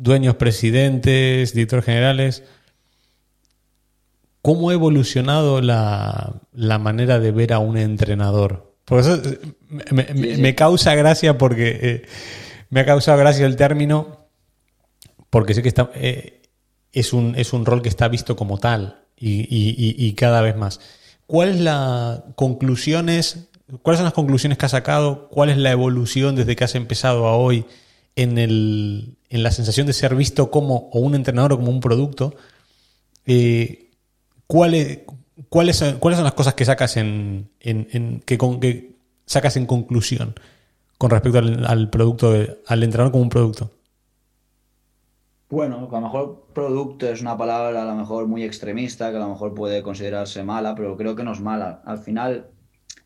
dueños, 0.00 0.36
presidentes, 0.36 1.52
directores 1.52 1.84
generales. 1.84 2.42
¿Cómo 4.42 4.70
ha 4.70 4.72
evolucionado 4.72 5.60
la, 5.60 6.40
manera 6.80 7.18
de 7.18 7.30
ver 7.30 7.52
a 7.52 7.58
un 7.58 7.76
entrenador? 7.76 8.74
Por 8.86 9.00
eso 9.00 9.20
me, 9.90 10.54
causa 10.54 10.94
gracia 10.94 11.38
porque 11.38 11.78
eh, 11.82 12.02
me 12.70 12.80
ha 12.80 12.86
causado 12.86 13.18
gracia 13.18 13.46
el 13.46 13.56
término 13.56 14.26
porque 15.28 15.54
sé 15.54 15.62
que 15.62 15.68
está, 15.68 15.90
eh, 15.94 16.39
es, 16.92 17.12
un, 17.12 17.34
es 17.36 17.52
un 17.52 17.66
rol 17.66 17.82
que 17.82 17.88
está 17.88 18.08
visto 18.08 18.36
como 18.36 18.58
tal 18.58 19.04
y, 19.16 20.12
cada 20.14 20.40
vez 20.40 20.56
más. 20.56 20.80
¿Cuáles 21.26 21.60
la 21.60 22.24
conclusiones, 22.34 23.48
cuáles 23.82 23.98
son 23.98 24.04
las 24.04 24.14
conclusiones 24.14 24.58
que 24.58 24.66
has 24.66 24.72
sacado? 24.72 25.28
¿Cuál 25.28 25.50
es 25.50 25.58
la 25.58 25.70
evolución 25.70 26.34
desde 26.34 26.56
que 26.56 26.64
has 26.64 26.74
empezado 26.74 27.26
a 27.26 27.36
hoy 27.36 27.66
en, 28.16 28.38
el, 28.38 29.16
en 29.28 29.42
la 29.42 29.50
sensación 29.50 29.86
de 29.86 29.92
ser 29.92 30.14
visto 30.14 30.50
como 30.50 30.90
o 30.92 31.00
un 31.00 31.14
entrenador 31.14 31.52
o 31.52 31.56
como 31.58 31.70
un 31.70 31.80
producto? 31.80 32.34
Eh, 33.26 33.90
¿cuáles, 34.46 35.04
son, 35.76 35.98
¿Cuáles 35.98 36.16
son 36.16 36.24
las 36.24 36.34
cosas 36.34 36.54
que 36.54 36.64
sacas 36.64 36.96
en, 36.96 37.50
en, 37.60 38.20
que, 38.24 38.38
que 38.38 38.96
sacas 39.26 39.56
en 39.56 39.66
conclusión 39.66 40.34
con 40.98 41.10
respecto 41.10 41.38
al, 41.38 41.90
producto, 41.90 42.34
al 42.66 42.82
entrenador 42.82 43.12
como 43.12 43.22
un 43.22 43.30
producto? 43.30 43.70
Bueno, 45.50 45.88
a 45.90 45.94
lo 45.96 46.00
mejor 46.00 46.46
producto 46.54 47.08
es 47.08 47.20
una 47.20 47.36
palabra 47.36 47.82
a 47.82 47.84
lo 47.84 47.96
mejor 47.96 48.28
muy 48.28 48.44
extremista, 48.44 49.10
que 49.10 49.16
a 49.16 49.20
lo 49.20 49.30
mejor 49.30 49.52
puede 49.52 49.82
considerarse 49.82 50.44
mala, 50.44 50.76
pero 50.76 50.96
creo 50.96 51.16
que 51.16 51.24
no 51.24 51.32
es 51.32 51.40
mala. 51.40 51.82
Al 51.84 51.98
final, 51.98 52.52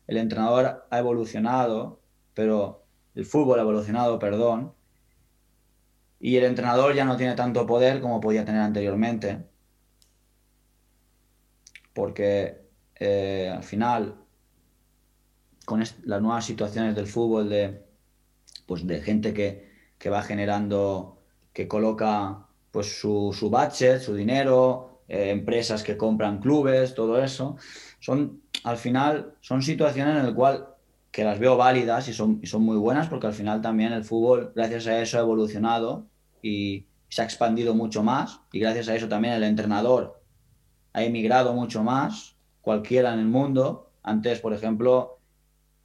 el 0.05 0.17
entrenador 0.17 0.85
ha 0.91 0.99
evolucionado, 0.99 2.01
pero 2.35 2.85
el 3.15 3.25
fútbol 3.25 3.57
ha 3.59 3.63
evolucionado, 3.63 4.19
perdón, 4.19 4.75
y 6.19 6.37
el 6.37 6.43
entrenador 6.45 6.93
ya 6.95 7.05
no 7.05 7.17
tiene 7.17 7.35
tanto 7.35 7.65
poder 7.65 7.99
como 8.01 8.21
podía 8.21 8.45
tener 8.45 8.61
anteriormente, 8.61 9.45
porque 11.93 12.69
eh, 12.95 13.51
al 13.55 13.63
final, 13.63 14.23
con 15.65 15.79
las 15.79 16.21
nuevas 16.21 16.45
situaciones 16.45 16.95
del 16.95 17.07
fútbol, 17.07 17.49
de, 17.49 17.85
pues 18.67 18.85
de 18.85 19.01
gente 19.01 19.33
que, 19.33 19.67
que 19.97 20.09
va 20.11 20.21
generando 20.21 21.14
que 21.55 21.69
coloca 21.69 22.45
pues 22.69 22.99
su, 22.99 23.33
su 23.33 23.49
budget, 23.49 24.01
su 24.01 24.13
dinero, 24.13 24.99
eh, 25.07 25.29
empresas 25.31 25.81
que 25.83 25.95
compran 25.95 26.39
clubes, 26.39 26.93
todo 26.93 27.23
eso. 27.23 27.55
Son, 27.99 28.41
al 28.65 28.77
final, 28.77 29.35
son 29.39 29.61
situaciones 29.61 30.17
en 30.17 30.25
las 30.25 30.33
cuales 30.33 30.61
que 31.11 31.23
las 31.23 31.39
veo 31.39 31.55
válidas 31.55 32.09
y 32.09 32.13
son, 32.13 32.45
son 32.45 32.61
muy 32.63 32.75
buenas 32.75 33.07
porque 33.07 33.27
al 33.27 33.33
final 33.33 33.61
también 33.61 33.93
el 33.93 34.03
fútbol, 34.03 34.51
gracias 34.53 34.85
a 34.87 35.01
eso, 35.01 35.17
ha 35.17 35.21
evolucionado 35.21 36.07
y 36.41 36.87
se 37.07 37.21
ha 37.21 37.25
expandido 37.25 37.73
mucho 37.73 38.03
más 38.03 38.41
y 38.51 38.59
gracias 38.59 38.89
a 38.89 38.95
eso 38.95 39.07
también 39.07 39.35
el 39.35 39.43
entrenador 39.43 40.21
ha 40.91 41.03
emigrado 41.03 41.53
mucho 41.53 41.83
más, 41.83 42.35
cualquiera 42.59 43.13
en 43.13 43.19
el 43.19 43.27
mundo. 43.27 43.91
Antes, 44.03 44.41
por 44.41 44.53
ejemplo, 44.53 45.19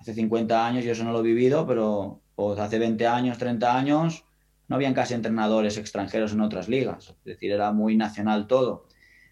hace 0.00 0.14
50 0.14 0.66
años, 0.66 0.84
yo 0.84 0.92
eso 0.92 1.04
no 1.04 1.12
lo 1.12 1.20
he 1.20 1.22
vivido, 1.22 1.64
pero 1.64 2.20
o 2.34 2.52
hace 2.54 2.78
20 2.80 3.06
años, 3.06 3.38
30 3.38 3.76
años, 3.76 4.24
no 4.70 4.76
habían 4.76 4.94
casi 4.94 5.14
entrenadores 5.14 5.76
extranjeros 5.78 6.32
en 6.32 6.40
otras 6.40 6.68
ligas, 6.68 7.08
es 7.08 7.24
decir, 7.24 7.50
era 7.50 7.72
muy 7.72 7.96
nacional 7.96 8.46
todo. 8.46 8.86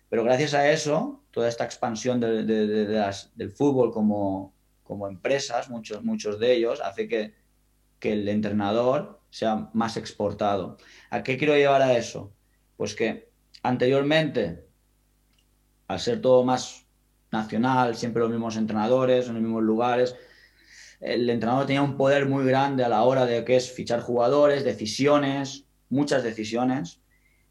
Pero 0.09 0.24
gracias 0.24 0.53
a 0.53 0.68
eso, 0.68 1.22
toda 1.30 1.49
esta 1.49 1.64
expansión 1.64 2.18
del 2.18 3.53
fútbol 3.53 3.93
como, 3.93 4.53
empresas, 5.09 5.70
muchos, 5.70 6.03
muchos 6.03 6.41
de 6.41 6.55
ellos, 6.55 6.80
hace 6.80 7.07
que, 7.07 7.34
que 8.01 8.14
el 8.14 8.28
entrenador 8.28 9.20
sea 9.30 9.70
más 9.74 9.97
exportado. 9.97 10.76
¿A 11.09 11.22
qué 11.22 11.39
quiero 11.39 11.55
llevar 11.55 11.82
a 11.82 11.97
eso? 11.97 12.32
Pues 12.76 12.97
que 12.97 13.30
anteriormente, 13.62 14.66
al 15.86 16.01
ser 16.01 16.20
todo 16.20 16.43
más 16.43 16.84
nacional, 17.30 17.95
siempre 17.95 18.22
los 18.22 18.30
mismos 18.30 18.57
entrenadores, 18.57 19.28
en 19.28 19.34
los 19.34 19.43
mismos 19.43 19.62
lugares, 19.62 20.16
el 21.01 21.30
entrenador 21.30 21.66
tenía 21.66 21.82
un 21.82 21.96
poder 21.96 22.26
muy 22.26 22.44
grande 22.44 22.84
a 22.84 22.88
la 22.88 23.03
hora 23.03 23.24
de 23.24 23.44
que 23.44 23.57
es 23.57 23.72
fichar 23.72 24.01
jugadores, 24.01 24.64
decisiones, 24.64 25.66
muchas 25.88 26.22
decisiones. 26.22 27.01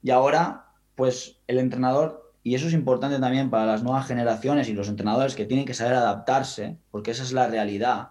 Y 0.04 0.12
ahora, 0.12 0.72
pues 0.95 1.39
el 1.48 1.60
entrenador, 1.60 2.34
y 2.43 2.56
eso 2.56 2.68
es 2.68 2.74
importante 2.74 3.20
también 3.20 3.50
para 3.50 3.66
las 3.66 3.84
nuevas 3.84 4.08
generaciones 4.08 4.68
y 4.68 4.74
los 4.74 4.89
entrenadores 4.89 5.36
que 5.36 5.45
tienen 5.45 5.66
que 5.66 5.74
saber 5.74 5.93
adaptarse, 5.93 6.78
porque 6.91 7.12
esa 7.12 7.24
es 7.24 7.32
la 7.32 7.48
realidad. 7.48 8.10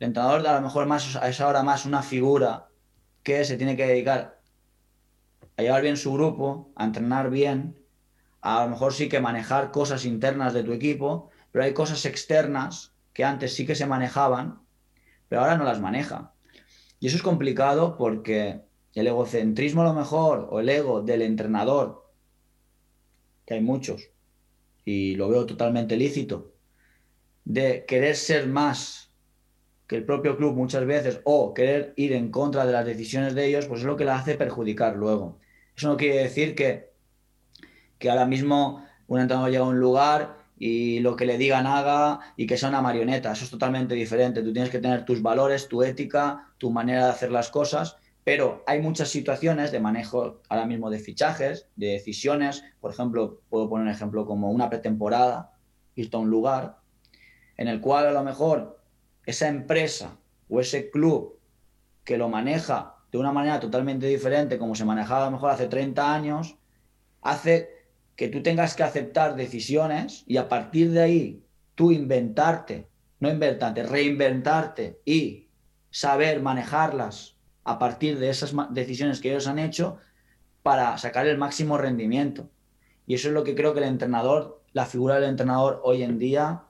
El 0.00 0.08
entrenador 0.08 0.46
a 0.46 0.54
lo 0.54 0.60
mejor 0.60 0.86
más, 0.86 1.16
es 1.16 1.40
ahora 1.40 1.62
más 1.62 1.86
una 1.86 2.02
figura 2.02 2.68
que 3.22 3.44
se 3.44 3.56
tiene 3.56 3.76
que 3.76 3.86
dedicar 3.86 4.40
a 5.56 5.62
llevar 5.62 5.82
bien 5.82 5.96
su 5.96 6.12
grupo, 6.12 6.72
a 6.76 6.84
entrenar 6.84 7.30
bien, 7.30 7.76
a 8.40 8.64
lo 8.64 8.70
mejor 8.70 8.94
sí 8.94 9.08
que 9.08 9.20
manejar 9.20 9.72
cosas 9.72 10.04
internas 10.04 10.54
de 10.54 10.62
tu 10.62 10.72
equipo, 10.72 11.30
pero 11.50 11.64
hay 11.64 11.74
cosas 11.74 12.04
externas 12.04 12.94
que 13.18 13.24
antes 13.24 13.52
sí 13.52 13.66
que 13.66 13.74
se 13.74 13.84
manejaban, 13.84 14.60
pero 15.28 15.40
ahora 15.40 15.56
no 15.56 15.64
las 15.64 15.80
maneja. 15.80 16.34
Y 17.00 17.08
eso 17.08 17.16
es 17.16 17.22
complicado 17.24 17.96
porque 17.98 18.60
el 18.94 19.08
egocentrismo 19.08 19.82
a 19.82 19.86
lo 19.86 19.92
mejor, 19.92 20.46
o 20.52 20.60
el 20.60 20.68
ego 20.68 21.02
del 21.02 21.22
entrenador, 21.22 22.08
que 23.44 23.54
hay 23.54 23.60
muchos, 23.60 24.12
y 24.84 25.16
lo 25.16 25.28
veo 25.28 25.46
totalmente 25.46 25.96
lícito, 25.96 26.54
de 27.44 27.84
querer 27.88 28.14
ser 28.14 28.46
más 28.46 29.10
que 29.88 29.96
el 29.96 30.04
propio 30.04 30.36
club 30.36 30.54
muchas 30.54 30.86
veces, 30.86 31.20
o 31.24 31.54
querer 31.54 31.94
ir 31.96 32.12
en 32.12 32.30
contra 32.30 32.66
de 32.66 32.72
las 32.72 32.86
decisiones 32.86 33.34
de 33.34 33.46
ellos, 33.46 33.66
pues 33.66 33.80
es 33.80 33.86
lo 33.86 33.96
que 33.96 34.04
le 34.04 34.12
hace 34.12 34.36
perjudicar 34.36 34.94
luego. 34.94 35.40
Eso 35.76 35.88
no 35.88 35.96
quiere 35.96 36.18
decir 36.22 36.54
que, 36.54 36.92
que 37.98 38.10
ahora 38.10 38.26
mismo 38.26 38.86
un 39.08 39.18
entrenador 39.18 39.50
llega 39.50 39.64
a 39.64 39.68
un 39.68 39.80
lugar 39.80 40.37
y 40.58 41.00
lo 41.00 41.16
que 41.16 41.26
le 41.26 41.38
digan 41.38 41.66
haga 41.66 42.20
y 42.36 42.46
que 42.46 42.56
sea 42.56 42.68
una 42.68 42.82
marioneta. 42.82 43.32
Eso 43.32 43.44
es 43.44 43.50
totalmente 43.50 43.94
diferente. 43.94 44.42
Tú 44.42 44.52
tienes 44.52 44.70
que 44.70 44.80
tener 44.80 45.04
tus 45.04 45.22
valores, 45.22 45.68
tu 45.68 45.82
ética, 45.82 46.52
tu 46.58 46.70
manera 46.70 47.04
de 47.04 47.10
hacer 47.10 47.30
las 47.30 47.50
cosas, 47.50 47.96
pero 48.24 48.64
hay 48.66 48.80
muchas 48.80 49.08
situaciones 49.08 49.72
de 49.72 49.80
manejo 49.80 50.42
ahora 50.48 50.66
mismo 50.66 50.90
de 50.90 50.98
fichajes, 50.98 51.68
de 51.76 51.88
decisiones. 51.88 52.64
Por 52.80 52.90
ejemplo, 52.90 53.40
puedo 53.48 53.68
poner 53.68 53.86
un 53.86 53.92
ejemplo 53.92 54.26
como 54.26 54.50
una 54.50 54.68
pretemporada, 54.68 55.52
irte 55.94 56.16
a 56.16 56.20
un 56.20 56.30
lugar 56.30 56.78
en 57.56 57.68
el 57.68 57.80
cual 57.80 58.06
a 58.06 58.12
lo 58.12 58.22
mejor 58.24 58.80
esa 59.26 59.48
empresa 59.48 60.16
o 60.48 60.60
ese 60.60 60.90
club 60.90 61.38
que 62.04 62.16
lo 62.16 62.28
maneja 62.28 62.94
de 63.12 63.18
una 63.18 63.32
manera 63.32 63.60
totalmente 63.60 64.06
diferente 64.06 64.58
como 64.58 64.74
se 64.74 64.84
manejaba 64.84 65.22
a 65.22 65.26
lo 65.26 65.32
mejor 65.32 65.50
hace 65.50 65.66
30 65.66 66.14
años, 66.14 66.56
hace 67.20 67.77
que 68.18 68.26
tú 68.26 68.42
tengas 68.42 68.74
que 68.74 68.82
aceptar 68.82 69.36
decisiones 69.36 70.24
y 70.26 70.38
a 70.38 70.48
partir 70.48 70.90
de 70.90 71.00
ahí 71.00 71.44
tú 71.76 71.92
inventarte, 71.92 72.88
no 73.20 73.30
inventarte, 73.30 73.84
reinventarte 73.84 75.00
y 75.04 75.46
saber 75.90 76.42
manejarlas 76.42 77.36
a 77.62 77.78
partir 77.78 78.18
de 78.18 78.28
esas 78.28 78.52
decisiones 78.70 79.20
que 79.20 79.30
ellos 79.30 79.46
han 79.46 79.60
hecho 79.60 79.98
para 80.64 80.98
sacar 80.98 81.28
el 81.28 81.38
máximo 81.38 81.78
rendimiento. 81.78 82.50
Y 83.06 83.14
eso 83.14 83.28
es 83.28 83.34
lo 83.34 83.44
que 83.44 83.54
creo 83.54 83.72
que 83.72 83.78
el 83.78 83.86
entrenador, 83.86 84.64
la 84.72 84.86
figura 84.86 85.14
del 85.20 85.30
entrenador 85.30 85.80
hoy 85.84 86.02
en 86.02 86.18
día 86.18 86.64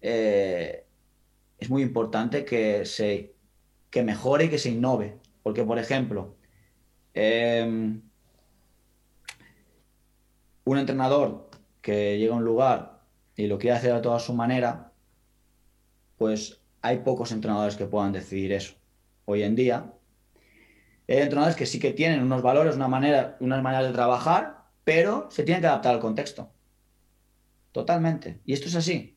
eh, 0.00 0.84
es 1.58 1.70
muy 1.70 1.82
importante 1.82 2.44
que 2.44 2.84
se 2.84 3.36
que 3.88 4.02
mejore 4.02 4.46
y 4.46 4.48
que 4.48 4.58
se 4.58 4.70
innove. 4.70 5.20
Porque, 5.44 5.62
por 5.62 5.78
ejemplo, 5.78 6.34
em, 7.14 8.02
un 10.70 10.78
entrenador 10.78 11.48
que 11.80 12.18
llega 12.18 12.34
a 12.34 12.36
un 12.36 12.44
lugar 12.44 13.00
y 13.36 13.46
lo 13.46 13.58
quiere 13.58 13.76
hacer 13.76 13.92
a 13.92 14.02
toda 14.02 14.18
su 14.18 14.34
manera, 14.34 14.92
pues 16.18 16.60
hay 16.82 16.98
pocos 16.98 17.32
entrenadores 17.32 17.76
que 17.76 17.86
puedan 17.86 18.12
decidir 18.12 18.52
eso. 18.52 18.74
Hoy 19.24 19.44
en 19.44 19.56
día, 19.56 19.94
hay 21.08 21.18
entrenadores 21.18 21.56
que 21.56 21.64
sí 21.64 21.78
que 21.78 21.92
tienen 21.92 22.22
unos 22.22 22.42
valores, 22.42 22.76
una 22.76 22.88
manera, 22.88 23.38
unas 23.40 23.62
maneras 23.62 23.86
de 23.86 23.94
trabajar, 23.94 24.64
pero 24.84 25.30
se 25.30 25.42
tienen 25.42 25.62
que 25.62 25.68
adaptar 25.68 25.94
al 25.94 26.00
contexto. 26.00 26.50
Totalmente. 27.72 28.40
Y 28.44 28.52
esto 28.52 28.68
es 28.68 28.76
así. 28.76 29.16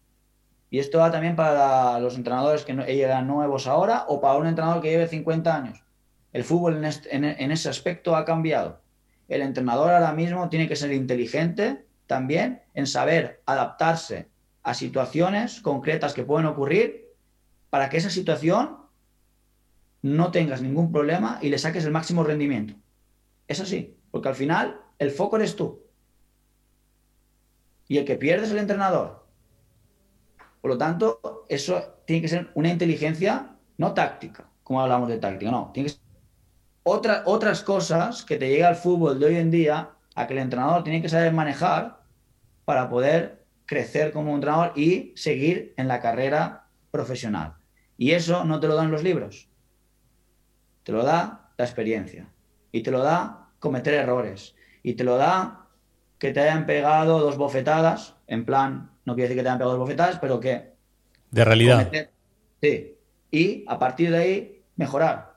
Y 0.70 0.80
esto 0.80 1.00
va 1.00 1.12
también 1.12 1.36
para 1.36 2.00
los 2.00 2.16
entrenadores 2.16 2.64
que 2.64 2.74
llegan 2.74 3.28
nuevos 3.28 3.68
ahora 3.68 4.06
o 4.08 4.22
para 4.22 4.38
un 4.38 4.48
entrenador 4.48 4.82
que 4.82 4.92
lleve 4.92 5.08
50 5.08 5.54
años. 5.54 5.84
El 6.32 6.46
fútbol 6.46 6.82
en 6.82 7.52
ese 7.52 7.68
aspecto 7.68 8.16
ha 8.16 8.24
cambiado 8.24 8.81
el 9.32 9.42
entrenador 9.42 9.92
ahora 9.92 10.14
mismo 10.14 10.50
tiene 10.50 10.68
que 10.68 10.76
ser 10.76 10.92
inteligente 10.92 11.86
también 12.06 12.62
en 12.74 12.88
saber 12.88 13.42
adaptarse 13.46 14.30
a 14.64 14.74
situaciones 14.74 15.62
concretas 15.62 16.14
que 16.14 16.24
pueden 16.24 16.48
ocurrir 16.48 17.10
para 17.70 17.90
que 17.90 17.98
esa 17.98 18.10
situación 18.10 18.78
no 20.02 20.32
tengas 20.32 20.62
ningún 20.62 20.92
problema 20.92 21.40
y 21.42 21.50
le 21.50 21.58
saques 21.58 21.86
el 21.86 21.92
máximo 21.92 22.24
rendimiento. 22.24 22.74
Es 23.48 23.60
así, 23.60 23.98
porque 24.12 24.30
al 24.30 24.36
final 24.36 24.82
el 25.00 25.12
foco 25.12 25.38
eres 25.38 25.56
tú. 25.56 25.82
Y 27.88 27.98
el 27.98 28.06
que 28.06 28.16
pierde 28.16 28.46
es 28.46 28.52
el 28.52 28.58
entrenador. 28.58 29.26
Por 30.62 30.72
lo 30.72 30.78
tanto, 30.78 31.46
eso 31.50 32.02
tiene 32.06 32.22
que 32.22 32.28
ser 32.28 32.52
una 32.56 32.70
inteligencia 32.70 33.56
no 33.78 33.94
táctica, 33.94 34.50
como 34.64 34.82
hablamos 34.82 35.10
de 35.10 35.18
táctica, 35.18 35.50
no, 35.50 35.72
tiene 35.74 35.90
que 35.90 36.01
ser 36.86 37.22
otras 37.26 37.64
cosas 37.64 38.24
que 38.24 38.38
te 38.38 38.50
llega 38.50 38.68
al 38.68 38.76
fútbol 38.76 39.20
de 39.20 39.26
hoy 39.28 39.36
en 39.36 39.52
día 39.52 39.92
a 40.16 40.28
que 40.28 40.34
el 40.34 40.40
entrenador 40.40 40.84
tiene 40.84 41.02
que 41.02 41.10
saber 41.10 41.34
manejar 41.34 42.02
para 42.66 42.90
poder 42.90 43.46
crecer 43.66 44.12
como 44.12 44.34
entrenador 44.36 44.74
y 44.76 45.14
seguir 45.16 45.74
en 45.78 45.88
la 45.88 46.02
carrera 46.02 46.68
profesional. 46.92 47.56
Y 47.98 48.12
eso 48.12 48.44
no 48.44 48.60
te 48.60 48.68
lo 48.68 48.76
dan 48.76 48.92
los 48.92 49.04
libros. 49.04 49.48
te 50.84 50.92
lo 50.92 51.04
da 51.04 51.52
la 51.58 51.66
experiencia 51.66 52.28
y 52.72 52.82
te 52.82 52.92
lo 52.92 53.04
da 53.04 53.50
cometer 53.60 53.94
errores 53.94 54.56
y 54.84 54.94
te 54.94 55.04
lo 55.04 55.18
da 55.18 55.68
que 56.18 56.32
te 56.32 56.40
hayan 56.40 56.66
pegado 56.66 57.20
dos 57.20 57.38
bofetadas, 57.38 58.16
en 58.28 58.46
plan, 58.46 58.92
no 59.06 59.16
quiere 59.16 59.30
decir 59.30 59.38
que 59.38 59.44
te 59.44 59.50
hayan 59.50 59.58
pegado 59.58 59.78
dos 59.78 59.88
bofetadas, 59.88 60.20
pero 60.20 60.40
que... 60.40 60.72
De 61.32 61.46
realidad. 61.46 61.92
sí. 62.62 62.96
Y 63.32 63.64
a 63.68 63.80
partir 63.80 64.12
de 64.12 64.18
ahí, 64.18 64.64
mejorar. 64.76 65.31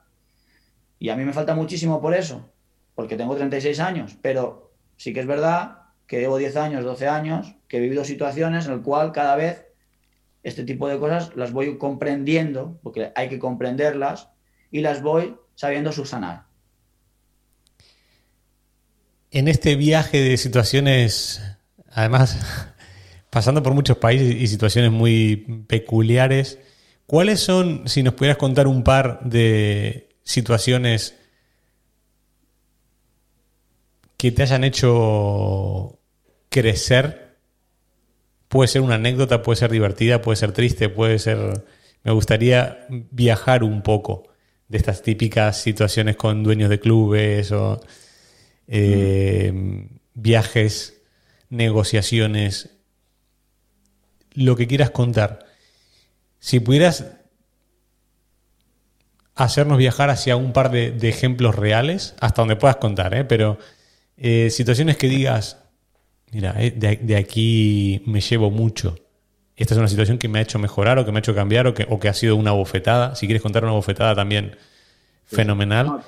Y 1.04 1.10
a 1.10 1.16
mí 1.16 1.24
me 1.26 1.34
falta 1.34 1.54
muchísimo 1.54 2.00
por 2.00 2.14
eso, 2.14 2.48
porque 2.94 3.18
tengo 3.18 3.36
36 3.36 3.78
años, 3.78 4.16
pero 4.22 4.72
sí 4.96 5.12
que 5.12 5.20
es 5.20 5.26
verdad 5.26 5.80
que 6.06 6.18
llevo 6.18 6.38
10 6.38 6.56
años, 6.56 6.82
12 6.82 7.08
años, 7.08 7.56
que 7.68 7.76
he 7.76 7.80
vivido 7.80 8.06
situaciones 8.06 8.64
en 8.64 8.76
las 8.76 8.80
cuales 8.80 9.12
cada 9.12 9.36
vez 9.36 9.66
este 10.44 10.64
tipo 10.64 10.88
de 10.88 10.98
cosas 10.98 11.32
las 11.36 11.52
voy 11.52 11.76
comprendiendo, 11.76 12.80
porque 12.82 13.12
hay 13.16 13.28
que 13.28 13.38
comprenderlas, 13.38 14.30
y 14.70 14.80
las 14.80 15.02
voy 15.02 15.36
sabiendo 15.56 15.92
subsanar. 15.92 16.44
En 19.30 19.46
este 19.46 19.76
viaje 19.76 20.22
de 20.22 20.38
situaciones, 20.38 21.42
además, 21.90 22.72
pasando 23.28 23.62
por 23.62 23.74
muchos 23.74 23.98
países 23.98 24.34
y 24.36 24.46
situaciones 24.46 24.90
muy 24.90 25.66
peculiares, 25.68 26.58
¿cuáles 27.04 27.40
son, 27.40 27.88
si 27.88 28.02
nos 28.02 28.14
pudieras 28.14 28.38
contar 28.38 28.66
un 28.66 28.82
par 28.82 29.20
de 29.22 30.13
situaciones 30.24 31.14
que 34.16 34.32
te 34.32 34.42
hayan 34.42 34.64
hecho 34.64 35.98
crecer? 36.48 37.36
Puede 38.48 38.68
ser 38.68 38.82
una 38.82 38.94
anécdota, 38.96 39.42
puede 39.42 39.58
ser 39.58 39.70
divertida, 39.70 40.22
puede 40.22 40.36
ser 40.36 40.52
triste, 40.52 40.88
puede 40.88 41.18
ser... 41.18 41.64
Me 42.02 42.12
gustaría 42.12 42.86
viajar 42.88 43.64
un 43.64 43.82
poco 43.82 44.28
de 44.68 44.78
estas 44.78 45.02
típicas 45.02 45.60
situaciones 45.60 46.16
con 46.16 46.42
dueños 46.42 46.68
de 46.70 46.80
clubes 46.80 47.52
o 47.52 47.80
eh, 48.66 49.88
viajes, 50.14 51.02
negociaciones, 51.48 52.70
lo 54.32 54.56
que 54.56 54.66
quieras 54.66 54.90
contar. 54.90 55.46
Si 56.38 56.60
pudieras 56.60 57.06
hacernos 59.34 59.78
viajar 59.78 60.10
hacia 60.10 60.36
un 60.36 60.52
par 60.52 60.70
de, 60.70 60.96
ejemplos 61.08 61.54
reales, 61.54 62.14
hasta 62.20 62.42
donde 62.42 62.56
puedas 62.56 62.76
contar, 62.76 63.14
¿eh? 63.14 63.24
pero 63.24 63.58
eh, 64.16 64.50
situaciones 64.50 64.96
que 64.96 65.08
digas, 65.08 65.58
mira, 66.32 66.52
de, 66.52 67.16
aquí 67.16 68.02
me 68.06 68.20
llevo 68.20 68.50
mucho. 68.50 68.96
Esta 69.56 69.74
es 69.74 69.78
una 69.78 69.88
situación 69.88 70.18
que 70.18 70.28
me 70.28 70.40
ha 70.40 70.42
hecho 70.42 70.58
mejorar 70.58 70.98
o 70.98 71.04
que 71.04 71.12
me 71.12 71.18
ha 71.18 71.20
hecho 71.20 71.34
cambiar 71.34 71.66
o 71.66 71.74
que, 71.74 71.86
o 71.88 72.00
que 72.00 72.08
ha 72.08 72.14
sido 72.14 72.36
una 72.36 72.52
bofetada. 72.52 73.14
Si 73.14 73.26
quieres 73.26 73.42
contar 73.42 73.62
una 73.62 73.72
bofetada 73.72 74.14
también, 74.14 74.56
fenomenal. 75.24 76.00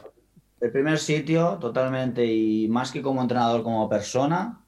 El 0.60 0.72
primer 0.72 0.98
sitio, 0.98 1.58
totalmente, 1.60 2.24
y 2.24 2.66
más 2.68 2.90
que 2.90 3.02
como 3.02 3.22
entrenador, 3.22 3.62
como 3.62 3.88
persona, 3.88 4.60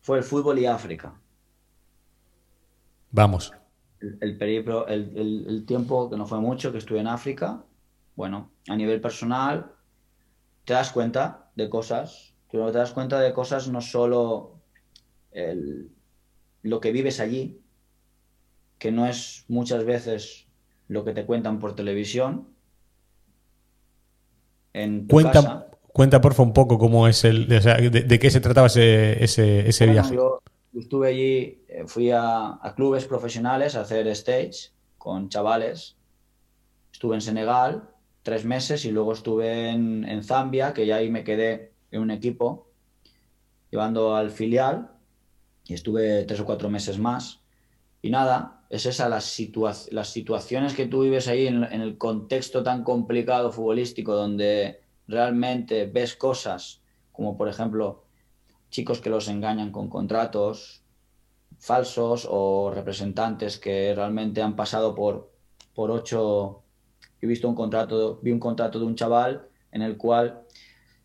fue 0.00 0.18
el 0.18 0.24
fútbol 0.24 0.58
y 0.58 0.66
África. 0.66 1.14
Vamos. 3.10 3.52
El, 4.20 4.36
periplo, 4.36 4.86
el, 4.86 5.64
tiempo, 5.66 6.10
que 6.10 6.16
no 6.16 6.26
fue 6.26 6.40
mucho, 6.40 6.72
que 6.72 6.78
estuve 6.78 7.00
en 7.00 7.06
África, 7.06 7.64
bueno, 8.14 8.50
a 8.68 8.76
nivel 8.76 9.00
personal, 9.00 9.72
te 10.64 10.72
das 10.72 10.90
cuenta 10.90 11.50
de 11.54 11.68
cosas, 11.68 12.34
te 12.50 12.58
das 12.58 12.92
cuenta 12.92 13.20
de 13.20 13.32
cosas 13.32 13.68
no 13.68 13.80
solo 13.80 14.60
lo 16.62 16.80
que 16.80 16.92
vives 16.92 17.20
allí, 17.20 17.60
que 18.78 18.92
no 18.92 19.06
es 19.06 19.44
muchas 19.48 19.84
veces 19.84 20.46
lo 20.88 21.04
que 21.04 21.12
te 21.12 21.26
cuentan 21.26 21.58
por 21.58 21.74
televisión, 21.74 22.48
cuenta, 25.08 25.66
Cuenta, 25.96 26.20
porfa, 26.20 26.42
un 26.42 26.52
poco 26.52 26.78
cómo 26.78 27.08
es 27.08 27.24
el. 27.24 27.48
de, 27.48 28.18
qué 28.20 28.30
se 28.30 28.40
trataba 28.40 28.66
ese, 28.66 29.24
ese, 29.24 29.86
viaje. 29.86 30.14
Yo 30.14 30.42
estuve 30.80 31.08
allí, 31.08 31.64
eh, 31.68 31.84
fui 31.86 32.10
a, 32.10 32.60
clubes 32.76 33.06
profesionales 33.06 33.76
a 33.76 33.82
hacer 33.82 34.06
stage 34.08 34.72
con 34.98 35.28
chavales. 35.28 35.96
Estuve 36.92 37.14
en 37.14 37.20
Senegal 37.20 37.90
tres 38.22 38.44
meses 38.44 38.84
y 38.84 38.90
luego 38.90 39.12
estuve 39.12 39.70
en, 39.70 40.22
Zambia, 40.22 40.72
que 40.74 40.86
ya 40.86 40.96
ahí 40.96 41.10
me 41.10 41.24
quedé 41.24 41.72
en 41.90 42.00
un 42.00 42.10
equipo, 42.10 42.68
llevando 43.70 44.16
al 44.16 44.30
filial 44.30 44.90
y 45.64 45.74
estuve 45.74 46.24
tres 46.24 46.40
o 46.40 46.44
cuatro 46.44 46.68
meses 46.68 46.98
más. 46.98 47.40
Y 48.02 48.10
nada, 48.10 48.64
es 48.70 48.86
esa 48.86 49.08
las, 49.08 49.40
las 49.90 50.08
situaciones 50.08 50.74
que 50.74 50.86
tú 50.86 51.02
vives 51.02 51.28
ahí 51.28 51.46
en, 51.46 51.62
el 51.64 51.98
contexto 51.98 52.62
tan 52.62 52.82
complicado 52.82 53.52
futbolístico 53.52 54.14
donde 54.14 54.80
realmente 55.06 55.86
ves 55.86 56.16
cosas 56.16 56.80
como 57.16 57.36
por 57.36 57.48
ejemplo 57.48 58.05
chicos 58.70 59.00
que 59.00 59.10
los 59.10 59.28
engañan 59.28 59.70
con 59.70 59.88
contratos 59.88 60.82
falsos 61.58 62.26
o 62.30 62.70
representantes 62.74 63.58
que 63.58 63.94
realmente 63.94 64.42
han 64.42 64.56
pasado 64.56 64.94
por, 64.94 65.30
por 65.74 65.90
ocho... 65.90 66.62
He 67.20 67.26
visto 67.26 67.48
un 67.48 67.54
contrato, 67.54 68.20
vi 68.22 68.30
un 68.30 68.38
contrato 68.38 68.78
de 68.78 68.84
un 68.84 68.94
chaval 68.94 69.48
en 69.72 69.80
el 69.80 69.96
cual 69.96 70.42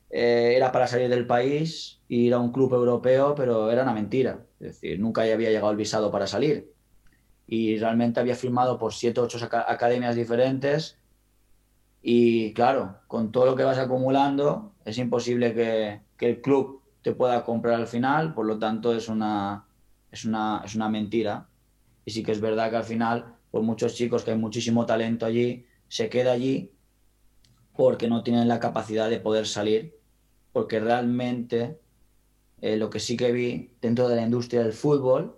eh, 0.09 0.53
era 0.57 0.72
para 0.72 0.88
salir 0.88 1.09
del 1.09 1.26
país, 1.26 2.01
ir 2.09 2.34
a 2.34 2.39
un 2.39 2.51
club 2.51 2.74
europeo, 2.74 3.34
pero 3.34 3.72
era 3.72 3.84
una 3.84 3.93
mentira. 3.93 4.45
Es 4.59 4.68
decir, 4.68 4.99
nunca 4.99 5.22
había 5.22 5.49
llegado 5.49 5.72
el 5.72 5.78
visado 5.78 6.12
para 6.12 6.28
salir 6.28 6.72
y 7.47 7.78
realmente 7.78 8.20
había 8.20 8.36
firmado 8.36 8.78
por 8.78 8.93
siete 8.93 9.20
o 9.20 9.24
ocho 9.24 9.38
academias 9.51 10.16
diferentes 10.16 10.97
y 12.01 12.53
claro, 12.53 12.97
con 13.07 13.32
todo 13.32 13.45
lo 13.45 13.55
que 13.55 13.64
vas 13.64 13.78
acumulando 13.78 14.74
es 14.86 14.97
imposible 14.97 15.53
que, 15.53 15.99
el 16.26 16.41
club 16.41 16.80
te 17.02 17.14
pueda 17.14 17.43
comprar 17.43 17.76
al 17.76 17.88
final, 17.88 18.34
por 18.34 18.45
lo 18.45 18.60
tanto 18.60 18.93
es 18.93 19.10
una, 19.10 19.66
es 20.12 20.26
una, 20.26 20.62
es 20.66 20.76
una 20.76 20.89
mentira. 20.89 21.47
Y 22.06 22.12
sí 22.12 22.24
que 22.24 22.32
es 22.32 22.41
verdad 22.41 22.70
que 22.70 22.78
al 22.78 22.84
final, 22.84 23.36
por 23.52 23.64
muchos 23.64 23.95
chicos 23.95 24.24
que 24.24 24.32
hay 24.32 24.38
muchísimo 24.38 24.86
talento 24.86 25.26
allí, 25.26 25.66
se 25.88 26.10
queda 26.10 26.32
allí 26.32 26.72
porque 27.76 28.08
no 28.08 28.24
tienen 28.24 28.47
la 28.47 28.60
capacidad 28.60 29.10
de 29.10 29.20
poder 29.20 29.47
salir, 29.47 29.97
porque 30.52 30.80
realmente 30.80 31.80
eh, 32.62 32.78
lo 32.78 32.89
que 32.89 32.99
sí 32.99 33.18
que 33.18 33.32
vi 33.32 33.76
dentro 33.82 34.08
de 34.08 34.18
la 34.18 34.24
industria 34.24 34.62
del 34.62 34.74
fútbol 34.74 35.36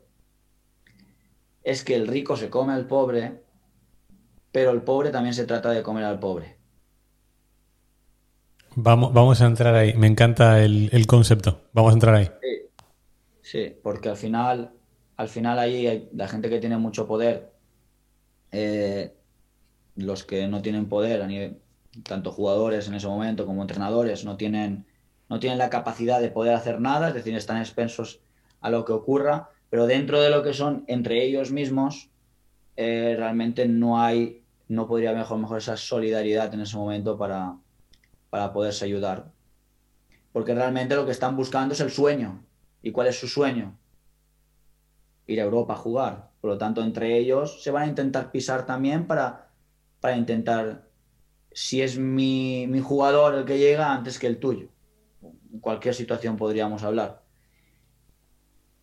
es 1.63 1.83
que 1.83 1.95
el 1.95 2.07
rico 2.07 2.35
se 2.35 2.49
come 2.49 2.73
al 2.73 2.87
pobre, 2.87 3.41
pero 4.51 4.71
el 4.71 4.81
pobre 4.81 5.11
también 5.11 5.33
se 5.33 5.45
trata 5.45 5.69
de 5.69 5.83
comer 5.83 6.03
al 6.03 6.19
pobre. 6.19 6.57
Vamos, 8.75 9.13
vamos 9.13 9.41
a 9.41 9.45
entrar 9.45 9.75
ahí. 9.75 9.93
Me 9.93 10.07
encanta 10.07 10.63
el, 10.63 11.05
concepto. 11.07 11.61
Vamos 11.73 11.91
a 11.91 11.93
entrar 11.93 12.15
ahí. 12.15 12.29
Sí, 13.41 13.75
porque 13.83 14.09
al 14.09 14.17
final, 14.17 14.71
al 15.17 15.27
final 15.27 15.59
ahí 15.59 16.09
la 16.13 16.27
gente 16.27 16.49
que 16.49 16.59
tiene 16.59 16.77
mucho 16.77 17.07
poder, 17.07 17.51
eh, 18.51 19.13
los 19.95 20.23
que 20.23 20.47
no 20.47 20.61
tienen 20.61 20.87
poder, 20.87 21.57
tanto 22.03 22.31
jugadores 22.31 22.87
en 22.87 22.95
ese 22.95 23.07
momento 23.07 23.45
como 23.45 23.61
entrenadores, 23.61 24.25
no 24.25 24.37
tienen, 24.37 24.85
no 25.29 25.39
tienen 25.39 25.59
la 25.59 25.69
capacidad 25.69 26.19
de 26.19 26.31
poder 26.31 26.55
hacer 26.55 26.81
nada, 26.81 27.09
es 27.09 27.13
decir, 27.13 27.35
están 27.35 27.57
expensos 27.57 28.21
a 28.61 28.69
lo 28.69 28.85
que 28.85 28.93
ocurra 28.93 29.49
pero 29.73 29.87
dentro 29.87 30.21
de 30.21 30.29
lo 30.29 30.43
que 30.43 30.53
son 30.53 30.83
entre 30.85 31.25
ellos 31.25 31.49
mismos, 31.49 32.11
eh, 32.77 33.15
realmente 33.17 33.67
no 33.67 33.99
hay, 33.99 34.43
no 34.67 34.87
podría 34.87 35.13
mejor, 35.13 35.39
mejor 35.39 35.57
esa 35.57 35.77
solidaridad 35.77 36.53
en 36.53 36.61
ese 36.61 36.77
momento 36.77 37.17
para, 37.17 37.55
para 38.33 38.51
poderse 38.51 38.85
ayudar. 38.85 39.31
Porque 40.31 40.55
realmente 40.55 40.95
lo 40.95 41.05
que 41.05 41.11
están 41.11 41.35
buscando 41.35 41.75
es 41.75 41.81
el 41.81 41.91
sueño. 41.91 42.43
¿Y 42.81 42.91
cuál 42.91 43.05
es 43.05 43.19
su 43.19 43.27
sueño? 43.27 43.77
Ir 45.27 45.39
a 45.39 45.43
Europa 45.43 45.73
a 45.73 45.77
jugar. 45.77 46.31
Por 46.41 46.49
lo 46.49 46.57
tanto, 46.57 46.83
entre 46.83 47.15
ellos 47.19 47.61
se 47.61 47.69
van 47.69 47.83
a 47.83 47.87
intentar 47.89 48.31
pisar 48.31 48.65
también 48.65 49.05
para, 49.05 49.51
para 49.99 50.17
intentar, 50.17 50.89
si 51.51 51.83
es 51.83 51.99
mi, 51.99 52.65
mi 52.65 52.79
jugador 52.79 53.35
el 53.35 53.45
que 53.45 53.59
llega 53.59 53.93
antes 53.93 54.17
que 54.17 54.25
el 54.25 54.39
tuyo. 54.39 54.69
En 55.21 55.59
cualquier 55.59 55.93
situación 55.93 56.35
podríamos 56.35 56.81
hablar. 56.81 57.21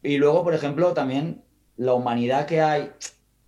Y 0.00 0.18
luego, 0.18 0.44
por 0.44 0.54
ejemplo, 0.54 0.94
también 0.94 1.42
la 1.76 1.94
humanidad 1.94 2.46
que 2.46 2.60
hay 2.60 2.92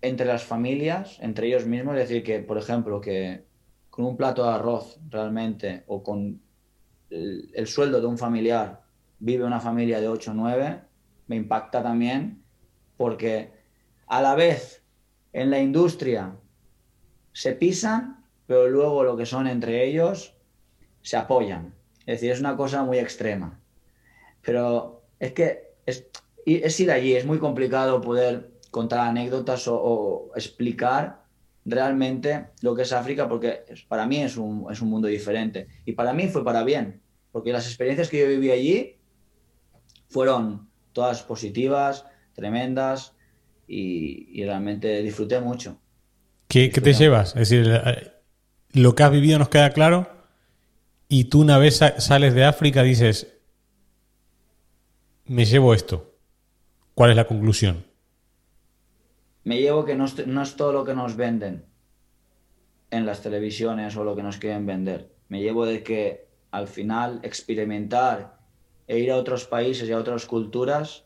entre 0.01 0.25
las 0.25 0.43
familias, 0.43 1.17
entre 1.21 1.47
ellos 1.47 1.65
mismos, 1.65 1.95
es 1.95 2.09
decir, 2.09 2.23
que, 2.25 2.39
por 2.39 2.57
ejemplo, 2.57 2.99
que 2.99 3.52
con 3.93 4.05
un 4.05 4.17
plato 4.17 4.43
de 4.43 4.49
arroz 4.49 4.97
realmente 5.07 5.83
o 5.85 6.01
con 6.01 6.41
el, 7.11 7.67
sueldo 7.67 8.01
de 8.01 8.07
un 8.07 8.17
familiar 8.17 8.81
vive 9.19 9.43
una 9.43 9.59
familia 9.59 10.01
de 10.01 10.07
8 10.07 10.31
o 10.31 10.33
9, 10.33 10.81
me 11.27 11.35
impacta 11.35 11.83
también 11.83 12.43
porque 12.97 13.53
a 14.07 14.19
la 14.19 14.33
vez 14.33 14.81
en 15.31 15.51
la 15.51 15.59
industria 15.59 16.35
se 17.33 17.53
pisan, 17.53 18.25
pero 18.47 18.67
luego 18.67 19.03
lo 19.03 19.15
que 19.15 19.27
son 19.27 19.45
entre 19.45 19.85
ellos 19.85 20.33
se 21.03 21.15
apoyan. 21.15 21.75
Es 21.99 22.15
decir, 22.15 22.31
es 22.31 22.39
una 22.39 22.57
cosa 22.57 22.81
muy 22.83 22.97
extrema. 22.97 23.59
Pero 24.41 25.03
es 25.19 25.33
que 25.33 25.75
es, 25.85 26.07
es 26.47 26.79
ir 26.79 26.89
allí, 26.89 27.13
es 27.13 27.27
muy 27.27 27.37
complicado 27.37 28.01
poder 28.01 28.53
contar 28.71 29.01
anécdotas 29.01 29.67
o, 29.67 30.31
explicar 30.35 31.22
realmente 31.65 32.47
lo 32.61 32.75
que 32.75 32.83
es 32.83 32.93
África, 32.93 33.27
porque 33.27 33.63
para 33.87 34.05
mí 34.05 34.21
es 34.21 34.37
un, 34.37 34.67
es 34.71 34.81
un 34.81 34.89
mundo 34.89 35.07
diferente. 35.07 35.67
Y 35.85 35.93
para 35.93 36.13
mí 36.13 36.27
fue 36.27 36.43
para 36.43 36.63
bien, 36.63 37.01
porque 37.31 37.51
las 37.51 37.65
experiencias 37.67 38.09
que 38.09 38.19
yo 38.19 38.27
viví 38.27 38.51
allí 38.51 38.97
fueron 40.09 40.69
todas 40.91 41.23
positivas, 41.23 42.05
tremendas, 42.33 43.13
y, 43.67 44.43
realmente 44.43 45.01
disfruté 45.01 45.39
mucho. 45.39 45.79
¿Qué, 46.47 46.69
¿Qué, 46.69 46.81
te 46.81 46.93
llevas? 46.93 47.29
Es 47.35 47.49
decir, 47.49 47.67
eh, 47.67 48.11
lo 48.73 48.93
que 48.93 49.03
has 49.03 49.11
vivido 49.11 49.39
nos 49.39 49.49
queda 49.49 49.71
claro, 49.71 50.07
y 51.07 51.25
tú 51.25 51.41
una 51.41 51.57
vez 51.57 51.79
sales 51.97 52.33
de 52.33 52.43
África 52.43 52.83
dices, 52.83 53.33
me 55.25 55.45
llevo 55.45 55.73
esto. 55.73 56.15
¿Cuál 56.93 57.11
es 57.11 57.15
la 57.15 57.25
conclusión? 57.25 57.85
Me 59.43 59.59
llevo 59.59 59.85
que 59.85 59.95
no 59.95 60.05
es, 60.05 60.55
todo 60.55 60.73
lo 60.73 60.85
que 60.85 60.93
nos 60.93 61.15
venden 61.15 61.65
en 62.91 63.05
las 63.05 63.21
televisiones 63.21 63.95
o 63.97 64.03
lo 64.03 64.15
que 64.15 64.23
nos 64.23 64.37
quieren 64.37 64.65
vender. 64.65 65.11
Me 65.27 65.41
llevo 65.41 65.65
de 65.65 65.83
que 65.83 66.27
al 66.51 66.67
final 66.67 67.19
experimentar 67.23 68.37
e 68.87 68.99
ir 68.99 69.11
a 69.11 69.17
otros 69.17 69.45
países 69.45 69.89
y 69.89 69.91
a 69.91 69.97
otras 69.97 70.25
culturas 70.25 71.05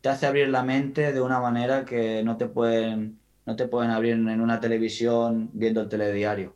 te 0.00 0.08
hace 0.08 0.26
abrir 0.26 0.48
la 0.48 0.62
mente 0.62 1.12
de 1.12 1.20
una 1.20 1.40
manera 1.40 1.84
que 1.84 2.22
no 2.22 2.36
te 2.36 2.46
pueden, 2.46 3.18
no 3.46 3.56
te 3.56 3.66
pueden 3.66 3.90
abrir 3.90 4.12
en 4.12 4.40
una 4.40 4.60
televisión 4.60 5.50
viendo 5.54 5.80
el 5.80 5.88
telediario. 5.88 6.54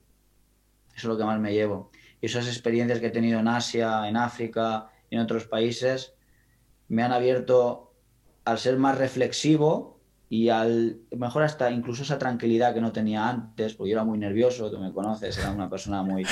Eso 0.91 0.97
es 0.97 1.05
lo 1.05 1.17
que 1.17 1.25
más 1.25 1.41
me 1.41 1.53
llevo. 1.53 1.91
Y 2.21 2.27
esas 2.27 2.47
experiencias 2.47 3.01
que 3.01 3.07
he 3.07 3.11
tenido 3.11 3.41
en 3.41 3.49
Asia, 3.49 4.09
en 4.09 4.17
África 4.17 4.91
y 5.09 5.17
en 5.17 5.23
otros 5.23 5.47
países 5.47 6.15
me 6.89 7.03
han 7.03 7.13
abierto 7.13 7.95
al 8.45 8.59
ser 8.59 8.77
más 8.77 8.99
reflexivo 8.99 9.98
y 10.31 10.51
al 10.51 11.01
mejor 11.17 11.43
hasta 11.43 11.71
incluso 11.71 12.03
esa 12.03 12.19
tranquilidad 12.19 12.75
que 12.75 12.81
no 12.81 12.93
tenía 12.93 13.29
antes, 13.29 13.75
porque 13.75 13.91
yo 13.91 13.97
era 13.97 14.05
muy 14.05 14.19
nervioso, 14.19 14.71
tú 14.71 14.79
me 14.79 14.93
conoces, 14.93 15.39
era 15.39 15.51
una 15.51 15.71
persona 15.71 16.03
muy, 16.03 16.27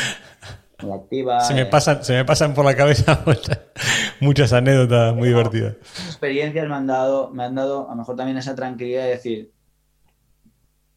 activa. 0.92 1.40
Se 1.40 1.54
me, 1.54 1.62
eh. 1.62 1.66
pasan, 1.66 2.04
se 2.04 2.12
me 2.12 2.24
pasan 2.24 2.52
por 2.52 2.64
la 2.66 2.76
cabeza 2.76 3.24
muchas, 4.20 4.52
anécdotas 4.52 5.14
muy 5.14 5.28
divertidas. 5.28 5.76
Experiencias 6.06 6.68
me 6.68 6.74
han 6.74 6.86
dado, 6.86 7.30
me 7.30 7.44
han 7.44 7.54
dado 7.54 7.86
a 7.86 7.92
lo 7.92 7.96
mejor 7.96 8.16
también 8.16 8.36
esa 8.36 8.54
tranquilidad 8.54 9.04
de 9.04 9.10
decir, 9.10 9.52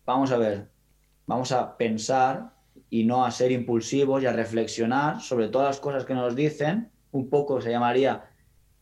vamos 0.06 0.32
a 0.32 0.38
ver, 0.38 0.70
vamos 1.26 1.54
a 1.54 1.78
pensar 1.78 2.52
y 2.90 3.06
no 3.06 3.26
a 3.26 3.32
ser 3.32 3.54
impulsivos 3.54 4.24
y 4.24 4.26
a 4.26 4.34
reflexionar 4.34 5.22
sobre 5.22 5.48
todas 5.48 5.68
las 5.68 5.80
cosas 5.80 6.04
que 6.04 6.14
nos 6.14 6.36
dicen, 6.36 6.92
un 7.12 7.30
poco 7.30 7.62
se 7.62 7.72
llamaría 7.72 8.26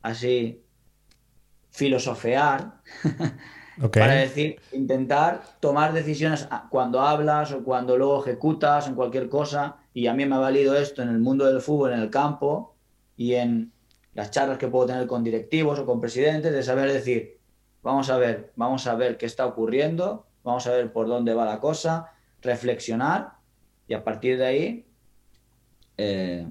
así 0.01 0.63
filosofear 1.69 2.81
Para 3.79 4.13
decir, 4.13 4.59
intentar 4.71 5.43
tomar 5.59 5.93
decisiones 5.93 6.47
cuando 6.69 7.01
hablas 7.01 7.51
o 7.51 7.63
cuando 7.63 7.95
luego 7.97 8.21
ejecutas 8.21 8.87
en 8.87 8.95
cualquier 8.95 9.29
cosa. 9.29 9.77
Y 9.93 10.07
a 10.07 10.13
mí 10.13 10.25
me 10.25 10.35
ha 10.35 10.39
valido 10.39 10.75
esto 10.75 11.03
en 11.03 11.09
el 11.09 11.19
mundo 11.19 11.45
del 11.45 11.61
fútbol, 11.61 11.93
en 11.93 11.99
el 11.99 12.09
campo 12.09 12.75
y 13.15 13.35
en 13.35 13.71
las 14.13 14.31
charlas 14.31 14.57
que 14.57 14.67
puedo 14.67 14.87
tener 14.87 15.05
con 15.05 15.23
directivos 15.23 15.77
o 15.79 15.85
con 15.85 16.01
presidentes, 16.01 16.51
de 16.51 16.63
saber 16.63 16.91
decir, 16.91 17.37
vamos 17.83 18.09
a 18.09 18.17
ver, 18.17 18.51
vamos 18.55 18.87
a 18.87 18.95
ver 18.95 19.17
qué 19.17 19.27
está 19.27 19.45
ocurriendo, 19.45 20.25
vamos 20.43 20.65
a 20.65 20.71
ver 20.71 20.91
por 20.91 21.07
dónde 21.07 21.35
va 21.35 21.45
la 21.45 21.59
cosa, 21.59 22.11
reflexionar 22.41 23.33
y 23.87 23.93
a 23.93 24.03
partir 24.03 24.37
de 24.39 24.45
ahí, 24.45 24.85
eh, 25.97 26.47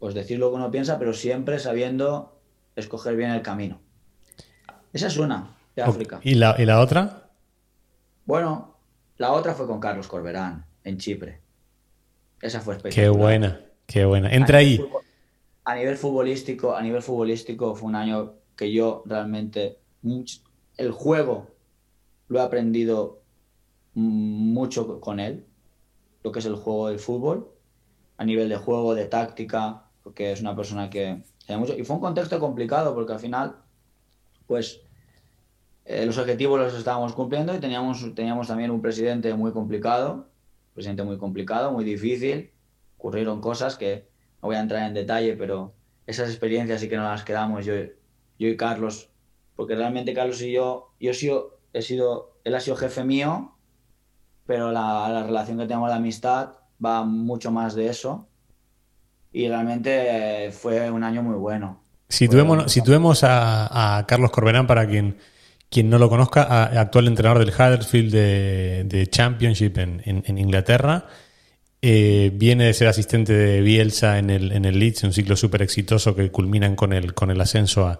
pues 0.00 0.14
decir 0.14 0.40
lo 0.40 0.50
que 0.50 0.56
uno 0.56 0.70
piensa, 0.72 0.98
pero 0.98 1.12
siempre 1.12 1.60
sabiendo 1.60 2.40
escoger 2.74 3.14
bien 3.14 3.30
el 3.30 3.42
camino. 3.42 3.80
Esa 4.92 5.06
es 5.06 5.16
una 5.18 5.56
de 5.74 5.82
África. 5.82 6.20
¿Y 6.22 6.34
la, 6.34 6.54
¿Y 6.58 6.64
la 6.64 6.80
otra? 6.80 7.30
Bueno, 8.24 8.76
la 9.18 9.32
otra 9.32 9.54
fue 9.54 9.66
con 9.66 9.80
Carlos 9.80 10.08
Corberán, 10.08 10.64
en 10.84 10.98
Chipre. 10.98 11.40
Esa 12.40 12.60
fue 12.60 12.76
especial. 12.76 13.04
Qué 13.04 13.08
buena, 13.10 13.60
qué 13.86 14.04
buena. 14.04 14.30
Entra 14.30 14.58
ahí. 14.58 14.84
A 15.64 15.74
nivel 15.74 15.96
futbolístico, 15.96 16.74
a 16.74 16.82
nivel 16.82 17.02
futbolístico 17.02 17.74
fue 17.74 17.88
un 17.88 17.94
año 17.94 18.34
que 18.56 18.72
yo 18.72 19.02
realmente 19.06 19.78
el 20.76 20.90
juego 20.90 21.48
lo 22.28 22.40
he 22.40 22.42
aprendido 22.42 23.20
mucho 23.94 25.00
con 25.00 25.20
él, 25.20 25.46
lo 26.24 26.32
que 26.32 26.40
es 26.40 26.46
el 26.46 26.56
juego 26.56 26.88
del 26.88 26.98
fútbol, 26.98 27.48
a 28.16 28.24
nivel 28.24 28.48
de 28.48 28.56
juego, 28.56 28.94
de 28.94 29.06
táctica, 29.06 29.84
porque 30.02 30.32
es 30.32 30.40
una 30.40 30.56
persona 30.56 30.90
que 30.90 31.22
mucho. 31.48 31.76
Y 31.76 31.84
fue 31.84 31.96
un 31.96 32.02
contexto 32.02 32.38
complicado 32.38 32.94
porque 32.94 33.12
al 33.12 33.18
final, 33.18 33.56
pues 34.46 34.80
eh, 35.84 36.06
los 36.06 36.18
objetivos 36.18 36.60
los 36.60 36.74
estábamos 36.74 37.12
cumpliendo 37.12 37.54
y 37.54 37.58
teníamos, 37.58 38.14
teníamos 38.14 38.48
también 38.48 38.70
un 38.70 38.80
presidente 38.80 39.34
muy 39.34 39.52
complicado, 39.52 40.28
presidente 40.74 41.02
muy 41.02 41.18
complicado, 41.18 41.72
muy 41.72 41.84
difícil. 41.84 42.50
Ocurrieron 42.98 43.40
cosas 43.40 43.76
que 43.76 44.08
no 44.40 44.48
voy 44.48 44.56
a 44.56 44.60
entrar 44.60 44.86
en 44.86 44.94
detalle, 44.94 45.34
pero 45.36 45.74
esas 46.06 46.28
experiencias 46.28 46.80
sí 46.80 46.88
que 46.88 46.96
no 46.96 47.02
las 47.02 47.24
quedamos 47.24 47.64
yo, 47.64 47.74
yo 47.74 48.48
y 48.48 48.56
Carlos, 48.56 49.10
porque 49.56 49.74
realmente 49.74 50.14
Carlos 50.14 50.40
y 50.42 50.52
yo, 50.52 50.92
yo 51.00 51.10
he 51.10 51.14
sido, 51.14 51.58
he 51.72 51.82
sido, 51.82 52.36
él 52.44 52.54
ha 52.54 52.60
sido 52.60 52.76
jefe 52.76 53.04
mío, 53.04 53.56
pero 54.46 54.72
la, 54.72 55.08
la 55.08 55.24
relación 55.24 55.58
que 55.58 55.66
tenemos 55.66 55.88
de 55.88 55.96
amistad 55.96 56.54
va 56.84 57.04
mucho 57.04 57.50
más 57.50 57.74
de 57.74 57.88
eso. 57.88 58.28
Y 59.32 59.48
realmente 59.48 60.46
eh, 60.46 60.52
fue 60.52 60.90
un 60.90 61.04
año 61.04 61.22
muy 61.22 61.36
bueno. 61.36 61.80
Si 62.08 62.28
tuvimos, 62.28 62.70
si 62.70 62.82
tuvimos 62.82 63.24
a, 63.24 63.96
a 63.98 64.06
Carlos 64.06 64.30
Corberán, 64.30 64.66
para 64.66 64.86
quien 64.86 65.16
quien 65.72 65.88
no 65.88 65.98
lo 65.98 66.08
conozca, 66.10 66.64
actual 66.78 67.08
entrenador 67.08 67.38
del 67.38 67.48
Huddersfield 67.48 68.12
de, 68.12 69.08
Championship 69.10 69.78
en, 69.78 70.38
Inglaterra. 70.38 71.06
Eh, 71.80 72.30
viene 72.34 72.66
de 72.66 72.74
ser 72.74 72.88
asistente 72.88 73.32
de 73.32 73.62
Bielsa 73.62 74.18
en 74.18 74.28
el, 74.30 74.78
Leeds, 74.78 75.02
un 75.04 75.14
ciclo 75.14 75.34
súper 75.34 75.62
exitoso 75.62 76.14
que 76.14 76.30
culminan 76.30 76.76
con 76.76 76.92
el, 76.92 77.14
con 77.14 77.30
el 77.30 77.40
ascenso 77.40 77.98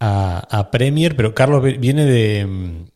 a, 0.00 0.70
Premier. 0.72 1.14
Pero 1.14 1.34
Carlos 1.34 1.62
viene 1.62 2.06
de, 2.06 2.88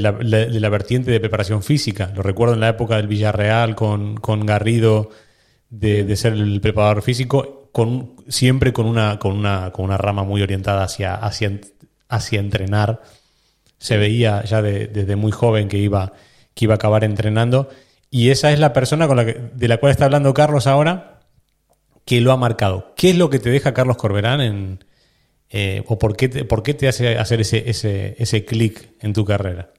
la, 0.00 0.68
vertiente 0.70 1.10
de 1.10 1.18
preparación 1.18 1.64
física. 1.64 2.12
Lo 2.14 2.22
recuerdo 2.22 2.54
en 2.54 2.60
la 2.60 2.68
época 2.68 2.96
del 2.96 3.08
Villarreal 3.08 3.74
con, 3.74 4.46
Garrido 4.46 5.10
de, 5.68 6.14
ser 6.14 6.34
el 6.34 6.60
preparador 6.60 7.02
físico, 7.02 7.72
siempre 8.28 8.72
con 8.72 8.86
una, 8.86 9.18
con, 9.18 9.32
una, 9.32 9.72
con 9.72 9.84
una 9.84 9.96
rama 9.96 10.22
muy 10.22 10.42
orientada 10.42 10.84
hacia, 10.84 11.16
hacia 11.16 11.60
hacia 12.08 12.40
entrenar. 12.40 13.02
Se 13.78 13.96
veía 13.96 14.42
ya 14.44 14.62
desde 14.62 15.16
muy 15.16 15.32
joven 15.32 15.68
que 15.68 15.78
iba, 15.78 16.12
que 16.54 16.64
iba 16.64 16.74
a 16.74 16.76
acabar 16.76 17.04
entrenando. 17.04 17.68
Y 18.10 18.30
esa 18.30 18.52
es 18.52 18.58
la 18.58 18.72
persona 18.72 19.06
con 19.06 19.16
la 19.16 19.26
que, 19.26 19.34
de 19.54 19.68
la 19.68 19.78
cual 19.78 19.92
está 19.92 20.06
hablando 20.06 20.32
Carlos 20.34 20.66
ahora, 20.66 21.20
que 22.04 22.20
lo 22.20 22.32
ha 22.32 22.36
marcado. 22.36 22.94
¿Qué 22.96 23.10
es 23.10 23.16
lo 23.16 23.30
que 23.30 23.38
te 23.38 23.50
deja 23.50 23.74
Carlos 23.74 23.96
Corberán 23.96 24.40
en, 24.40 24.84
eh, 25.50 25.82
o 25.86 25.98
por 25.98 26.16
qué, 26.16 26.28
te, 26.28 26.44
por 26.44 26.62
qué 26.62 26.74
te 26.74 26.88
hace 26.88 27.18
hacer 27.18 27.40
ese, 27.40 27.68
ese, 27.68 28.16
ese 28.18 28.44
clic 28.44 28.90
en 29.00 29.12
tu 29.12 29.24
carrera? 29.24 29.72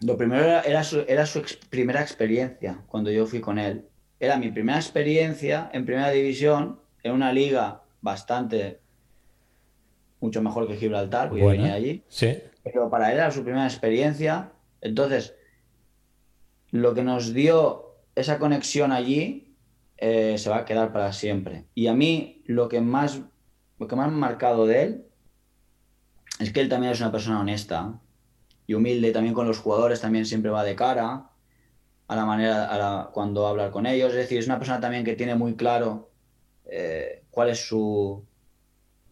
Lo 0.00 0.16
primero 0.16 0.44
era, 0.44 0.84
su, 0.84 1.04
era 1.08 1.26
su 1.26 1.42
primera 1.70 2.00
experiencia 2.00 2.82
cuando 2.86 3.10
yo 3.10 3.26
fui 3.26 3.40
con 3.40 3.58
él. 3.58 3.86
Era 4.20 4.36
mi 4.36 4.50
primera 4.50 4.78
experiencia 4.78 5.70
en 5.72 5.84
primera 5.84 6.10
división 6.10 6.80
en 7.02 7.12
una 7.12 7.32
liga 7.32 7.82
bastante, 8.00 8.80
mucho 10.20 10.42
mejor 10.42 10.66
que 10.66 10.76
Gibraltar, 10.76 11.28
porque 11.28 11.46
venía 11.46 11.74
allí. 11.74 12.02
Sí. 12.08 12.38
Pero 12.64 12.90
para 12.90 13.12
él 13.12 13.18
era 13.18 13.30
su 13.30 13.42
primera 13.42 13.66
experiencia. 13.66 14.52
Entonces, 14.80 15.34
lo 16.70 16.94
que 16.94 17.02
nos 17.02 17.32
dio 17.32 17.96
esa 18.14 18.38
conexión 18.38 18.92
allí 18.92 19.56
eh, 19.96 20.36
se 20.38 20.50
va 20.50 20.58
a 20.58 20.64
quedar 20.64 20.92
para 20.92 21.12
siempre. 21.12 21.64
Y 21.74 21.86
a 21.86 21.94
mí 21.94 22.42
lo 22.46 22.68
que 22.68 22.80
más, 22.80 23.20
lo 23.78 23.88
que 23.88 23.96
más 23.96 24.08
me 24.08 24.14
ha 24.14 24.18
marcado 24.18 24.66
de 24.66 24.82
él 24.82 25.04
es 26.38 26.52
que 26.52 26.60
él 26.60 26.68
también 26.68 26.92
es 26.92 27.00
una 27.00 27.12
persona 27.12 27.40
honesta 27.40 28.00
y 28.66 28.74
humilde, 28.74 29.12
también 29.12 29.34
con 29.34 29.46
los 29.46 29.58
jugadores, 29.58 30.00
también 30.00 30.26
siempre 30.26 30.50
va 30.50 30.62
de 30.62 30.76
cara 30.76 31.30
a 32.06 32.16
la 32.16 32.24
manera, 32.24 33.00
a 33.00 33.10
cuando 33.10 33.46
hablar 33.46 33.70
con 33.70 33.86
ellos. 33.86 34.10
Es 34.10 34.18
decir, 34.18 34.38
es 34.38 34.46
una 34.46 34.58
persona 34.58 34.80
también 34.80 35.04
que 35.04 35.16
tiene 35.16 35.34
muy 35.34 35.54
claro 35.54 36.10
eh, 36.66 37.17
cuál 37.38 37.50
es 37.50 37.68
su, 37.68 38.26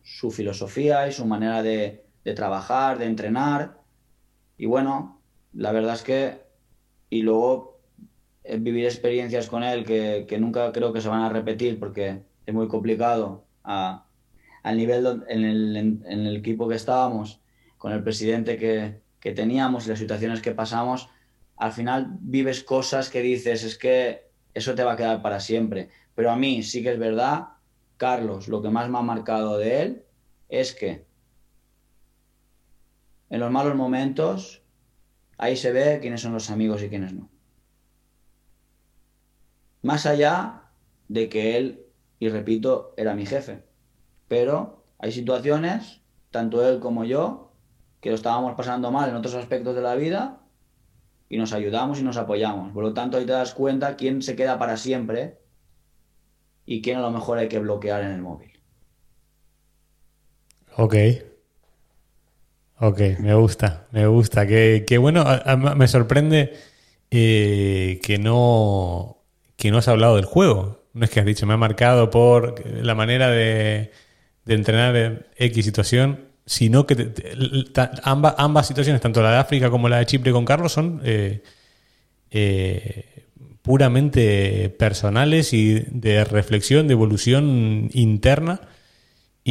su, 0.02 0.32
filosofía 0.32 1.06
y 1.06 1.12
su 1.12 1.24
manera 1.26 1.62
de, 1.62 2.02
trabajar, 2.34 2.98
de 2.98 3.06
entrenar. 3.06 3.78
Y 4.58 4.66
bueno, 4.66 5.22
la 5.52 5.70
verdad 5.70 5.94
es 5.94 6.02
que, 6.02 6.40
y 7.08 7.22
luego 7.22 7.78
eh, 8.42 8.56
vivir 8.58 8.84
experiencias 8.84 9.46
con 9.46 9.62
él 9.62 9.84
que, 9.84 10.26
nunca 10.40 10.72
creo 10.72 10.92
que 10.92 11.00
se 11.00 11.08
van 11.08 11.22
a 11.22 11.28
repetir 11.28 11.78
porque 11.78 12.24
es 12.44 12.52
muy 12.52 12.66
complicado 12.66 13.44
al 13.62 14.76
nivel 14.76 15.22
en 15.28 15.44
el, 15.44 15.76
en, 15.76 16.26
el, 16.26 16.36
equipo 16.36 16.66
que 16.66 16.74
estábamos, 16.74 17.40
con 17.78 17.92
el 17.92 18.02
presidente 18.02 18.56
que, 18.56 19.02
que 19.20 19.30
teníamos 19.30 19.86
y 19.86 19.90
las 19.90 20.00
situaciones 20.00 20.42
que 20.42 20.50
pasamos, 20.50 21.10
al 21.58 21.70
final 21.70 22.08
vives 22.22 22.64
cosas 22.64 23.08
que 23.08 23.22
dices, 23.22 23.62
es 23.62 23.78
que 23.78 24.30
eso 24.52 24.74
te 24.74 24.82
va 24.82 24.94
a 24.94 24.96
quedar 24.96 25.22
para 25.22 25.38
siempre. 25.38 25.90
Pero 26.16 26.32
a 26.32 26.36
mí 26.36 26.64
sí 26.64 26.82
que 26.82 26.90
es 26.90 26.98
verdad, 26.98 27.50
Carlos, 27.96 28.48
lo 28.48 28.62
que 28.62 28.70
más 28.70 28.88
me 28.88 28.98
ha 28.98 29.02
marcado 29.02 29.58
de 29.58 29.82
él 29.82 30.04
es 30.48 30.74
que 30.74 31.06
en 33.28 33.40
los 33.40 33.50
malos 33.50 33.74
momentos, 33.74 34.62
ahí 35.36 35.56
se 35.56 35.72
ve 35.72 35.98
quiénes 36.00 36.20
son 36.20 36.32
los 36.32 36.50
amigos 36.50 36.82
y 36.82 36.88
quiénes 36.88 37.12
no. 37.12 37.28
Más 39.82 40.06
allá 40.06 40.62
de 41.08 41.28
que 41.28 41.56
él, 41.56 41.86
y 42.18 42.28
repito, 42.28 42.94
era 42.96 43.14
mi 43.14 43.26
jefe. 43.26 43.64
Pero 44.28 44.84
hay 44.98 45.12
situaciones, 45.12 46.02
tanto 46.30 46.66
él 46.66 46.78
como 46.78 47.04
yo, 47.04 47.52
que 48.00 48.10
lo 48.10 48.14
estábamos 48.14 48.54
pasando 48.54 48.90
mal 48.92 49.10
en 49.10 49.16
otros 49.16 49.34
aspectos 49.34 49.74
de 49.74 49.82
la 49.82 49.96
vida 49.96 50.40
y 51.28 51.38
nos 51.38 51.52
ayudamos 51.52 51.98
y 51.98 52.04
nos 52.04 52.16
apoyamos. 52.16 52.72
Por 52.72 52.84
lo 52.84 52.94
tanto, 52.94 53.16
ahí 53.16 53.26
te 53.26 53.32
das 53.32 53.54
cuenta 53.54 53.96
quién 53.96 54.22
se 54.22 54.36
queda 54.36 54.58
para 54.58 54.76
siempre 54.76 55.40
y 56.66 56.82
quién 56.82 56.98
a 56.98 57.02
lo 57.02 57.10
mejor 57.10 57.38
hay 57.38 57.48
que 57.48 57.60
bloquear 57.60 58.02
en 58.02 58.10
el 58.10 58.20
móvil. 58.20 58.50
Ok. 60.76 60.94
Ok, 62.78 63.00
me 63.20 63.34
gusta, 63.34 63.86
me 63.92 64.06
gusta. 64.06 64.46
Que, 64.46 64.98
bueno, 65.00 65.24
me 65.76 65.88
sorprende 65.88 66.52
eh, 67.10 68.00
que 68.02 68.18
no 68.18 69.16
que 69.56 69.70
no 69.70 69.78
has 69.78 69.88
hablado 69.88 70.16
del 70.16 70.26
juego. 70.26 70.84
No 70.92 71.04
es 71.04 71.10
que 71.10 71.20
has 71.20 71.26
dicho, 71.26 71.46
me 71.46 71.54
ha 71.54 71.56
marcado 71.56 72.10
por 72.10 72.66
la 72.66 72.94
manera 72.94 73.30
de, 73.30 73.92
entrenar 74.46 74.96
en 74.96 75.26
X 75.36 75.64
situación, 75.64 76.28
sino 76.44 76.86
que 76.86 77.12
ambas, 78.02 78.66
situaciones, 78.66 79.00
tanto 79.00 79.22
la 79.22 79.32
de 79.32 79.38
África 79.38 79.70
como 79.70 79.88
la 79.88 79.98
de 79.98 80.06
Chipre 80.06 80.32
con 80.32 80.44
Carlos, 80.44 80.72
son 80.72 81.00
eh, 81.04 81.42
eh, 82.30 83.25
puramente 83.66 84.70
personales 84.78 85.52
y 85.52 85.80
de 85.90 86.24
reflexión, 86.24 86.86
de 86.86 86.94
evolución 86.94 87.90
interna 87.92 88.60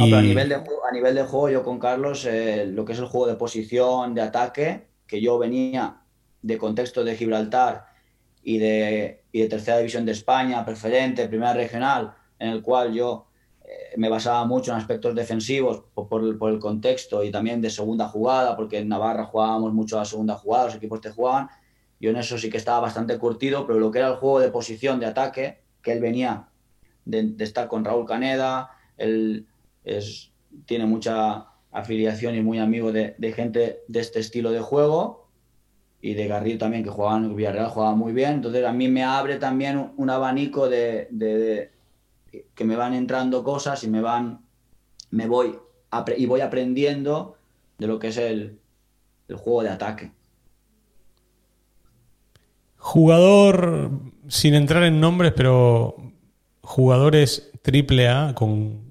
a, 0.02 0.22
nivel 0.22 0.48
de, 0.48 0.54
a 0.54 0.92
nivel 0.92 1.14
de 1.14 1.22
juego, 1.22 1.48
yo 1.48 1.62
con 1.62 1.78
Carlos, 1.78 2.26
eh, 2.26 2.66
lo 2.66 2.84
que 2.84 2.92
es 2.92 2.98
el 2.98 3.06
juego 3.06 3.26
de 3.26 3.36
posición, 3.36 4.14
de 4.14 4.22
ataque, 4.22 4.88
que 5.06 5.20
yo 5.20 5.38
venía 5.38 6.02
de 6.42 6.58
contexto 6.58 7.04
de 7.04 7.16
Gibraltar 7.16 7.86
y 8.42 8.58
de, 8.58 9.24
y 9.32 9.40
de 9.40 9.48
tercera 9.48 9.78
división 9.78 10.04
de 10.04 10.12
España, 10.12 10.64
preferente, 10.64 11.28
primera 11.28 11.54
regional, 11.54 12.14
en 12.38 12.50
el 12.50 12.62
cual 12.62 12.92
yo 12.92 13.26
eh, 13.64 13.94
me 13.96 14.08
basaba 14.08 14.44
mucho 14.44 14.72
en 14.72 14.78
aspectos 14.78 15.14
defensivos 15.14 15.84
por, 15.94 16.08
por, 16.38 16.50
el 16.50 16.58
contexto 16.58 17.24
y 17.24 17.30
también 17.30 17.60
de 17.62 17.70
segunda 17.70 18.08
jugada, 18.08 18.54
porque 18.54 18.78
en 18.78 18.88
Navarra 18.88 19.24
jugábamos 19.24 19.72
mucho 19.72 19.98
a 19.98 20.04
segunda 20.04 20.34
jugada, 20.34 20.66
los 20.66 20.74
equipos 20.74 21.00
te 21.00 21.10
jugaban. 21.10 21.48
Yo 22.06 22.12
en 22.12 22.18
eso 22.18 22.38
sí 22.38 22.50
que 22.50 22.56
estaba 22.56 22.78
bastante 22.78 23.18
curtido, 23.18 23.66
pero 23.66 23.80
lo 23.80 23.90
que 23.90 23.98
era 23.98 24.06
el 24.06 24.14
juego 24.14 24.38
de 24.38 24.48
posición, 24.48 25.00
de 25.00 25.06
ataque, 25.06 25.58
que 25.82 25.90
él 25.90 25.98
venía 25.98 26.50
de, 27.04 27.24
de 27.24 27.42
estar 27.42 27.66
con 27.66 27.84
Raúl 27.84 28.06
Caneda, 28.06 28.70
el, 28.96 29.44
es, 29.82 30.30
tiene 30.66 30.86
mucha 30.86 31.48
afiliación 31.72 32.36
y 32.36 32.42
muy 32.42 32.60
amigo 32.60 32.92
de, 32.92 33.16
gente 33.34 33.80
de 33.88 33.98
este 33.98 34.20
estilo 34.20 34.52
de 34.52 34.60
juego 34.60 35.26
y 36.00 36.14
de 36.14 36.28
Garrido 36.28 36.58
también, 36.58 36.84
que 36.84 36.90
jugaba 36.90 37.16
en 37.16 37.34
Villarreal, 37.34 37.70
jugaba 37.70 37.96
muy 37.96 38.12
bien. 38.12 38.34
Entonces 38.34 38.64
a 38.64 38.72
mí 38.72 38.86
me 38.86 39.02
abre 39.02 39.38
también 39.38 39.92
un, 39.96 40.08
abanico 40.08 40.68
de, 40.68 41.72
que 42.54 42.64
me 42.64 42.76
van 42.76 42.94
entrando 42.94 43.42
cosas 43.42 43.82
y 43.82 43.88
me 43.88 44.00
van, 44.00 44.44
me 45.10 45.26
voy 45.26 45.58
y 46.16 46.26
voy 46.26 46.40
aprendiendo 46.40 47.36
de 47.78 47.88
lo 47.88 47.98
que 47.98 48.08
es 48.08 48.16
el, 48.16 48.60
el 49.26 49.34
juego 49.34 49.64
de 49.64 49.70
ataque. 49.70 50.12
Jugador, 52.96 53.90
sin 54.28 54.54
entrar 54.54 54.82
en 54.84 55.00
nombres, 55.00 55.32
pero 55.36 55.96
jugadores 56.62 57.50
triple 57.62 58.08
A 58.08 58.34
con 58.34 58.86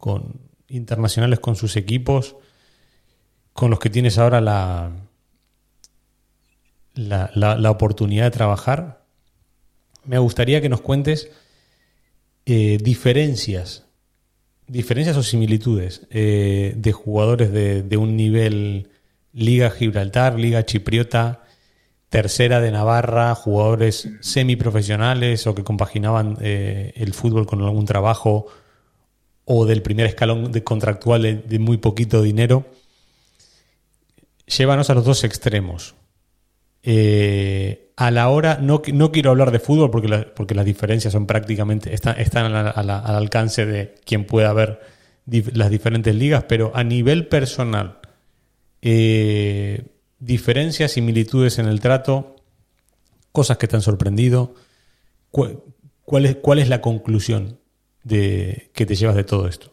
con 0.00 0.40
internacionales 0.68 1.38
con 1.38 1.54
sus 1.54 1.76
equipos, 1.76 2.36
con 3.52 3.70
los 3.70 3.78
que 3.78 3.90
tienes 3.90 4.18
ahora 4.18 4.40
la, 4.40 4.90
la, 6.94 7.70
oportunidad 7.70 8.24
de 8.24 8.30
trabajar, 8.30 9.04
me 10.04 10.18
gustaría 10.18 10.60
que 10.60 10.70
nos 10.70 10.80
cuentes 10.80 11.30
eh, 12.46 12.78
diferencias, 12.82 13.84
diferencias 14.66 15.16
o 15.16 15.22
similitudes 15.22 16.06
eh, 16.10 16.72
de 16.76 16.92
jugadores 16.92 17.52
de, 17.52 17.96
un 17.98 18.16
nivel 18.16 18.88
Liga 19.32 19.70
Gibraltar, 19.70 20.38
Liga 20.38 20.64
Chipriota, 20.64 21.44
tercera 22.10 22.60
de 22.60 22.72
Navarra, 22.72 23.34
jugadores 23.36 24.08
semiprofesionales 24.20 25.46
o 25.46 25.54
que 25.54 25.62
compaginaban 25.62 26.36
eh, 26.40 26.92
el 26.96 27.14
fútbol 27.14 27.46
con 27.46 27.62
algún 27.62 27.86
trabajo 27.86 28.46
o 29.44 29.64
del 29.64 29.80
primer 29.80 30.06
escalón 30.06 30.50
de 30.50 30.62
contractual 30.62 31.44
de, 31.46 31.58
muy 31.58 31.78
poquito 31.78 32.20
dinero, 32.20 32.66
llévanos 34.46 34.90
a 34.90 34.94
los 34.94 35.04
dos 35.04 35.24
extremos. 35.24 35.94
Eh, 36.82 37.92
a 37.96 38.10
la 38.10 38.28
hora, 38.28 38.58
no, 38.60 38.82
no, 38.92 39.12
quiero 39.12 39.30
hablar 39.30 39.50
de 39.50 39.60
fútbol 39.60 39.90
porque, 39.90 40.08
porque 40.34 40.54
las 40.54 40.64
diferencias 40.64 41.12
son 41.12 41.26
prácticamente, 41.26 41.94
están, 41.94 42.18
están 42.18 42.52
al, 42.54 42.90
alcance 42.90 43.66
de 43.66 43.94
quien 44.04 44.24
pueda 44.24 44.52
ver 44.52 44.80
las 45.26 45.70
diferentes 45.70 46.14
ligas, 46.14 46.44
pero 46.48 46.72
a 46.74 46.82
nivel 46.82 47.28
personal, 47.28 47.98
eh, 48.82 49.82
diferencias, 50.20 50.92
similitudes 50.92 51.58
en 51.58 51.66
el 51.66 51.80
trato, 51.80 52.36
cosas 53.32 53.58
que 53.58 53.66
te 53.66 53.76
han 53.76 53.82
sorprendido, 53.82 54.54
¿cuál, 55.30 56.26
es, 56.26 56.36
cuál 56.36 56.58
es 56.58 56.68
la 56.68 56.80
conclusión 56.80 57.58
de, 58.04 58.70
que 58.74 58.86
te 58.86 58.94
llevas 58.94 59.16
de 59.16 59.24
todo 59.24 59.48
esto? 59.48 59.72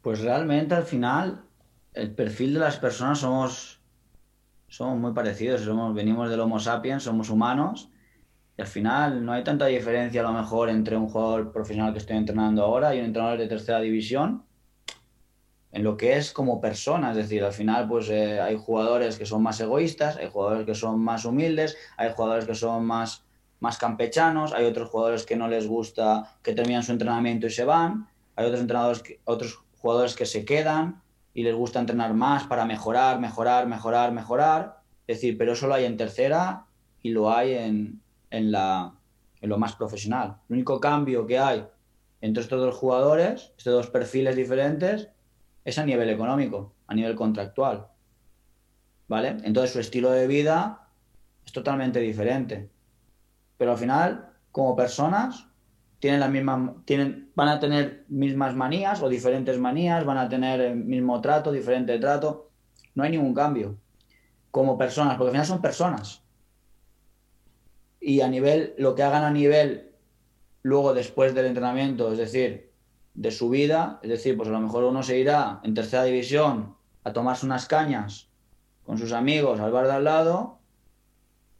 Pues 0.00 0.20
realmente 0.20 0.74
al 0.74 0.84
final 0.84 1.44
el 1.92 2.14
perfil 2.14 2.54
de 2.54 2.60
las 2.60 2.78
personas 2.78 3.20
somos, 3.20 3.80
somos 4.68 4.98
muy 4.98 5.12
parecidos, 5.12 5.60
somos, 5.62 5.94
venimos 5.94 6.30
del 6.30 6.40
Homo 6.40 6.58
sapiens, 6.58 7.02
somos 7.02 7.30
humanos. 7.30 7.90
Y 8.56 8.62
al 8.62 8.68
final 8.68 9.24
no 9.24 9.32
hay 9.32 9.42
tanta 9.42 9.66
diferencia 9.66 10.20
a 10.20 10.24
lo 10.24 10.32
mejor 10.32 10.68
entre 10.68 10.96
un 10.96 11.08
jugador 11.08 11.52
profesional 11.52 11.92
que 11.92 11.98
estoy 11.98 12.16
entrenando 12.16 12.62
ahora 12.62 12.94
y 12.94 13.00
un 13.00 13.06
entrenador 13.06 13.38
de 13.38 13.48
tercera 13.48 13.80
división 13.80 14.44
en 15.74 15.82
lo 15.82 15.96
que 15.96 16.16
es 16.16 16.32
como 16.32 16.60
persona, 16.60 17.10
es 17.10 17.16
decir, 17.16 17.42
al 17.42 17.52
final 17.52 17.88
pues 17.88 18.08
eh, 18.08 18.40
hay 18.40 18.56
jugadores 18.56 19.18
que 19.18 19.26
son 19.26 19.42
más 19.42 19.60
egoístas, 19.60 20.16
hay 20.16 20.30
jugadores 20.30 20.64
que 20.64 20.74
son 20.74 21.00
más 21.00 21.24
humildes, 21.24 21.76
hay 21.96 22.12
jugadores 22.14 22.46
que 22.46 22.54
son 22.54 22.86
más 22.86 23.24
más 23.64 23.78
campechanos, 23.78 24.52
hay 24.52 24.66
otros 24.66 24.90
jugadores 24.90 25.24
que 25.24 25.36
no 25.36 25.48
les 25.48 25.66
gusta, 25.66 26.36
que 26.42 26.52
terminan 26.52 26.82
su 26.82 26.92
entrenamiento 26.92 27.46
y 27.46 27.50
se 27.50 27.64
van, 27.64 28.06
hay 28.36 28.46
otros 28.46 28.60
entrenadores, 28.60 29.02
otros 29.24 29.58
jugadores 29.78 30.14
que 30.14 30.26
se 30.26 30.44
quedan 30.44 31.00
y 31.32 31.42
les 31.42 31.54
gusta 31.54 31.80
entrenar 31.80 32.12
más 32.12 32.44
para 32.44 32.66
mejorar, 32.66 33.18
mejorar, 33.20 33.66
mejorar, 33.66 34.12
mejorar. 34.12 34.80
Es 35.06 35.16
decir, 35.16 35.38
pero 35.38 35.52
eso 35.54 35.66
lo 35.66 35.74
hay 35.74 35.86
en 35.86 35.96
tercera 35.96 36.66
y 37.02 37.10
lo 37.10 37.32
hay 37.34 37.54
en, 37.54 38.02
en, 38.30 38.52
la, 38.52 38.92
en 39.40 39.48
lo 39.48 39.56
más 39.56 39.74
profesional. 39.74 40.36
El 40.48 40.56
único 40.56 40.78
cambio 40.78 41.26
que 41.26 41.38
hay 41.38 41.64
entre 42.20 42.42
estos 42.42 42.60
dos 42.60 42.74
jugadores, 42.74 43.52
estos 43.56 43.72
dos 43.72 43.90
perfiles 43.90 44.36
diferentes, 44.36 45.08
es 45.64 45.78
a 45.78 45.84
nivel 45.84 46.10
económico, 46.10 46.74
a 46.86 46.94
nivel 46.94 47.14
contractual. 47.14 47.88
¿Vale? 49.08 49.36
Entonces 49.44 49.72
su 49.72 49.80
estilo 49.80 50.10
de 50.10 50.26
vida 50.26 50.88
es 51.44 51.52
totalmente 51.52 52.00
diferente 52.00 52.70
pero 53.56 53.72
al 53.72 53.78
final, 53.78 54.30
como 54.50 54.76
personas, 54.76 55.46
tienen 55.98 56.20
las 56.20 56.30
mismas, 56.30 56.72
tienen, 56.84 57.30
van 57.34 57.48
a 57.48 57.60
tener 57.60 58.04
mismas 58.08 58.54
manías 58.54 59.02
o 59.02 59.08
diferentes 59.08 59.58
manías, 59.58 60.04
van 60.04 60.18
a 60.18 60.28
tener 60.28 60.60
el 60.60 60.76
mismo 60.76 61.20
trato, 61.20 61.52
diferente 61.52 61.98
trato. 61.98 62.50
No 62.94 63.04
hay 63.04 63.12
ningún 63.12 63.34
cambio. 63.34 63.78
Como 64.50 64.76
personas, 64.76 65.16
porque 65.16 65.28
al 65.28 65.32
final 65.32 65.46
son 65.46 65.62
personas. 65.62 66.22
Y 68.00 68.20
a 68.20 68.28
nivel, 68.28 68.74
lo 68.76 68.94
que 68.94 69.02
hagan 69.02 69.24
a 69.24 69.30
nivel 69.30 69.92
luego 70.62 70.94
después 70.94 71.34
del 71.34 71.46
entrenamiento, 71.46 72.12
es 72.12 72.18
decir, 72.18 72.70
de 73.14 73.30
su 73.30 73.48
vida, 73.48 74.00
es 74.02 74.10
decir, 74.10 74.36
pues 74.36 74.48
a 74.48 74.52
lo 74.52 74.60
mejor 74.60 74.84
uno 74.84 75.02
se 75.02 75.18
irá 75.18 75.60
en 75.62 75.74
tercera 75.74 76.04
división 76.04 76.76
a 77.04 77.12
tomarse 77.12 77.46
unas 77.46 77.66
cañas 77.66 78.28
con 78.84 78.98
sus 78.98 79.12
amigos 79.12 79.60
al 79.60 79.72
bar 79.72 79.86
de 79.86 79.92
al 79.92 80.04
lado 80.04 80.58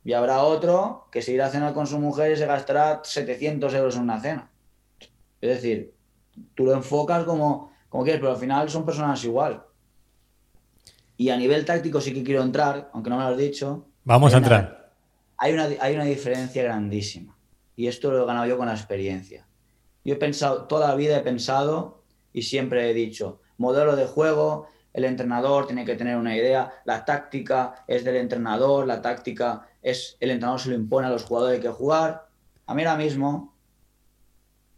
y 0.04 0.12
habrá 0.12 0.42
otro 0.42 1.08
que 1.10 1.22
se 1.22 1.32
irá 1.32 1.46
a 1.46 1.50
cenar 1.50 1.72
con 1.72 1.86
su 1.86 1.98
mujer 1.98 2.32
y 2.32 2.36
se 2.36 2.46
gastará 2.46 3.00
700 3.04 3.72
euros 3.74 3.96
en 3.96 4.02
una 4.02 4.20
cena. 4.20 4.50
Es 5.40 5.48
decir, 5.48 5.94
tú 6.54 6.64
lo 6.64 6.74
enfocas 6.74 7.24
como, 7.24 7.72
como 7.88 8.04
quieres, 8.04 8.20
pero 8.20 8.32
al 8.32 8.38
final 8.38 8.68
son 8.68 8.84
personas 8.84 9.24
igual. 9.24 9.64
Y 11.16 11.30
a 11.30 11.36
nivel 11.36 11.64
táctico 11.64 12.00
sí 12.00 12.12
que 12.12 12.24
quiero 12.24 12.42
entrar, 12.42 12.90
aunque 12.92 13.08
no 13.08 13.16
me 13.16 13.22
lo 13.22 13.28
has 13.28 13.38
dicho. 13.38 13.86
Vamos 14.04 14.34
a 14.34 14.38
entrar. 14.38 14.92
hay, 15.38 15.52
una, 15.52 15.68
hay 15.80 15.94
una 15.94 16.04
diferencia 16.04 16.62
grandísima. 16.62 17.36
Y 17.76 17.86
esto 17.86 18.10
lo 18.10 18.22
he 18.22 18.26
ganado 18.26 18.46
yo 18.46 18.58
con 18.58 18.66
la 18.66 18.74
experiencia. 18.74 19.46
Yo 20.04 20.14
he 20.14 20.16
pensado, 20.16 20.66
toda 20.66 20.88
la 20.88 20.94
vida 20.94 21.16
he 21.16 21.22
pensado 21.22 22.02
y 22.32 22.42
siempre 22.42 22.90
he 22.90 22.94
dicho, 22.94 23.40
modelo 23.56 23.96
de 23.96 24.06
juego, 24.06 24.68
el 24.92 25.04
entrenador 25.04 25.66
tiene 25.66 25.84
que 25.84 25.96
tener 25.96 26.16
una 26.16 26.36
idea, 26.36 26.72
la 26.84 27.04
táctica 27.04 27.84
es 27.88 28.04
del 28.04 28.16
entrenador, 28.16 28.86
la 28.86 29.02
táctica 29.02 29.66
es 29.82 30.16
el 30.20 30.30
entrenador 30.30 30.60
se 30.60 30.68
lo 30.70 30.76
impone 30.76 31.08
a 31.08 31.10
los 31.10 31.24
jugadores 31.24 31.60
que 31.60 31.68
jugar. 31.68 32.28
A 32.66 32.74
mí 32.74 32.82
ahora 32.82 32.96
mismo 32.96 33.54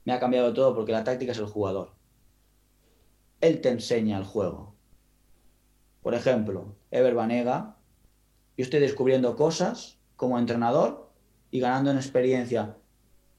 me 0.05 0.13
ha 0.13 0.21
cambiado 0.21 0.55
todo 0.55 0.75
porque 0.75 0.93
la 0.93 1.05
táctica 1.05 1.33
es 1.33 1.39
el 1.39 1.47
jugador. 1.47 1.93
Él 3.41 3.61
te 3.61 3.69
enseña 3.69 4.19
el 4.19 4.25
juego. 4.25 4.75
por 6.03 6.15
ejemplo, 6.15 6.77
Ever 6.93 7.15
Banega, 7.15 7.77
yo 8.57 8.63
estoy 8.63 8.79
descubriendo 8.79 9.35
cosas 9.35 9.99
como 10.15 10.39
entrenador 10.39 11.11
y 11.51 11.59
ganando 11.59 11.91
en 11.91 11.97
experiencia 11.97 12.77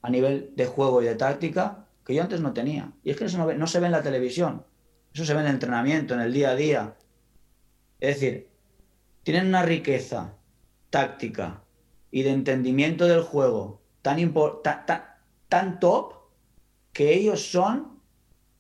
a 0.02 0.10
nivel 0.10 0.52
de 0.56 0.66
juego 0.66 1.02
y 1.02 1.06
de 1.06 1.16
táctica 1.16 1.88
que 2.06 2.16
yo 2.16 2.22
antes 2.22 2.40
no 2.40 2.54
tenía. 2.54 2.92
Y 3.04 3.12
es 3.12 3.18
que 3.18 3.26
eso 3.26 3.38
no, 3.38 3.52
no 3.54 3.68
se 3.68 3.80
ve 3.80 3.88
en 3.88 3.92
la 3.92 4.04
televisión, 4.04 4.66
eso 5.14 5.26
se 5.26 5.34
ve 5.34 5.42
en 5.42 5.48
el 5.48 5.54
entrenamiento, 5.54 6.14
en 6.14 6.22
el 6.22 6.34
día 6.34 6.52
a 6.52 6.56
día. 6.56 6.96
Es 8.00 8.16
decir, 8.16 8.50
tienen 9.24 9.48
una 9.48 9.64
riqueza 9.64 10.34
táctica 10.90 11.64
y 12.12 12.24
de 12.24 12.32
entendimiento 12.32 13.08
del 13.08 13.22
juego 13.22 13.82
tan, 14.02 14.34
tan 15.50 15.80
top 15.80 16.14
que 16.94 17.14
ellos 17.14 17.52
son 17.52 18.00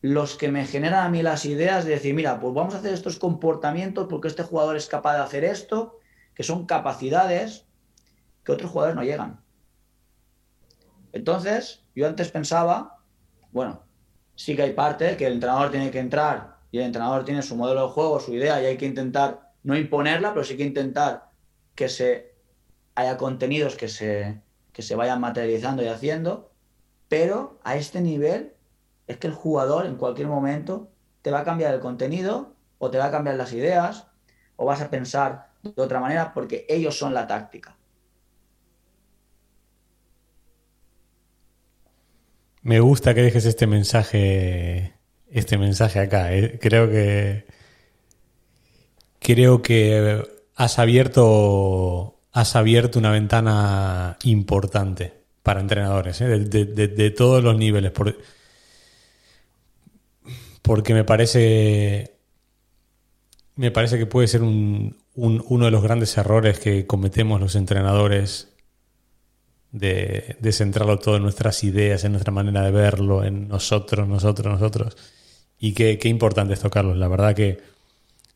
los 0.01 0.35
que 0.35 0.51
me 0.51 0.65
generan 0.65 1.05
a 1.05 1.09
mí 1.09 1.23
las 1.23 1.45
ideas 1.45 1.85
de 1.85 1.91
decir, 1.91 2.13
mira, 2.13 2.39
pues 2.39 2.53
vamos 2.53 2.75
a 2.75 2.79
hacer 2.79 2.93
estos 2.93 3.17
comportamientos 3.17 4.07
porque 4.09 4.27
este 4.27 4.43
jugador 4.43 4.75
es 4.75 4.87
capaz 4.87 5.15
de 5.15 5.23
hacer 5.23 5.43
esto, 5.43 5.99
que 6.33 6.43
son 6.43 6.65
capacidades 6.65 7.65
que 8.43 8.51
otros 8.51 8.69
jugadores 8.69 8.95
no 8.95 9.03
llegan. 9.03 9.41
Entonces, 11.17 11.83
yo 11.95 12.05
antes 12.05 12.29
pensaba, 12.29 12.99
bueno, 13.51 13.81
sí 14.35 14.55
que 14.55 14.61
hay 14.61 14.73
parte 14.73 15.17
que 15.17 15.25
el 15.25 15.33
entrenador 15.33 15.71
tiene 15.71 15.89
que 15.89 15.97
entrar 15.99 16.57
y 16.69 16.77
el 16.77 16.83
entrenador 16.85 17.25
tiene 17.25 17.41
su 17.41 17.55
modelo 17.55 17.87
de 17.87 17.93
juego, 17.93 18.19
su 18.19 18.35
idea, 18.35 18.61
y 18.61 18.67
hay 18.67 18.77
que 18.77 18.85
intentar 18.85 19.53
no 19.63 19.75
imponerla, 19.75 20.33
pero 20.33 20.45
sí 20.45 20.55
que 20.55 20.63
intentar 20.63 21.31
que 21.73 21.89
se 21.89 22.35
haya 22.93 23.17
contenidos 23.17 23.75
que 23.75 23.87
se, 23.87 24.43
que 24.73 24.83
se 24.83 24.95
vayan 24.95 25.19
materializando 25.19 25.81
y 25.81 25.87
haciendo, 25.87 26.51
pero 27.07 27.57
a 27.63 27.77
este 27.77 27.99
nivel 27.99 28.53
es 29.07 29.17
que 29.17 29.25
el 29.25 29.33
jugador 29.33 29.87
en 29.87 29.95
cualquier 29.95 30.27
momento 30.27 30.91
te 31.23 31.31
va 31.31 31.39
a 31.39 31.43
cambiar 31.43 31.73
el 31.73 31.79
contenido 31.79 32.53
o 32.77 32.91
te 32.91 32.99
va 32.99 33.05
a 33.05 33.11
cambiar 33.11 33.37
las 33.37 33.53
ideas 33.53 34.05
o 34.55 34.65
vas 34.65 34.81
a 34.81 34.91
pensar 34.91 35.49
de 35.63 35.81
otra 35.81 35.99
manera 35.99 36.31
porque 36.35 36.67
ellos 36.69 36.95
son 36.95 37.15
la 37.15 37.25
táctica. 37.25 37.76
Me 42.67 42.81
gusta 42.81 43.13
que 43.13 43.21
dejes 43.21 43.45
este 43.45 43.65
mensaje, 43.65 44.93
este 45.31 45.57
mensaje 45.57 46.01
acá. 46.01 46.33
Eh. 46.33 46.59
Creo 46.61 46.89
que 46.89 47.45
creo 49.19 49.61
que 49.61 50.21
has 50.53 50.77
abierto 50.77 52.19
has 52.33 52.57
abierto 52.57 52.99
una 52.99 53.11
ventana 53.11 54.17
importante 54.23 55.13
para 55.43 55.61
entrenadores, 55.61 56.19
¿eh? 56.19 56.27
de, 56.27 57.09
todos 57.11 57.41
los 57.41 57.57
niveles. 57.57 57.93
porque 60.61 60.93
me 60.93 61.05
parece. 61.05 62.17
Me 63.55 63.71
parece 63.71 63.97
que 63.97 64.07
puede 64.07 64.27
ser 64.27 64.43
un, 64.43 64.97
uno 65.15 65.65
de 65.65 65.71
los 65.71 65.83
grandes 65.83 66.17
errores 66.17 66.59
que 66.59 66.85
cometemos 66.85 67.39
los 67.39 67.55
entrenadores 67.55 68.56
de, 69.77 70.37
de, 70.39 70.51
centrarlo 70.51 70.99
todo 70.99 71.17
en 71.17 71.23
nuestras 71.23 71.63
ideas, 71.63 72.03
en 72.03 72.13
nuestra 72.13 72.31
manera 72.31 72.61
de 72.61 72.71
verlo, 72.71 73.23
en 73.23 73.47
nosotros, 73.47 74.07
nosotros, 74.07 74.53
nosotros. 74.53 74.97
Y 75.59 75.73
qué, 75.73 75.97
qué 75.97 76.09
importante 76.09 76.53
esto, 76.53 76.69
Carlos. 76.69 76.97
La 76.97 77.07
verdad 77.07 77.35
que 77.35 77.59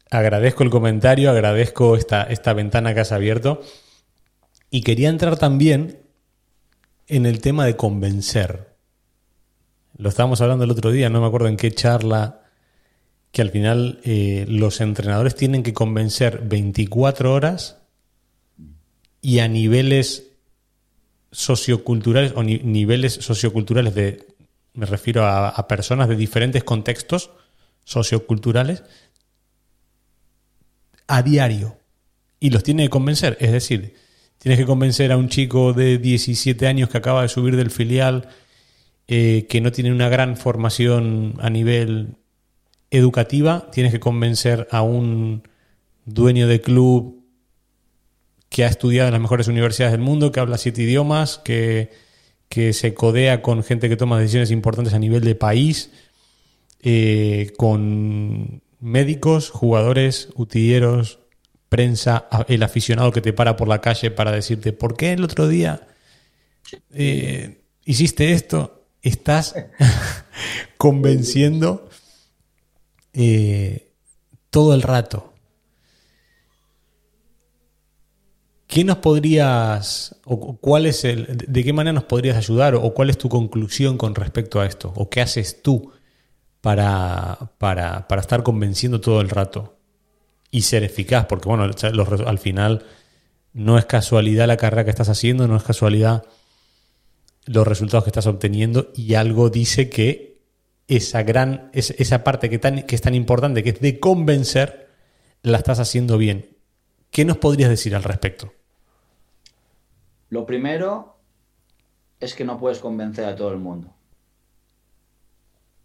agradezco 0.10 0.64
el 0.64 0.70
comentario, 0.70 1.32
agradezco 1.32 1.96
esta, 1.96 2.24
esta 2.24 2.54
ventana 2.54 2.94
que 2.94 3.00
has 3.02 3.12
abierto. 3.12 3.62
Y 4.70 4.82
quería 4.82 5.10
entrar 5.10 5.38
también 5.38 6.00
en 7.08 7.26
el 7.26 7.42
tema 7.42 7.66
de 7.66 7.76
convencer. 7.76 8.76
Lo 9.98 10.10
estábamos 10.10 10.42
hablando 10.42 10.64
el 10.64 10.72
otro 10.72 10.92
día, 10.92 11.10
no 11.10 11.22
me 11.22 11.28
acuerdo 11.28 11.48
en 11.48 11.58
qué 11.58 11.72
charla, 11.72 12.42
que 13.32 13.42
al 13.42 13.50
final 13.50 14.00
eh, 14.04 14.46
los 14.48 14.82
entrenadores 14.82 15.36
tienen 15.36 15.64
que 15.64 15.74
convencer 15.74 16.42
24 16.44 17.34
horas 17.34 17.78
y 19.22 19.40
a 19.40 19.48
niveles 19.48 20.31
socioculturales 21.32 22.34
o 22.36 22.44
niveles 22.44 23.14
socioculturales 23.14 23.96
de, 23.96 24.28
me 24.74 24.86
refiero 24.86 25.26
a, 25.26 25.68
personas 25.68 26.10
de 26.10 26.16
diferentes 26.16 26.64
contextos 26.64 27.32
socioculturales, 27.84 28.84
a 31.08 31.22
diario. 31.22 31.78
Y 32.40 32.50
los 32.50 32.64
tiene 32.64 32.84
que 32.84 32.90
convencer. 32.90 33.38
Es 33.40 33.52
decir, 33.52 33.96
Tienes 34.42 34.58
que 34.58 34.66
convencer 34.66 35.12
a 35.12 35.18
un 35.18 35.30
chico 35.30 35.72
de 35.72 36.00
17 36.00 36.66
años 36.66 36.90
que 36.90 36.98
acaba 36.98 37.22
de 37.22 37.28
subir 37.28 37.56
del 37.56 37.70
filial, 37.70 38.28
eh, 39.08 39.46
que 39.48 39.62
no 39.62 39.72
tiene 39.72 39.92
una 39.92 40.10
gran 40.10 40.36
formación 40.36 41.36
a 41.42 41.52
nivel 41.52 42.16
educativa. 42.90 43.70
Tienes 43.70 43.92
que 43.92 44.00
convencer 44.00 44.68
a 44.72 44.82
un 44.82 45.48
dueño 46.06 46.48
de 46.48 46.60
club 46.60 47.21
que 48.52 48.66
ha 48.66 48.68
estudiado 48.68 49.08
en 49.08 49.14
las 49.14 49.22
mejores 49.22 49.48
universidades 49.48 49.94
del 49.94 50.02
mundo, 50.02 50.34
que 50.34 50.42
habla 50.42 50.58
siete 50.58 50.82
idiomas, 50.82 51.40
que, 51.40 51.90
se 52.50 52.94
codea 52.94 53.42
con 53.42 53.64
gente 53.64 53.88
que 53.88 53.96
toma 53.96 54.20
decisiones 54.20 54.52
importantes 54.52 54.94
a 54.94 55.00
nivel 55.00 55.24
de 55.24 55.36
país, 55.36 55.90
eh, 56.82 57.54
con 57.56 58.62
médicos, 58.82 59.52
jugadores, 59.52 60.28
utilleros, 60.36 61.20
prensa, 61.70 62.28
el 62.50 62.62
aficionado 62.64 63.14
que 63.14 63.22
te 63.22 63.32
para 63.32 63.56
por 63.56 63.70
la 63.70 63.80
calle 63.80 64.12
para 64.12 64.34
decirte, 64.34 64.74
¿por 64.74 64.98
qué 64.98 65.14
el 65.14 65.24
otro 65.24 65.48
día 65.48 65.88
eh, 66.94 67.62
hiciste 67.86 68.34
esto? 68.34 68.84
Estás 69.02 69.56
convenciendo 70.78 71.90
eh, 73.14 73.94
todo 74.50 74.74
el 74.74 74.82
rato. 74.82 75.31
¿Qué 78.72 78.84
nos 78.84 78.98
podrías, 78.98 80.16
o 80.26 80.58
cuál 80.58 80.88
es 80.88 81.06
el, 81.06 81.28
de 81.48 81.64
qué 81.64 81.74
manera 81.74 81.94
nos 81.94 82.06
podrías 82.06 82.38
ayudar, 82.38 82.74
o 82.74 82.94
cuál 82.96 83.12
es 83.12 83.18
tu 83.18 83.30
conclusión 83.30 83.98
con 83.98 84.16
respecto 84.16 84.60
a 84.60 84.66
esto, 84.66 84.92
o 84.96 85.10
qué 85.10 85.22
haces 85.22 85.62
tú 85.62 85.92
para, 86.62 87.52
para, 87.60 88.08
para 88.08 88.22
estar 88.22 88.42
convenciendo 88.42 89.02
todo 89.02 89.22
el 89.22 89.30
rato? 89.30 89.78
y 90.52 90.62
ser 90.64 90.84
eficaz, 90.84 91.26
porque 91.26 91.48
bueno, 91.48 91.64
al 91.64 92.40
final 92.40 92.86
no 93.54 93.78
es 93.78 93.86
casualidad 93.86 94.48
la 94.48 94.58
carrera 94.58 94.84
que 94.84 94.90
estás 94.90 95.10
haciendo, 95.10 95.48
no 95.48 95.56
es 95.56 95.64
casualidad 95.64 96.24
los 97.46 97.66
resultados 97.66 98.04
que 98.04 98.10
estás 98.10 98.28
obteniendo 98.28 98.92
y 98.94 99.16
algo 99.16 99.50
dice 99.50 99.90
que 99.90 100.42
esa 100.88 101.24
gran, 101.24 101.72
esa 101.74 102.24
parte 102.24 102.50
que, 102.50 102.86
es 102.96 103.02
tan 103.02 103.16
importante, 103.16 103.64
que 103.64 103.70
es 103.70 103.80
de 103.80 104.00
convencer, 104.00 104.90
la 105.42 105.58
estás 105.58 105.80
haciendo 105.80 106.18
bien. 106.18 106.58
¿Qué 107.10 107.24
nos 107.24 107.38
podrías 107.38 107.70
decir 107.70 107.96
al 107.96 108.04
respecto? 108.04 108.54
Lo 110.32 110.46
primero 110.46 111.18
es 112.22 112.36
que 112.36 112.46
no 112.46 112.58
puedes 112.58 112.80
convencer 112.80 113.26
a 113.26 113.36
todo 113.36 113.52
el 113.52 113.58
mundo. 113.58 113.94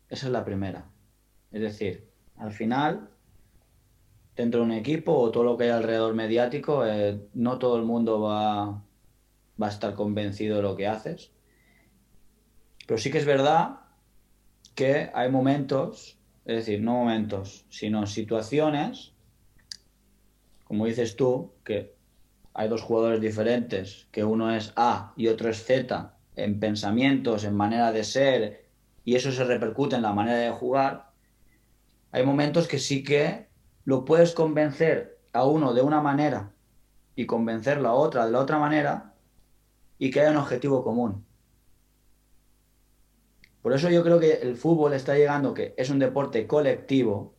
Esa 0.08 0.26
es 0.26 0.32
la 0.32 0.44
primera. 0.44 0.88
Es 1.50 1.60
decir, 1.60 2.08
al 2.36 2.52
final 2.52 3.10
dentro 4.36 4.60
de 4.60 4.66
un 4.66 4.72
equipo 4.72 5.14
o 5.14 5.32
todo 5.32 5.42
lo 5.42 5.56
que 5.56 5.64
hay 5.64 5.70
alrededor 5.70 6.14
mediático, 6.14 6.86
eh, 6.86 7.26
no 7.34 7.58
todo 7.58 7.76
el 7.76 7.82
mundo 7.82 8.20
va, 8.20 8.84
va 9.60 9.66
a 9.66 9.70
estar 9.70 9.94
convencido 9.94 10.56
de 10.56 10.62
lo 10.62 10.76
que 10.76 10.86
haces. 10.86 11.32
Pero 12.86 12.98
sí 12.98 13.10
que 13.10 13.18
es 13.18 13.26
verdad 13.26 13.80
que 14.76 15.10
hay 15.12 15.28
momentos, 15.28 16.20
es 16.44 16.56
decir, 16.56 16.82
no 16.82 16.92
momentos, 16.92 17.66
sino 17.68 18.06
situaciones, 18.06 19.12
como 20.62 20.86
dices 20.86 21.16
tú, 21.16 21.50
que 21.64 21.95
hay 22.58 22.68
dos 22.68 22.80
jugadores 22.80 23.20
diferentes, 23.20 24.08
que 24.10 24.24
uno 24.24 24.50
es 24.50 24.72
A 24.76 25.12
y 25.14 25.28
otro 25.28 25.50
es 25.50 25.62
Z, 25.64 26.16
en 26.36 26.58
pensamientos, 26.58 27.44
en 27.44 27.54
manera 27.54 27.92
de 27.92 28.02
ser, 28.02 28.64
y 29.04 29.14
eso 29.14 29.30
se 29.30 29.44
repercute 29.44 29.96
en 29.96 30.00
la 30.00 30.14
manera 30.14 30.38
de 30.38 30.50
jugar, 30.52 31.10
hay 32.12 32.24
momentos 32.24 32.66
que 32.66 32.78
sí 32.78 33.04
que 33.04 33.48
lo 33.84 34.06
puedes 34.06 34.32
convencer 34.32 35.18
a 35.34 35.44
uno 35.44 35.74
de 35.74 35.82
una 35.82 36.00
manera 36.00 36.54
y 37.14 37.26
convencerlo 37.26 37.90
a 37.90 37.94
otra 37.94 38.24
de 38.24 38.32
la 38.32 38.40
otra 38.40 38.58
manera 38.58 39.12
y 39.98 40.10
que 40.10 40.20
haya 40.20 40.30
un 40.30 40.38
objetivo 40.38 40.82
común. 40.82 41.26
Por 43.60 43.74
eso 43.74 43.90
yo 43.90 44.02
creo 44.02 44.18
que 44.18 44.32
el 44.32 44.56
fútbol 44.56 44.94
está 44.94 45.14
llegando, 45.14 45.52
que 45.52 45.74
es 45.76 45.90
un 45.90 45.98
deporte 45.98 46.46
colectivo, 46.46 47.34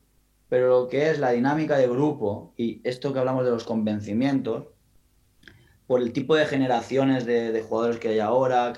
pero 0.48 0.68
lo 0.68 0.88
que 0.88 1.10
es 1.10 1.18
la 1.18 1.32
dinámica 1.32 1.76
de 1.76 1.88
grupo 1.88 2.54
y 2.56 2.82
esto 2.84 3.14
que 3.14 3.20
hablamos 3.20 3.46
de 3.46 3.52
los 3.52 3.64
convencimientos, 3.64 4.77
por 5.88 6.02
el 6.02 6.12
tipo 6.12 6.36
de 6.36 6.46
generaciones 6.46 7.26
de, 7.26 7.66
jugadores 7.68 8.00
que 8.00 8.10
hay 8.10 8.20
ahora 8.20 8.74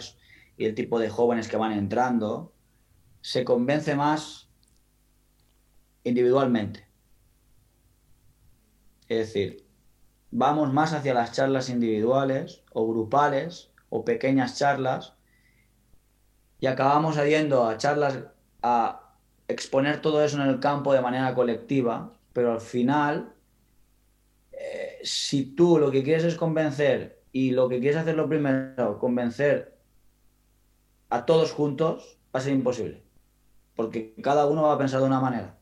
y 0.58 0.66
el 0.66 0.76
tipo 0.76 1.00
de 1.00 1.10
jóvenes 1.10 1.48
que 1.48 1.58
van 1.58 1.72
entrando, 1.72 2.54
se 3.22 3.44
convence 3.44 3.96
más 3.96 4.50
individualmente. 6.04 6.88
Es 9.08 9.28
decir, 9.28 9.66
vamos 10.30 10.72
más 10.72 10.94
hacia 10.94 11.16
las 11.16 11.32
charlas 11.32 11.70
individuales 11.70 12.64
o 12.74 12.88
grupales 12.88 13.72
o 13.90 14.06
pequeñas 14.06 14.58
charlas 14.58 15.14
y 16.60 16.68
acabamos 16.68 17.16
yendo 17.24 17.66
a 17.66 17.78
charlas 17.78 18.20
a 18.62 19.16
exponer 19.48 20.02
todo 20.02 20.24
eso 20.24 20.40
en 20.40 20.48
el 20.48 20.60
campo 20.60 20.94
de 20.94 21.02
manera 21.02 21.34
colectiva, 21.34 22.14
pero 22.34 22.52
al 22.52 22.62
final 22.62 23.34
si 25.04 25.46
tú 25.46 25.78
lo 25.80 25.92
que 25.92 26.04
quieres 26.04 26.24
es 26.24 26.36
convencer 26.36 27.22
y 27.32 27.52
lo 27.52 27.70
que 27.70 27.80
quieres 27.80 27.98
hacer 27.98 28.16
lo 28.16 28.28
primero, 28.28 29.00
convencer 29.00 29.78
a 31.10 31.26
todos 31.26 31.52
juntos, 31.52 32.20
va 32.34 32.40
a 32.40 32.44
ser 32.44 32.54
imposible. 32.54 33.04
Porque 33.76 34.14
cada 34.22 34.46
uno 34.46 34.64
va 34.64 34.74
a 34.74 34.78
pensar 34.78 35.00
de 35.00 35.08
una 35.08 35.20
manera. 35.20 35.58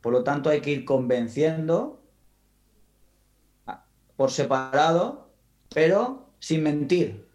Por 0.00 0.12
lo 0.12 0.24
tanto, 0.24 0.50
hay 0.50 0.60
que 0.60 0.70
ir 0.70 0.84
convenciendo 0.84 2.02
por 4.16 4.30
separado, 4.30 5.30
pero 5.72 6.28
sin 6.38 6.62
mentir 6.62 7.28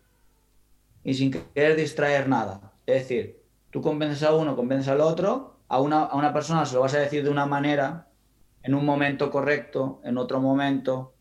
y 1.04 1.14
sin 1.14 1.32
querer 1.32 1.76
distraer 1.76 2.28
nada. 2.28 2.74
Es 2.86 3.04
decir, 3.04 3.44
tú 3.72 3.82
convences 3.82 4.24
a 4.24 4.34
uno, 4.34 4.56
convences 4.56 4.90
al 4.90 5.02
otro, 5.02 5.60
a 5.68 5.80
una, 5.80 6.04
a 6.04 6.16
una 6.16 6.34
persona 6.34 6.66
se 6.66 6.76
lo 6.76 6.82
vas 6.82 6.94
a 6.94 7.00
decir 7.00 7.24
de 7.24 7.30
una 7.30 7.46
manera, 7.46 8.08
en 8.64 8.74
un 8.74 8.86
momento 8.86 9.32
correcto, 9.32 10.02
en 10.04 10.18
otro 10.18 10.40
momento, 10.40 11.14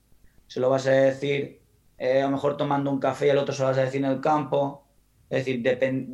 se 0.47 0.61
lo 0.61 0.71
vas 0.71 0.87
a 0.87 0.93
decir 0.93 1.61
eh, 1.99 2.21
a 2.23 2.27
lo 2.27 2.33
mejor 2.33 2.57
tomando 2.57 2.91
un 2.91 2.99
café 2.99 3.27
y 3.27 3.31
al 3.31 3.39
otro 3.39 3.55
se 3.55 3.63
lo 3.63 3.69
vas 3.69 3.79
a 3.79 3.83
decir 3.83 4.05
en 4.05 4.11
el 4.11 4.21
campo. 4.21 4.87
Es 5.29 5.45
decir, 5.45 5.65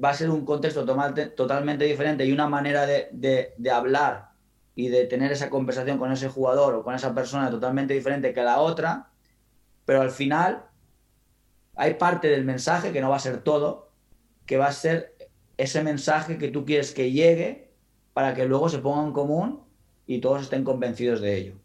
va 0.02 0.10
a 0.10 0.14
ser 0.14 0.30
un 0.30 0.44
contexto 0.46 0.86
totalmente 0.86 1.84
diferente 1.84 2.24
y 2.24 2.32
una 2.32 2.48
manera 2.48 2.86
de, 2.86 3.08
de, 3.12 3.70
hablar 3.70 4.30
y 4.74 4.88
de 4.88 5.04
tener 5.04 5.30
esa 5.32 5.50
conversación 5.50 5.98
con 5.98 6.10
ese 6.12 6.28
jugador 6.28 6.74
o 6.74 6.82
con 6.82 6.94
esa 6.94 7.14
persona 7.14 7.50
totalmente 7.50 7.92
diferente 7.92 8.32
que 8.32 8.42
la 8.42 8.60
otra, 8.60 9.10
pero 9.84 10.00
al 10.00 10.10
final 10.10 10.64
hay 11.76 11.94
parte 11.94 12.28
del 12.28 12.44
mensaje, 12.44 12.92
que 12.92 13.02
no 13.02 13.10
va 13.10 13.16
a 13.16 13.20
ser 13.20 13.42
todo, 13.42 13.92
que 14.46 14.56
va 14.56 14.68
a 14.68 14.72
ser 14.72 15.14
ese 15.58 15.82
mensaje 15.82 16.38
que 16.38 16.48
tú 16.48 16.64
quieres 16.64 16.92
que 16.92 17.12
llegue 17.12 17.70
para 18.14 18.34
que 18.34 18.46
luego 18.46 18.70
se 18.70 18.78
ponga 18.78 19.04
en 19.06 19.12
común 19.12 19.62
y 20.06 20.20
todos 20.20 20.42
estén 20.42 20.64
convencidos 20.64 21.20
de 21.20 21.36
ello. 21.36 21.61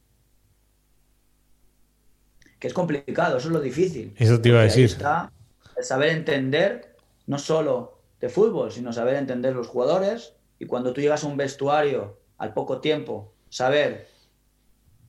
Que 2.59 2.67
es 2.67 2.73
complicado, 2.73 3.37
eso 3.37 3.47
es 3.47 3.53
lo 3.53 3.61
difícil. 3.61 4.13
Eso 4.17 4.41
te 4.41 4.49
iba 4.49 4.59
a 4.59 4.63
decir. 4.63 4.85
está 4.85 5.31
el 5.75 5.83
saber 5.83 6.09
entender 6.09 6.95
no 7.27 7.37
solo 7.37 8.01
de 8.19 8.29
fútbol, 8.29 8.71
sino 8.71 8.91
saber 8.91 9.15
entender 9.15 9.55
los 9.55 9.67
jugadores 9.67 10.33
y 10.59 10.65
cuando 10.65 10.91
tú 10.91 11.01
llegas 11.01 11.23
a 11.23 11.27
un 11.27 11.37
vestuario 11.37 12.19
al 12.37 12.53
poco 12.53 12.81
tiempo, 12.81 13.33
saber 13.49 14.07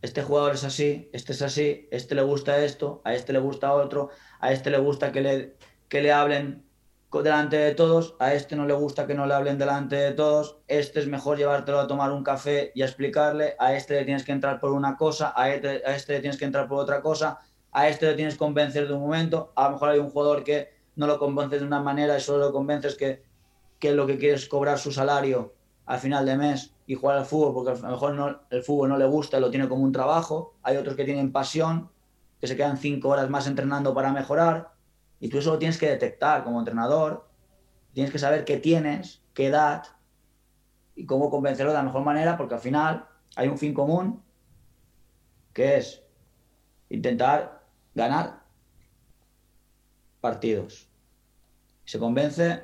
este 0.02 0.22
jugador 0.22 0.54
es 0.54 0.64
así, 0.64 1.08
este 1.12 1.32
es 1.32 1.42
así, 1.42 1.88
este 1.90 2.14
le 2.14 2.22
gusta 2.22 2.62
esto, 2.64 3.00
a 3.04 3.14
este 3.14 3.32
le 3.32 3.38
gusta 3.38 3.72
otro, 3.72 4.10
a 4.40 4.52
este 4.52 4.70
le 4.70 4.78
gusta 4.78 5.10
que 5.10 5.20
le, 5.22 5.56
que 5.88 6.02
le 6.02 6.12
hablen 6.12 6.67
delante 7.12 7.56
de 7.56 7.74
todos, 7.74 8.16
a 8.18 8.34
este 8.34 8.54
no 8.54 8.66
le 8.66 8.74
gusta 8.74 9.06
que 9.06 9.14
no 9.14 9.26
le 9.26 9.34
hablen 9.34 9.56
delante 9.56 9.96
de 9.96 10.12
todos, 10.12 10.58
este 10.68 11.00
es 11.00 11.06
mejor 11.06 11.38
llevártelo 11.38 11.80
a 11.80 11.86
tomar 11.86 12.12
un 12.12 12.22
café 12.22 12.70
y 12.74 12.82
a 12.82 12.84
explicarle, 12.84 13.54
a 13.58 13.74
este 13.74 13.94
le 13.94 14.04
tienes 14.04 14.24
que 14.24 14.32
entrar 14.32 14.60
por 14.60 14.72
una 14.72 14.96
cosa, 14.96 15.32
a 15.34 15.50
este, 15.50 15.82
a 15.86 15.96
este 15.96 16.14
le 16.14 16.20
tienes 16.20 16.38
que 16.38 16.44
entrar 16.44 16.68
por 16.68 16.78
otra 16.78 17.00
cosa, 17.00 17.40
a 17.72 17.88
este 17.88 18.06
le 18.06 18.14
tienes 18.14 18.34
que 18.34 18.38
convencer 18.38 18.86
de 18.86 18.94
un 18.94 19.00
momento, 19.00 19.52
a 19.56 19.64
lo 19.64 19.70
mejor 19.72 19.88
hay 19.88 19.98
un 19.98 20.10
jugador 20.10 20.44
que 20.44 20.68
no 20.96 21.06
lo 21.06 21.18
convences 21.18 21.60
de 21.60 21.66
una 21.66 21.80
manera 21.80 22.16
y 22.18 22.20
solo 22.20 22.44
lo 22.44 22.52
convences 22.52 22.94
que, 22.94 23.22
que 23.78 23.92
lo 23.92 24.06
que 24.06 24.18
quiere 24.18 24.34
es 24.34 24.46
cobrar 24.46 24.78
su 24.78 24.92
salario 24.92 25.54
al 25.86 25.98
final 25.98 26.26
de 26.26 26.36
mes 26.36 26.74
y 26.86 26.94
jugar 26.94 27.18
al 27.18 27.24
fútbol 27.24 27.54
porque 27.54 27.80
a 27.80 27.86
lo 27.86 27.92
mejor 27.92 28.14
no, 28.14 28.40
el 28.50 28.62
fútbol 28.62 28.90
no 28.90 28.98
le 28.98 29.06
gusta 29.06 29.40
lo 29.40 29.50
tiene 29.50 29.68
como 29.68 29.82
un 29.82 29.92
trabajo, 29.92 30.56
hay 30.62 30.76
otros 30.76 30.94
que 30.94 31.04
tienen 31.04 31.32
pasión, 31.32 31.90
que 32.38 32.46
se 32.46 32.56
quedan 32.56 32.76
cinco 32.76 33.08
horas 33.08 33.30
más 33.30 33.46
entrenando 33.46 33.94
para 33.94 34.12
mejorar, 34.12 34.72
y 35.20 35.28
tú 35.28 35.38
eso 35.38 35.52
lo 35.52 35.58
tienes 35.58 35.78
que 35.78 35.88
detectar 35.88 36.44
como 36.44 36.58
entrenador. 36.58 37.28
Tienes 37.92 38.12
que 38.12 38.18
saber 38.18 38.44
qué 38.44 38.58
tienes, 38.58 39.22
qué 39.34 39.46
edad 39.46 39.84
y 40.94 41.06
cómo 41.06 41.30
convencerlo 41.30 41.72
de 41.72 41.78
la 41.78 41.84
mejor 41.84 42.02
manera, 42.02 42.36
porque 42.36 42.54
al 42.54 42.60
final 42.60 43.08
hay 43.36 43.48
un 43.48 43.58
fin 43.58 43.74
común 43.74 44.22
que 45.52 45.76
es 45.78 46.02
intentar 46.88 47.64
ganar 47.94 48.42
partidos. 50.20 50.88
Se 51.84 51.98
convence 51.98 52.62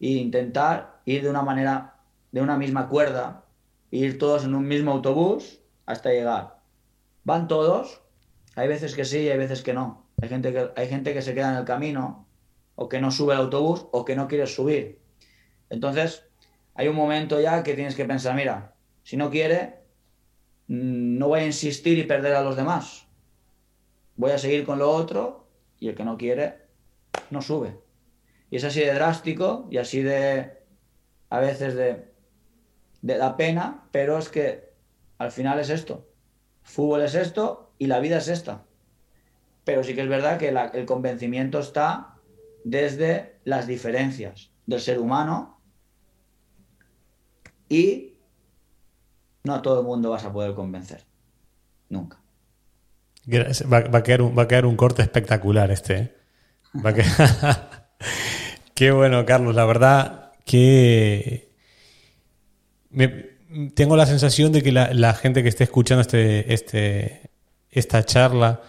e 0.00 0.08
intentar 0.08 1.02
ir 1.04 1.22
de 1.22 1.30
una 1.30 1.42
manera, 1.42 2.00
de 2.32 2.40
una 2.40 2.56
misma 2.56 2.88
cuerda, 2.88 3.44
ir 3.90 4.18
todos 4.18 4.44
en 4.44 4.54
un 4.54 4.66
mismo 4.66 4.92
autobús 4.92 5.60
hasta 5.86 6.10
llegar. 6.10 6.60
Van 7.24 7.48
todos, 7.48 8.02
hay 8.54 8.68
veces 8.68 8.94
que 8.94 9.04
sí 9.04 9.20
y 9.20 9.28
hay 9.28 9.38
veces 9.38 9.62
que 9.62 9.74
no. 9.74 10.03
Hay 10.22 10.28
gente, 10.28 10.52
que, 10.52 10.70
hay 10.76 10.88
gente 10.88 11.12
que 11.12 11.22
se 11.22 11.34
queda 11.34 11.50
en 11.50 11.58
el 11.58 11.64
camino 11.64 12.26
o 12.76 12.88
que 12.88 13.00
no 13.00 13.10
sube 13.10 13.34
al 13.34 13.40
autobús 13.40 13.86
o 13.92 14.04
que 14.04 14.16
no 14.16 14.28
quiere 14.28 14.46
subir. 14.46 14.98
Entonces, 15.70 16.24
hay 16.74 16.88
un 16.88 16.96
momento 16.96 17.40
ya 17.40 17.62
que 17.62 17.74
tienes 17.74 17.94
que 17.94 18.04
pensar, 18.04 18.34
mira, 18.34 18.74
si 19.02 19.16
no 19.16 19.30
quiere, 19.30 19.80
mm, 20.68 21.18
no 21.18 21.28
voy 21.28 21.40
a 21.40 21.46
insistir 21.46 21.98
y 21.98 22.04
perder 22.04 22.34
a 22.34 22.42
los 22.42 22.56
demás. 22.56 23.06
Voy 24.16 24.30
a 24.30 24.38
seguir 24.38 24.64
con 24.64 24.78
lo 24.78 24.90
otro 24.90 25.48
y 25.78 25.88
el 25.88 25.94
que 25.94 26.04
no 26.04 26.16
quiere, 26.16 26.68
no 27.30 27.42
sube. 27.42 27.78
Y 28.50 28.56
es 28.56 28.64
así 28.64 28.80
de 28.80 28.94
drástico 28.94 29.66
y 29.70 29.78
así 29.78 30.02
de, 30.02 30.52
a 31.30 31.40
veces 31.40 31.74
de, 31.74 32.12
de 33.02 33.18
la 33.18 33.36
pena, 33.36 33.88
pero 33.90 34.18
es 34.18 34.28
que 34.28 34.72
al 35.18 35.32
final 35.32 35.58
es 35.58 35.70
esto. 35.70 36.08
Fútbol 36.62 37.02
es 37.02 37.14
esto 37.14 37.72
y 37.78 37.88
la 37.88 37.98
vida 37.98 38.18
es 38.18 38.28
esta 38.28 38.64
pero 39.64 39.82
sí 39.82 39.94
que 39.94 40.02
es 40.02 40.08
verdad 40.08 40.38
que 40.38 40.48
el 40.48 40.86
convencimiento 40.86 41.58
está 41.58 42.16
desde 42.64 43.38
las 43.44 43.66
diferencias 43.66 44.50
del 44.66 44.80
ser 44.80 44.98
humano 44.98 45.60
y 47.68 48.14
no 49.44 49.54
a 49.54 49.62
todo 49.62 49.80
el 49.80 49.86
mundo 49.86 50.10
vas 50.10 50.24
a 50.24 50.32
poder 50.32 50.54
convencer. 50.54 51.04
Nunca. 51.88 52.18
Va, 53.32 53.98
a, 53.98 54.02
quedar 54.02 54.22
un, 54.22 54.36
va 54.36 54.42
a 54.42 54.48
quedar 54.48 54.66
un 54.66 54.76
corte 54.76 55.02
espectacular 55.02 55.70
este. 55.70 55.96
¿eh? 55.96 56.14
Qué 58.74 58.90
bueno, 58.90 59.24
Carlos. 59.24 59.54
La 59.54 59.64
verdad 59.64 60.32
que 60.44 61.54
tengo 63.74 63.96
la 63.96 64.06
sensación 64.06 64.52
de 64.52 64.62
que 64.62 64.72
la, 64.72 65.14
gente 65.14 65.42
que 65.42 65.48
esté 65.48 65.64
escuchando 65.64 66.02
este, 66.02 66.52
este, 66.52 67.30
esta 67.70 68.04
charla 68.04 68.62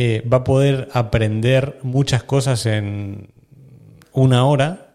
eh, 0.00 0.22
va 0.32 0.36
a 0.36 0.44
poder 0.44 0.88
aprender 0.92 1.80
muchas 1.82 2.22
cosas 2.22 2.66
en 2.66 3.30
una 4.12 4.44
hora, 4.44 4.94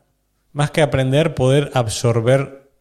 más 0.53 0.71
que 0.71 0.81
aprender, 0.81 1.35
poder 1.35 1.71
absorber 1.73 2.71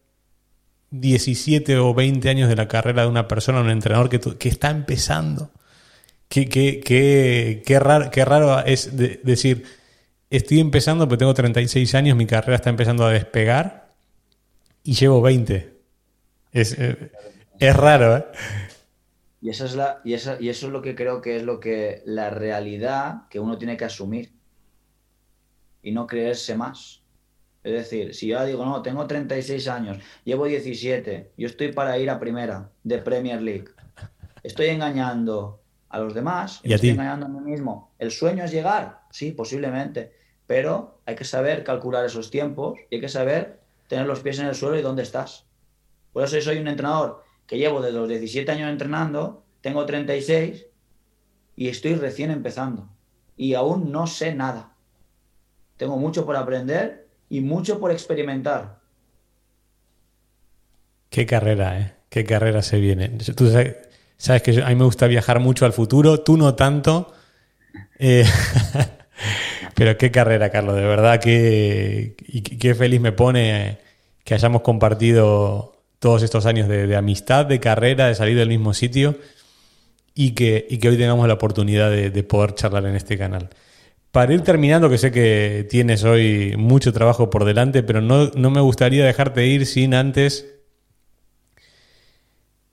17 0.91 1.79
o 1.79 1.93
20 1.93 2.29
años 2.29 2.47
de 2.47 2.55
la 2.55 2.69
carrera 2.69 3.01
de 3.01 3.09
una 3.09 3.27
persona, 3.27 3.59
un 3.59 3.69
entrenador 3.69 4.07
que, 4.07 4.47
está 4.47 4.69
empezando. 4.69 5.51
Qué, 6.29 6.47
qué, 6.47 6.79
qué, 6.79 7.61
qué, 7.65 7.79
raro, 7.81 8.09
qué 8.09 8.23
raro 8.23 8.63
es 8.63 8.95
decir, 8.95 9.65
estoy 10.29 10.61
empezando, 10.61 11.09
pero 11.09 11.17
tengo 11.17 11.33
36 11.33 11.93
años, 11.93 12.15
mi 12.15 12.25
carrera 12.25 12.55
está 12.55 12.69
empezando 12.69 13.05
a 13.05 13.11
despegar 13.11 13.89
y 14.81 14.93
llevo 14.93 15.21
20. 15.21 15.73
Es, 16.53 16.73
eh, 16.79 17.11
es 17.59 17.75
raro, 17.75 18.15
¿eh? 18.15 18.25
Y, 19.43 19.49
esa 19.49 19.65
es 19.65 19.75
la, 19.75 19.99
y, 20.05 20.13
esa, 20.13 20.37
y 20.39 20.47
eso 20.47 20.67
es 20.67 20.71
lo 20.71 20.81
que 20.81 20.95
creo 20.95 21.19
que 21.19 21.35
es 21.35 21.43
lo 21.43 21.59
que 21.59 22.01
la 22.05 22.29
realidad 22.29 23.27
que 23.29 23.41
uno 23.41 23.57
tiene 23.57 23.75
que 23.75 23.83
asumir 23.83 24.31
y 25.81 25.91
no 25.91 26.07
creerse 26.07 26.55
más. 26.55 27.03
Es 27.61 27.73
decir, 27.73 28.15
si 28.15 28.27
yo 28.27 28.45
digo, 28.45 28.63
no, 28.63 28.81
tengo 28.81 29.05
36 29.05 29.67
años, 29.67 29.97
llevo 30.23 30.45
17, 30.45 31.33
yo 31.37 31.47
estoy 31.47 31.73
para 31.73 31.97
ir 31.97 32.09
a 32.09 32.21
primera 32.21 32.71
de 32.85 32.99
Premier 32.99 33.41
League, 33.41 33.65
estoy 34.43 34.67
engañando 34.67 35.61
a 35.89 35.99
los 35.99 36.13
demás, 36.13 36.61
¿Y 36.63 36.71
estoy 36.71 36.91
engañando 36.91 37.25
a 37.25 37.29
mí 37.29 37.41
mismo. 37.41 37.91
¿El 37.99 38.11
sueño 38.11 38.45
es 38.45 38.51
llegar? 38.51 39.01
Sí, 39.11 39.33
posiblemente, 39.33 40.13
pero 40.47 41.01
hay 41.05 41.15
que 41.15 41.25
saber 41.25 41.65
calcular 41.65 42.05
esos 42.05 42.31
tiempos 42.31 42.79
y 42.89 42.95
hay 42.95 43.01
que 43.01 43.09
saber 43.09 43.59
tener 43.89 44.05
los 44.05 44.21
pies 44.21 44.39
en 44.39 44.45
el 44.45 44.55
suelo 44.55 44.79
y 44.79 44.81
dónde 44.81 45.03
estás. 45.03 45.47
Por 46.13 46.23
eso 46.23 46.39
soy 46.39 46.59
un 46.59 46.69
entrenador 46.69 47.23
que 47.47 47.57
llevo 47.57 47.81
desde 47.81 47.97
los 47.97 48.09
17 48.09 48.51
años 48.51 48.69
entrenando, 48.69 49.43
tengo 49.61 49.85
36 49.85 50.65
y 51.55 51.67
estoy 51.69 51.95
recién 51.95 52.31
empezando. 52.31 52.89
Y 53.37 53.53
aún 53.53 53.91
no 53.91 54.07
sé 54.07 54.33
nada. 54.33 54.75
Tengo 55.77 55.97
mucho 55.97 56.25
por 56.25 56.35
aprender 56.35 57.07
y 57.29 57.41
mucho 57.41 57.79
por 57.79 57.91
experimentar. 57.91 58.79
Qué 61.09 61.25
carrera, 61.25 61.79
¿eh? 61.79 61.93
Qué 62.09 62.25
carrera 62.25 62.61
se 62.61 62.79
viene. 62.79 63.09
Tú 63.09 63.49
sabes, 64.17 64.41
que 64.43 64.61
a 64.61 64.69
mí 64.69 64.75
me 64.75 64.85
gusta 64.85 65.07
viajar 65.07 65.39
mucho 65.39 65.65
al 65.65 65.73
futuro, 65.73 66.21
tú 66.21 66.37
no 66.37 66.55
tanto. 66.55 67.13
Eh, 67.97 68.25
pero 69.75 69.97
qué 69.97 70.11
carrera, 70.11 70.49
Carlos, 70.49 70.75
de 70.75 70.83
verdad 70.83 71.19
que 71.19 72.15
qué 72.59 72.75
feliz 72.75 73.01
me 73.01 73.11
pone 73.11 73.79
que 74.23 74.33
hayamos 74.33 74.61
compartido 74.61 75.72
todos 76.03 76.21
estos 76.21 76.45
años 76.45 76.67
de, 76.67 76.97
amistad, 76.97 77.45
de 77.45 77.61
carrera, 77.61 78.07
de 78.07 78.15
salir 78.15 78.35
del 78.35 78.49
mismo 78.49 78.73
sitio 78.73 79.17
y 80.13 80.31
que, 80.31 80.67
que 80.81 80.89
hoy 80.89 80.97
tengamos 80.97 81.25
la 81.29 81.35
oportunidad 81.35 81.89
de, 81.89 82.23
poder 82.23 82.55
charlar 82.55 82.85
en 82.87 82.97
este 82.97 83.17
canal. 83.17 83.51
Para 84.11 84.33
ir 84.33 84.41
terminando, 84.41 84.89
que 84.89 84.97
sé 84.97 85.13
que 85.13 85.65
tienes 85.69 86.03
hoy 86.03 86.55
mucho 86.57 86.91
trabajo 86.91 87.29
por 87.29 87.45
delante, 87.45 87.83
pero 87.83 88.01
no, 88.01 88.29
me 88.35 88.59
gustaría 88.59 89.05
dejarte 89.05 89.47
ir 89.47 89.65
sin 89.65 89.93
antes 89.93 90.45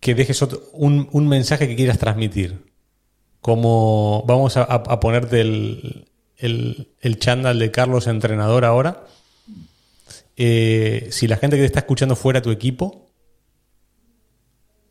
que 0.01 0.16
dejes 0.16 0.43
un, 0.73 1.28
mensaje 1.28 1.69
que 1.69 1.77
quieras 1.77 1.98
transmitir. 2.01 2.65
como 3.40 4.24
vamos 4.27 4.57
a, 4.57 4.98
ponerte 4.98 5.40
el, 5.40 6.09
el, 6.36 7.19
chándal 7.20 7.61
de 7.61 7.70
Carlos 7.70 8.09
entrenador 8.09 8.65
ahora. 8.65 9.05
Eh, 10.36 11.07
si 11.12 11.28
la 11.28 11.36
gente 11.36 11.55
que 11.55 11.62
te 11.62 11.66
está 11.66 11.78
escuchando 11.78 12.16
fuera 12.16 12.43
tu 12.43 12.51
equipo, 12.51 13.10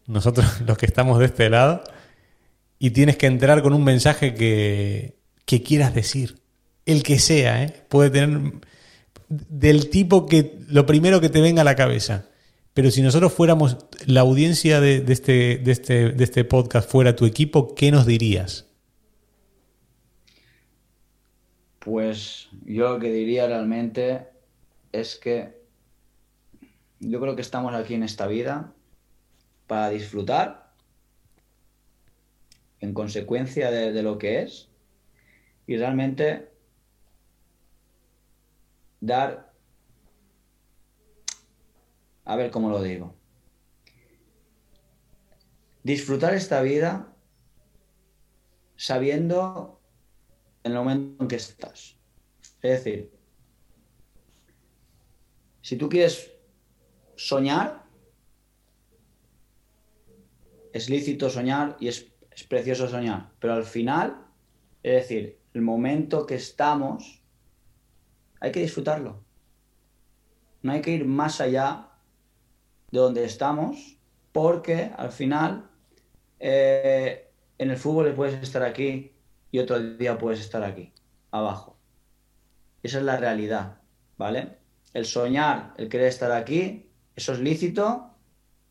nosotros 0.09 0.61
los 0.65 0.77
que 0.77 0.85
estamos 0.85 1.19
de 1.19 1.25
este 1.25 1.49
lado, 1.49 1.83
y 2.79 2.91
tienes 2.91 3.17
que 3.17 3.27
entrar 3.27 3.61
con 3.61 3.73
un 3.73 3.83
mensaje 3.83 4.33
que, 4.33 5.17
que 5.45 5.63
quieras 5.63 5.93
decir, 5.93 6.41
el 6.85 7.03
que 7.03 7.19
sea, 7.19 7.63
¿eh? 7.63 7.85
puede 7.87 8.09
tener 8.09 8.53
del 9.27 9.89
tipo 9.89 10.25
que 10.25 10.57
lo 10.67 10.85
primero 10.85 11.21
que 11.21 11.29
te 11.29 11.41
venga 11.41 11.61
a 11.61 11.65
la 11.65 11.75
cabeza. 11.75 12.25
Pero 12.73 12.91
si 12.91 13.01
nosotros 13.01 13.33
fuéramos 13.33 13.77
la 14.05 14.21
audiencia 14.21 14.79
de, 14.79 15.03
este, 15.07 15.57
de, 15.57 15.71
este, 15.71 16.09
de 16.11 16.23
este 16.23 16.45
podcast, 16.45 16.89
fuera 16.89 17.15
tu 17.15 17.25
equipo, 17.25 17.75
¿qué 17.75 17.91
nos 17.91 18.05
dirías? 18.05 18.67
Pues 21.79 22.47
yo 22.65 22.93
lo 22.93 22.99
que 22.99 23.11
diría 23.11 23.47
realmente 23.47 24.27
es 24.91 25.15
que 25.15 25.59
yo 26.99 27.19
creo 27.19 27.35
que 27.35 27.41
estamos 27.41 27.73
aquí 27.73 27.95
en 27.95 28.03
esta 28.03 28.27
vida 28.27 28.73
para 29.69 29.91
disfrutar 29.91 30.73
en 32.79 32.91
consecuencia 32.95 33.69
de, 33.69 34.01
lo 34.01 34.17
que 34.17 34.41
es 34.41 34.67
y 35.67 35.77
realmente 35.77 36.51
dar, 38.99 39.53
a 42.25 42.35
ver 42.35 42.49
cómo 42.49 42.71
lo 42.71 42.81
digo, 42.81 43.13
disfrutar 45.83 46.33
esta 46.33 46.63
vida 46.63 47.13
sabiendo 48.75 49.79
en 50.63 50.71
el 50.71 50.79
momento 50.79 51.23
en 51.23 51.27
que 51.27 51.35
estás. 51.35 51.95
Es 52.63 52.83
decir, 52.83 53.11
si 55.61 55.77
tú 55.77 55.89
quieres 55.89 56.31
soñar, 57.15 57.88
es 60.73 60.89
lícito 60.89 61.29
soñar 61.29 61.77
y 61.79 61.87
es, 61.87 62.07
es, 62.31 62.43
precioso 62.43 62.87
soñar, 62.87 63.31
pero 63.39 63.53
al 63.53 63.63
final, 63.63 64.25
es 64.83 64.93
decir, 64.93 65.39
el 65.53 65.61
momento 65.61 66.25
que 66.25 66.35
estamos 66.35 67.21
hay 68.39 68.51
que 68.51 68.61
disfrutarlo. 68.61 69.23
No 70.61 70.71
hay 70.71 70.81
que 70.81 70.91
ir 70.91 71.05
más 71.05 71.41
allá 71.41 71.89
de 72.91 72.99
donde 72.99 73.23
estamos, 73.25 73.97
porque 74.31 74.91
al 74.97 75.11
final 75.11 75.69
eh, 76.39 77.31
en 77.57 77.69
el 77.69 77.77
fútbol 77.77 78.13
puedes 78.13 78.41
estar 78.41 78.63
aquí 78.63 79.11
y 79.51 79.59
otro 79.59 79.79
día 79.79 80.17
puedes 80.17 80.39
estar 80.39 80.63
aquí, 80.63 80.93
abajo. 81.31 81.77
Esa 82.83 82.99
es 82.99 83.03
la 83.03 83.17
realidad, 83.17 83.81
¿vale? 84.17 84.57
El 84.93 85.05
soñar, 85.05 85.73
el 85.77 85.89
querer 85.89 86.07
estar 86.07 86.31
aquí, 86.31 86.89
eso 87.15 87.33
es 87.33 87.39
lícito 87.39 88.08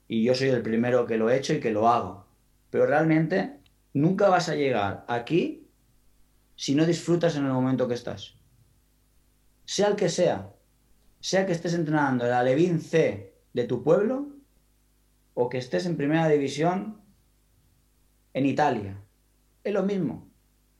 y 0.09 0.24
yo 0.24 0.35
soy 0.35 0.48
el 0.48 0.62
primero 0.62 1.06
que 1.06 1.18
lo 1.18 1.30
he 1.30 1.36
hecho 1.36 1.55
y 1.55 1.60
que 1.60 1.70
lo 1.70 1.89
hago. 1.89 2.26
Pero 2.70 2.86
realmente 2.86 3.59
nunca 3.93 4.28
vas 4.28 4.48
a 4.48 4.56
llegar 4.56 5.05
aquí 5.09 5.68
si 6.56 6.74
no 6.74 6.85
disfrutas 6.86 7.36
en 7.36 7.44
el 7.47 7.52
momento 7.52 7.86
que 7.86 7.94
estás 7.94 8.39
sea 9.68 9.89
el 9.89 9.97
que 9.97 10.09
sea, 10.09 10.51
sea 11.20 11.44
que 11.44 11.52
estés 11.52 11.74
entrenando 11.74 12.24
el 12.24 12.32
Alevín 12.32 12.80
C 12.80 13.35
de 13.52 13.64
tu 13.64 13.82
pueblo 13.82 14.28
o 15.35 15.51
que 15.51 15.59
estés 15.59 15.85
en 15.85 15.98
primera 15.98 16.26
división 16.26 17.02
en 18.32 18.47
Italia. 18.47 18.97
Es 19.62 19.74
lo 19.74 19.82
mismo. 19.82 20.26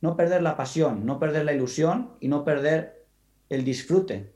No 0.01 0.17
perder 0.17 0.41
la 0.41 0.57
pasión, 0.57 1.05
no 1.05 1.19
perder 1.19 1.45
la 1.45 1.53
ilusión 1.53 2.13
y 2.19 2.29
no 2.29 2.45
perder 2.45 3.07
el 3.51 3.63
disfrute. 3.63 4.33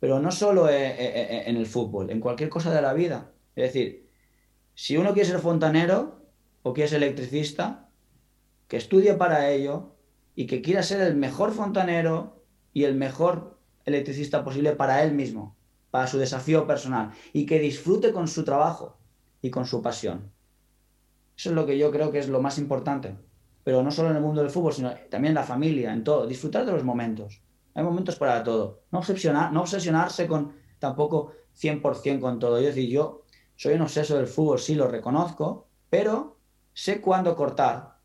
Pero 0.00 0.20
no 0.20 0.32
solo 0.32 0.70
e, 0.70 0.92
e, 0.92 1.06
e, 1.06 1.50
en 1.50 1.56
el 1.58 1.66
fútbol, 1.66 2.08
en 2.08 2.20
cualquier 2.20 2.48
cosa 2.48 2.74
de 2.74 2.80
la 2.80 2.94
vida. 2.94 3.30
Es 3.56 3.74
decir, 3.74 4.05
si 4.76 4.98
uno 4.98 5.14
quiere 5.14 5.28
ser 5.28 5.40
fontanero 5.40 6.20
o 6.62 6.74
quiere 6.74 6.88
ser 6.88 7.02
electricista, 7.02 7.88
que 8.68 8.76
estudie 8.76 9.14
para 9.14 9.50
ello 9.50 9.96
y 10.34 10.46
que 10.46 10.60
quiera 10.60 10.82
ser 10.82 11.00
el 11.00 11.16
mejor 11.16 11.52
fontanero 11.52 12.44
y 12.74 12.84
el 12.84 12.94
mejor 12.94 13.58
electricista 13.86 14.44
posible 14.44 14.76
para 14.76 15.02
él 15.02 15.12
mismo, 15.12 15.56
para 15.90 16.06
su 16.06 16.18
desafío 16.18 16.66
personal 16.66 17.12
y 17.32 17.46
que 17.46 17.58
disfrute 17.58 18.12
con 18.12 18.28
su 18.28 18.44
trabajo 18.44 18.98
y 19.40 19.50
con 19.50 19.64
su 19.64 19.80
pasión. 19.80 20.30
Eso 21.38 21.50
es 21.50 21.54
lo 21.54 21.64
que 21.64 21.78
yo 21.78 21.90
creo 21.90 22.12
que 22.12 22.18
es 22.18 22.28
lo 22.28 22.42
más 22.42 22.58
importante. 22.58 23.16
Pero 23.64 23.82
no 23.82 23.90
solo 23.90 24.10
en 24.10 24.16
el 24.16 24.22
mundo 24.22 24.42
del 24.42 24.50
fútbol, 24.50 24.74
sino 24.74 24.92
también 25.10 25.30
en 25.30 25.36
la 25.36 25.42
familia, 25.42 25.92
en 25.92 26.04
todo. 26.04 26.26
Disfrutar 26.26 26.66
de 26.66 26.72
los 26.72 26.84
momentos. 26.84 27.40
Hay 27.74 27.82
momentos 27.82 28.16
para 28.16 28.44
todo. 28.44 28.82
No, 28.92 28.98
obsesionar, 28.98 29.52
no 29.52 29.62
obsesionarse 29.62 30.26
con 30.26 30.52
tampoco 30.78 31.32
100% 31.58 32.20
con 32.20 32.38
todo. 32.38 32.58
Es 32.58 32.66
decir, 32.66 32.90
yo 32.90 33.25
soy 33.56 33.74
un 33.74 33.82
obseso 33.82 34.16
del 34.16 34.26
fútbol, 34.26 34.58
sí 34.58 34.74
lo 34.74 34.88
reconozco, 34.88 35.68
pero 35.90 36.38
sé 36.72 37.00
cuándo 37.00 37.34
cortar 37.36 37.98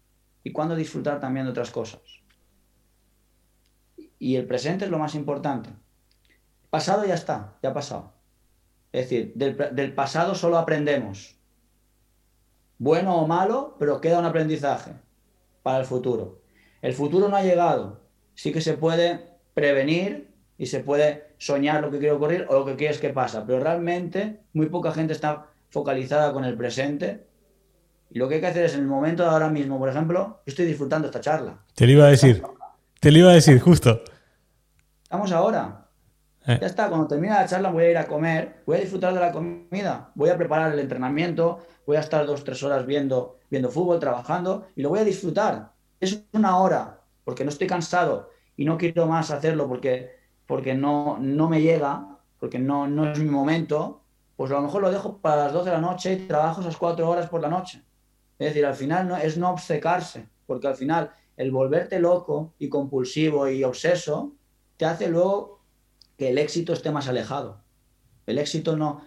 y 0.43 0.51
cuándo 0.51 0.75
disfrutar 0.75 1.19
también 1.19 1.45
de 1.45 1.51
otras 1.51 1.71
cosas 1.71 2.01
y 4.21 4.35
el 4.35 4.45
presente 4.45 4.85
es 4.85 4.91
lo 4.91 4.99
más 4.99 5.15
importante. 5.15 5.71
Pasado 6.69 7.03
ya 7.05 7.15
está, 7.15 7.57
ya 7.63 7.69
ha 7.69 7.73
pasado. 7.73 8.13
Es 8.91 9.09
decir, 9.09 9.33
del, 9.33 9.95
pasado 9.95 10.35
solo 10.35 10.59
aprendemos. 10.59 11.39
Bueno 12.77 13.17
o 13.17 13.25
malo, 13.25 13.75
pero 13.79 13.99
queda 13.99 14.19
un 14.19 14.25
aprendizaje 14.25 14.91
para 15.63 15.79
el 15.79 15.85
futuro. 15.85 16.43
El 16.83 16.93
futuro 16.93 17.29
no 17.29 17.35
ha 17.35 17.41
llegado. 17.41 18.01
Sí 18.35 18.53
que 18.53 18.61
se 18.61 18.77
puede 18.77 19.39
prevenir 19.55 20.31
y 20.59 20.67
se 20.67 20.81
puede 20.81 21.30
soñar 21.41 21.81
lo 21.81 21.89
que 21.89 21.97
quiere 21.97 22.13
ocurrir 22.13 22.45
o 22.49 22.59
lo 22.59 22.65
que 22.65 22.75
quieres 22.75 22.99
que 22.99 23.09
pasa, 23.09 23.43
pero 23.47 23.59
realmente 23.59 24.41
muy 24.53 24.67
poca 24.67 24.91
gente 24.91 25.11
está 25.13 25.47
focalizada 25.69 26.33
con 26.33 26.45
el 26.45 26.55
presente. 26.55 27.25
Y 28.11 28.19
lo 28.19 28.29
que 28.29 28.35
hay 28.35 28.41
que 28.41 28.47
hacer 28.47 28.65
es 28.65 28.75
en 28.75 28.81
el 28.81 28.87
momento 28.87 29.23
de 29.23 29.29
ahora 29.29 29.49
mismo, 29.49 29.79
por 29.79 29.89
ejemplo, 29.89 30.41
estoy 30.45 30.67
disfrutando 30.67 31.07
esta 31.07 31.19
charla. 31.19 31.57
Te 31.73 31.87
lo 31.87 31.93
iba 31.93 32.05
a 32.05 32.09
decir. 32.09 32.43
Te 32.99 33.11
lo 33.11 33.17
iba 33.17 33.31
a 33.31 33.33
decir, 33.33 33.59
justo. 33.59 34.03
Estamos 35.01 35.31
ahora. 35.31 35.87
Eh. 36.45 36.59
Ya 36.61 36.67
está, 36.67 36.89
cuando 36.89 37.07
termine 37.07 37.33
la 37.33 37.47
charla 37.47 37.71
voy 37.71 37.85
a 37.85 37.89
ir 37.89 37.97
a 37.97 38.05
comer, 38.05 38.61
voy 38.67 38.77
a 38.77 38.81
disfrutar 38.81 39.11
de 39.11 39.19
la 39.19 39.31
comida, 39.31 40.11
voy 40.13 40.29
a 40.29 40.37
preparar 40.37 40.71
el 40.73 40.79
entrenamiento, 40.79 41.65
voy 41.87 41.97
a 41.97 42.01
estar 42.01 42.23
dos, 42.27 42.43
tres 42.43 42.61
horas 42.61 42.85
viendo, 42.85 43.39
viendo 43.49 43.71
fútbol, 43.71 43.99
trabajando 43.99 44.67
y 44.75 44.83
lo 44.83 44.89
voy 44.89 44.99
a 44.99 45.03
disfrutar. 45.03 45.71
Es 45.99 46.23
una 46.33 46.59
hora, 46.59 46.99
porque 47.23 47.43
no 47.43 47.49
estoy 47.49 47.65
cansado 47.65 48.29
y 48.55 48.65
no 48.65 48.77
quiero 48.77 49.07
más 49.07 49.31
hacerlo 49.31 49.67
porque, 49.67 50.20
porque 50.51 50.73
no, 50.73 51.17
no 51.17 51.47
me 51.47 51.61
llega, 51.61 52.19
porque 52.37 52.59
no, 52.59 52.85
no 52.85 53.09
es 53.09 53.17
mi 53.19 53.29
momento, 53.29 54.01
pues 54.35 54.51
a 54.51 54.55
lo 54.55 54.63
mejor 54.63 54.81
lo 54.81 54.91
dejo 54.91 55.19
para 55.19 55.45
las 55.45 55.53
12 55.53 55.69
de 55.69 55.75
la 55.77 55.79
noche 55.79 56.11
y 56.11 56.27
trabajo 56.27 56.59
esas 56.59 56.75
cuatro 56.75 57.09
horas 57.09 57.29
por 57.29 57.39
la 57.39 57.47
noche. 57.47 57.85
Es 58.37 58.49
decir, 58.49 58.65
al 58.65 58.75
final 58.75 59.07
no, 59.07 59.15
es 59.15 59.37
no 59.37 59.49
obcecarse, 59.49 60.27
porque 60.45 60.67
al 60.67 60.75
final 60.75 61.11
el 61.37 61.51
volverte 61.51 61.99
loco 62.01 62.53
y 62.59 62.67
compulsivo 62.67 63.47
y 63.47 63.63
obseso 63.63 64.33
te 64.75 64.83
hace 64.83 65.07
luego 65.07 65.63
que 66.17 66.31
el 66.31 66.37
éxito 66.37 66.73
esté 66.73 66.91
más 66.91 67.07
alejado. 67.07 67.63
El 68.25 68.37
éxito 68.37 68.75
no, 68.75 69.05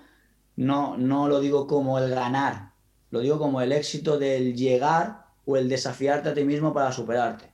no, 0.56 0.96
no 0.96 1.28
lo 1.28 1.40
digo 1.40 1.66
como 1.66 1.98
el 1.98 2.08
ganar, 2.08 2.72
lo 3.10 3.20
digo 3.20 3.38
como 3.38 3.60
el 3.60 3.72
éxito 3.72 4.16
del 4.16 4.54
llegar 4.54 5.26
o 5.44 5.58
el 5.58 5.68
desafiarte 5.68 6.30
a 6.30 6.34
ti 6.34 6.42
mismo 6.44 6.72
para 6.72 6.90
superarte, 6.90 7.52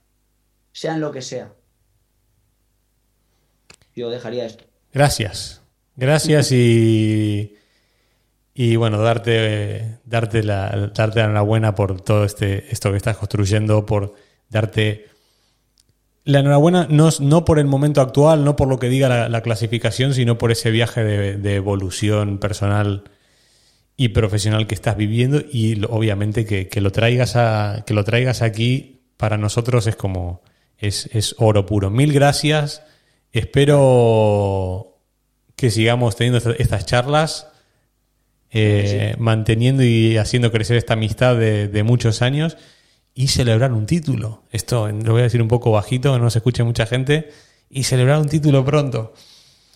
sea 0.71 0.93
en 0.93 1.01
lo 1.01 1.11
que 1.11 1.21
sea. 1.21 1.55
Yo 3.95 4.09
dejaría 4.09 4.45
esto. 4.45 4.63
Gracias. 4.93 5.61
Gracias 5.95 6.51
y, 6.51 7.55
y 8.53 8.75
bueno, 8.75 8.99
darte, 9.01 9.99
darte, 10.05 10.43
la, 10.43 10.91
darte 10.93 11.19
la 11.19 11.25
enhorabuena 11.25 11.75
por 11.75 12.01
todo 12.01 12.23
este, 12.25 12.71
esto 12.71 12.91
que 12.91 12.97
estás 12.97 13.17
construyendo, 13.17 13.85
por 13.85 14.15
darte 14.49 15.11
la 16.23 16.39
enhorabuena 16.39 16.87
no, 16.89 17.09
no 17.19 17.45
por 17.45 17.59
el 17.59 17.65
momento 17.65 18.01
actual, 18.01 18.43
no 18.43 18.55
por 18.55 18.67
lo 18.67 18.77
que 18.77 18.89
diga 18.89 19.27
la, 19.27 19.41
clasificación, 19.41 20.13
sino 20.13 20.37
por 20.37 20.51
ese 20.51 20.69
viaje 20.69 21.03
de, 21.03 21.55
evolución 21.55 22.37
personal 22.37 23.05
y 23.97 24.09
profesional 24.09 24.67
que 24.67 24.75
estás 24.75 24.97
viviendo 24.97 25.41
y 25.51 25.83
obviamente 25.89 26.45
que, 26.45 26.81
lo 26.81 26.91
traigas 26.91 27.35
a, 27.35 27.83
que 27.87 27.93
lo 27.93 28.03
traigas 28.03 28.41
aquí 28.41 29.01
para 29.17 29.37
nosotros 29.37 29.87
es 29.87 29.95
como 29.95 30.41
es, 30.77 31.35
oro 31.37 31.65
puro. 31.65 31.89
Mil 31.89 32.13
gracias. 32.13 32.83
Espero 33.31 34.97
que 35.55 35.71
sigamos 35.71 36.15
teniendo 36.15 36.51
estas 36.53 36.85
charlas, 36.85 37.47
eh, 38.51 39.15
manteniendo 39.17 39.83
y 39.83 40.17
haciendo 40.17 40.51
crecer 40.51 40.77
esta 40.77 40.93
amistad 40.93 41.37
de 41.37 41.83
muchos 41.83 42.21
años 42.21 42.57
y 43.13 43.27
celebrar 43.27 43.73
un 43.73 43.85
título. 43.85 44.43
Esto 44.51 44.87
lo 44.89 45.11
voy 45.11 45.21
a 45.21 45.23
decir 45.23 45.41
un 45.41 45.47
poco 45.47 45.71
bajito, 45.71 46.17
no 46.17 46.29
se 46.29 46.39
escuche 46.39 46.63
mucha 46.63 46.85
gente. 46.85 47.29
Y 47.69 47.83
celebrar 47.83 48.19
un 48.19 48.27
título 48.27 48.65
pronto. 48.65 49.13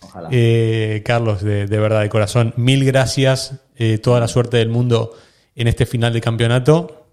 Ojalá. 0.02 0.28
Eh, 0.32 1.02
Carlos, 1.06 1.42
de, 1.42 1.66
verdad, 1.66 2.02
de 2.02 2.10
corazón, 2.10 2.54
mil 2.58 2.84
gracias. 2.84 3.56
Eh, 3.78 4.00
toda 4.00 4.20
la 4.20 4.28
suerte 4.28 4.58
del 4.58 4.70
mundo 4.70 5.14
en 5.56 5.68
este 5.68 5.86
final 5.86 6.12
de 6.14 6.22
campeonato. 6.22 7.08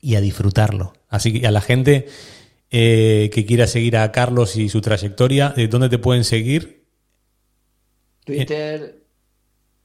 y 0.00 0.16
a 0.16 0.20
disfrutarlo. 0.20 0.94
Así 1.08 1.40
que 1.40 1.46
a 1.46 1.52
la 1.52 1.60
gente 1.60 2.08
eh, 2.74 3.28
que 3.34 3.44
quiera 3.44 3.66
seguir 3.66 3.98
a 3.98 4.10
Carlos 4.12 4.56
y 4.56 4.70
su 4.70 4.80
trayectoria, 4.80 5.50
¿de 5.50 5.68
dónde 5.68 5.90
te 5.90 5.98
pueden 5.98 6.24
seguir? 6.24 6.86
Twitter, 8.24 9.04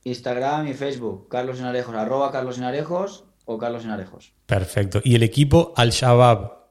Instagram 0.05 0.69
y 0.69 0.73
Facebook. 0.73 1.27
Carlos 1.27 1.57
Sinarejos, 1.57 1.93
arroba 1.93 2.31
Carlos 2.31 2.55
Sinarejos 2.55 3.25
o 3.43 3.57
Carlos 3.57 3.81
Sinarejos. 3.81 4.31
Perfecto. 4.45 5.01
Y 5.03 5.15
el 5.15 5.23
equipo 5.23 5.73
Al 5.75 5.89
Shabab. 5.89 6.69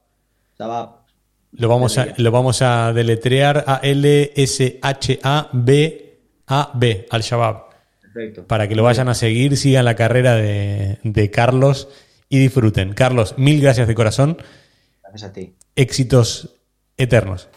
Shabab. 0.59 1.05
Lo 1.53 1.69
vamos, 1.69 1.99
a, 1.99 2.15
lo 2.17 2.31
vamos 2.31 2.63
a 2.63 2.95
deletrear 2.95 3.65
a 3.67 3.81
L-S-H-A-B-A-B, 3.83 4.67
Al 7.11 7.23
Shabab. 7.23 7.67
Perfecto. 8.01 8.47
Para 8.47 8.69
que 8.69 8.75
lo 8.75 8.83
vayan 8.83 9.11
a 9.11 9.15
seguir, 9.15 9.59
sigan 9.59 9.85
la 9.85 9.97
carrera 9.97 10.35
de, 10.35 10.99
de 11.03 11.31
Carlos 11.31 11.89
y 12.31 12.39
disfruten. 12.39 12.95
Carlos, 12.95 13.35
mil 13.37 13.61
gracias 13.61 13.87
de 13.87 13.95
corazón. 13.95 14.39
Gracias 15.03 15.31
a 15.31 15.33
ti. 15.35 15.55
Éxitos 15.77 16.57
eternos. 16.97 17.49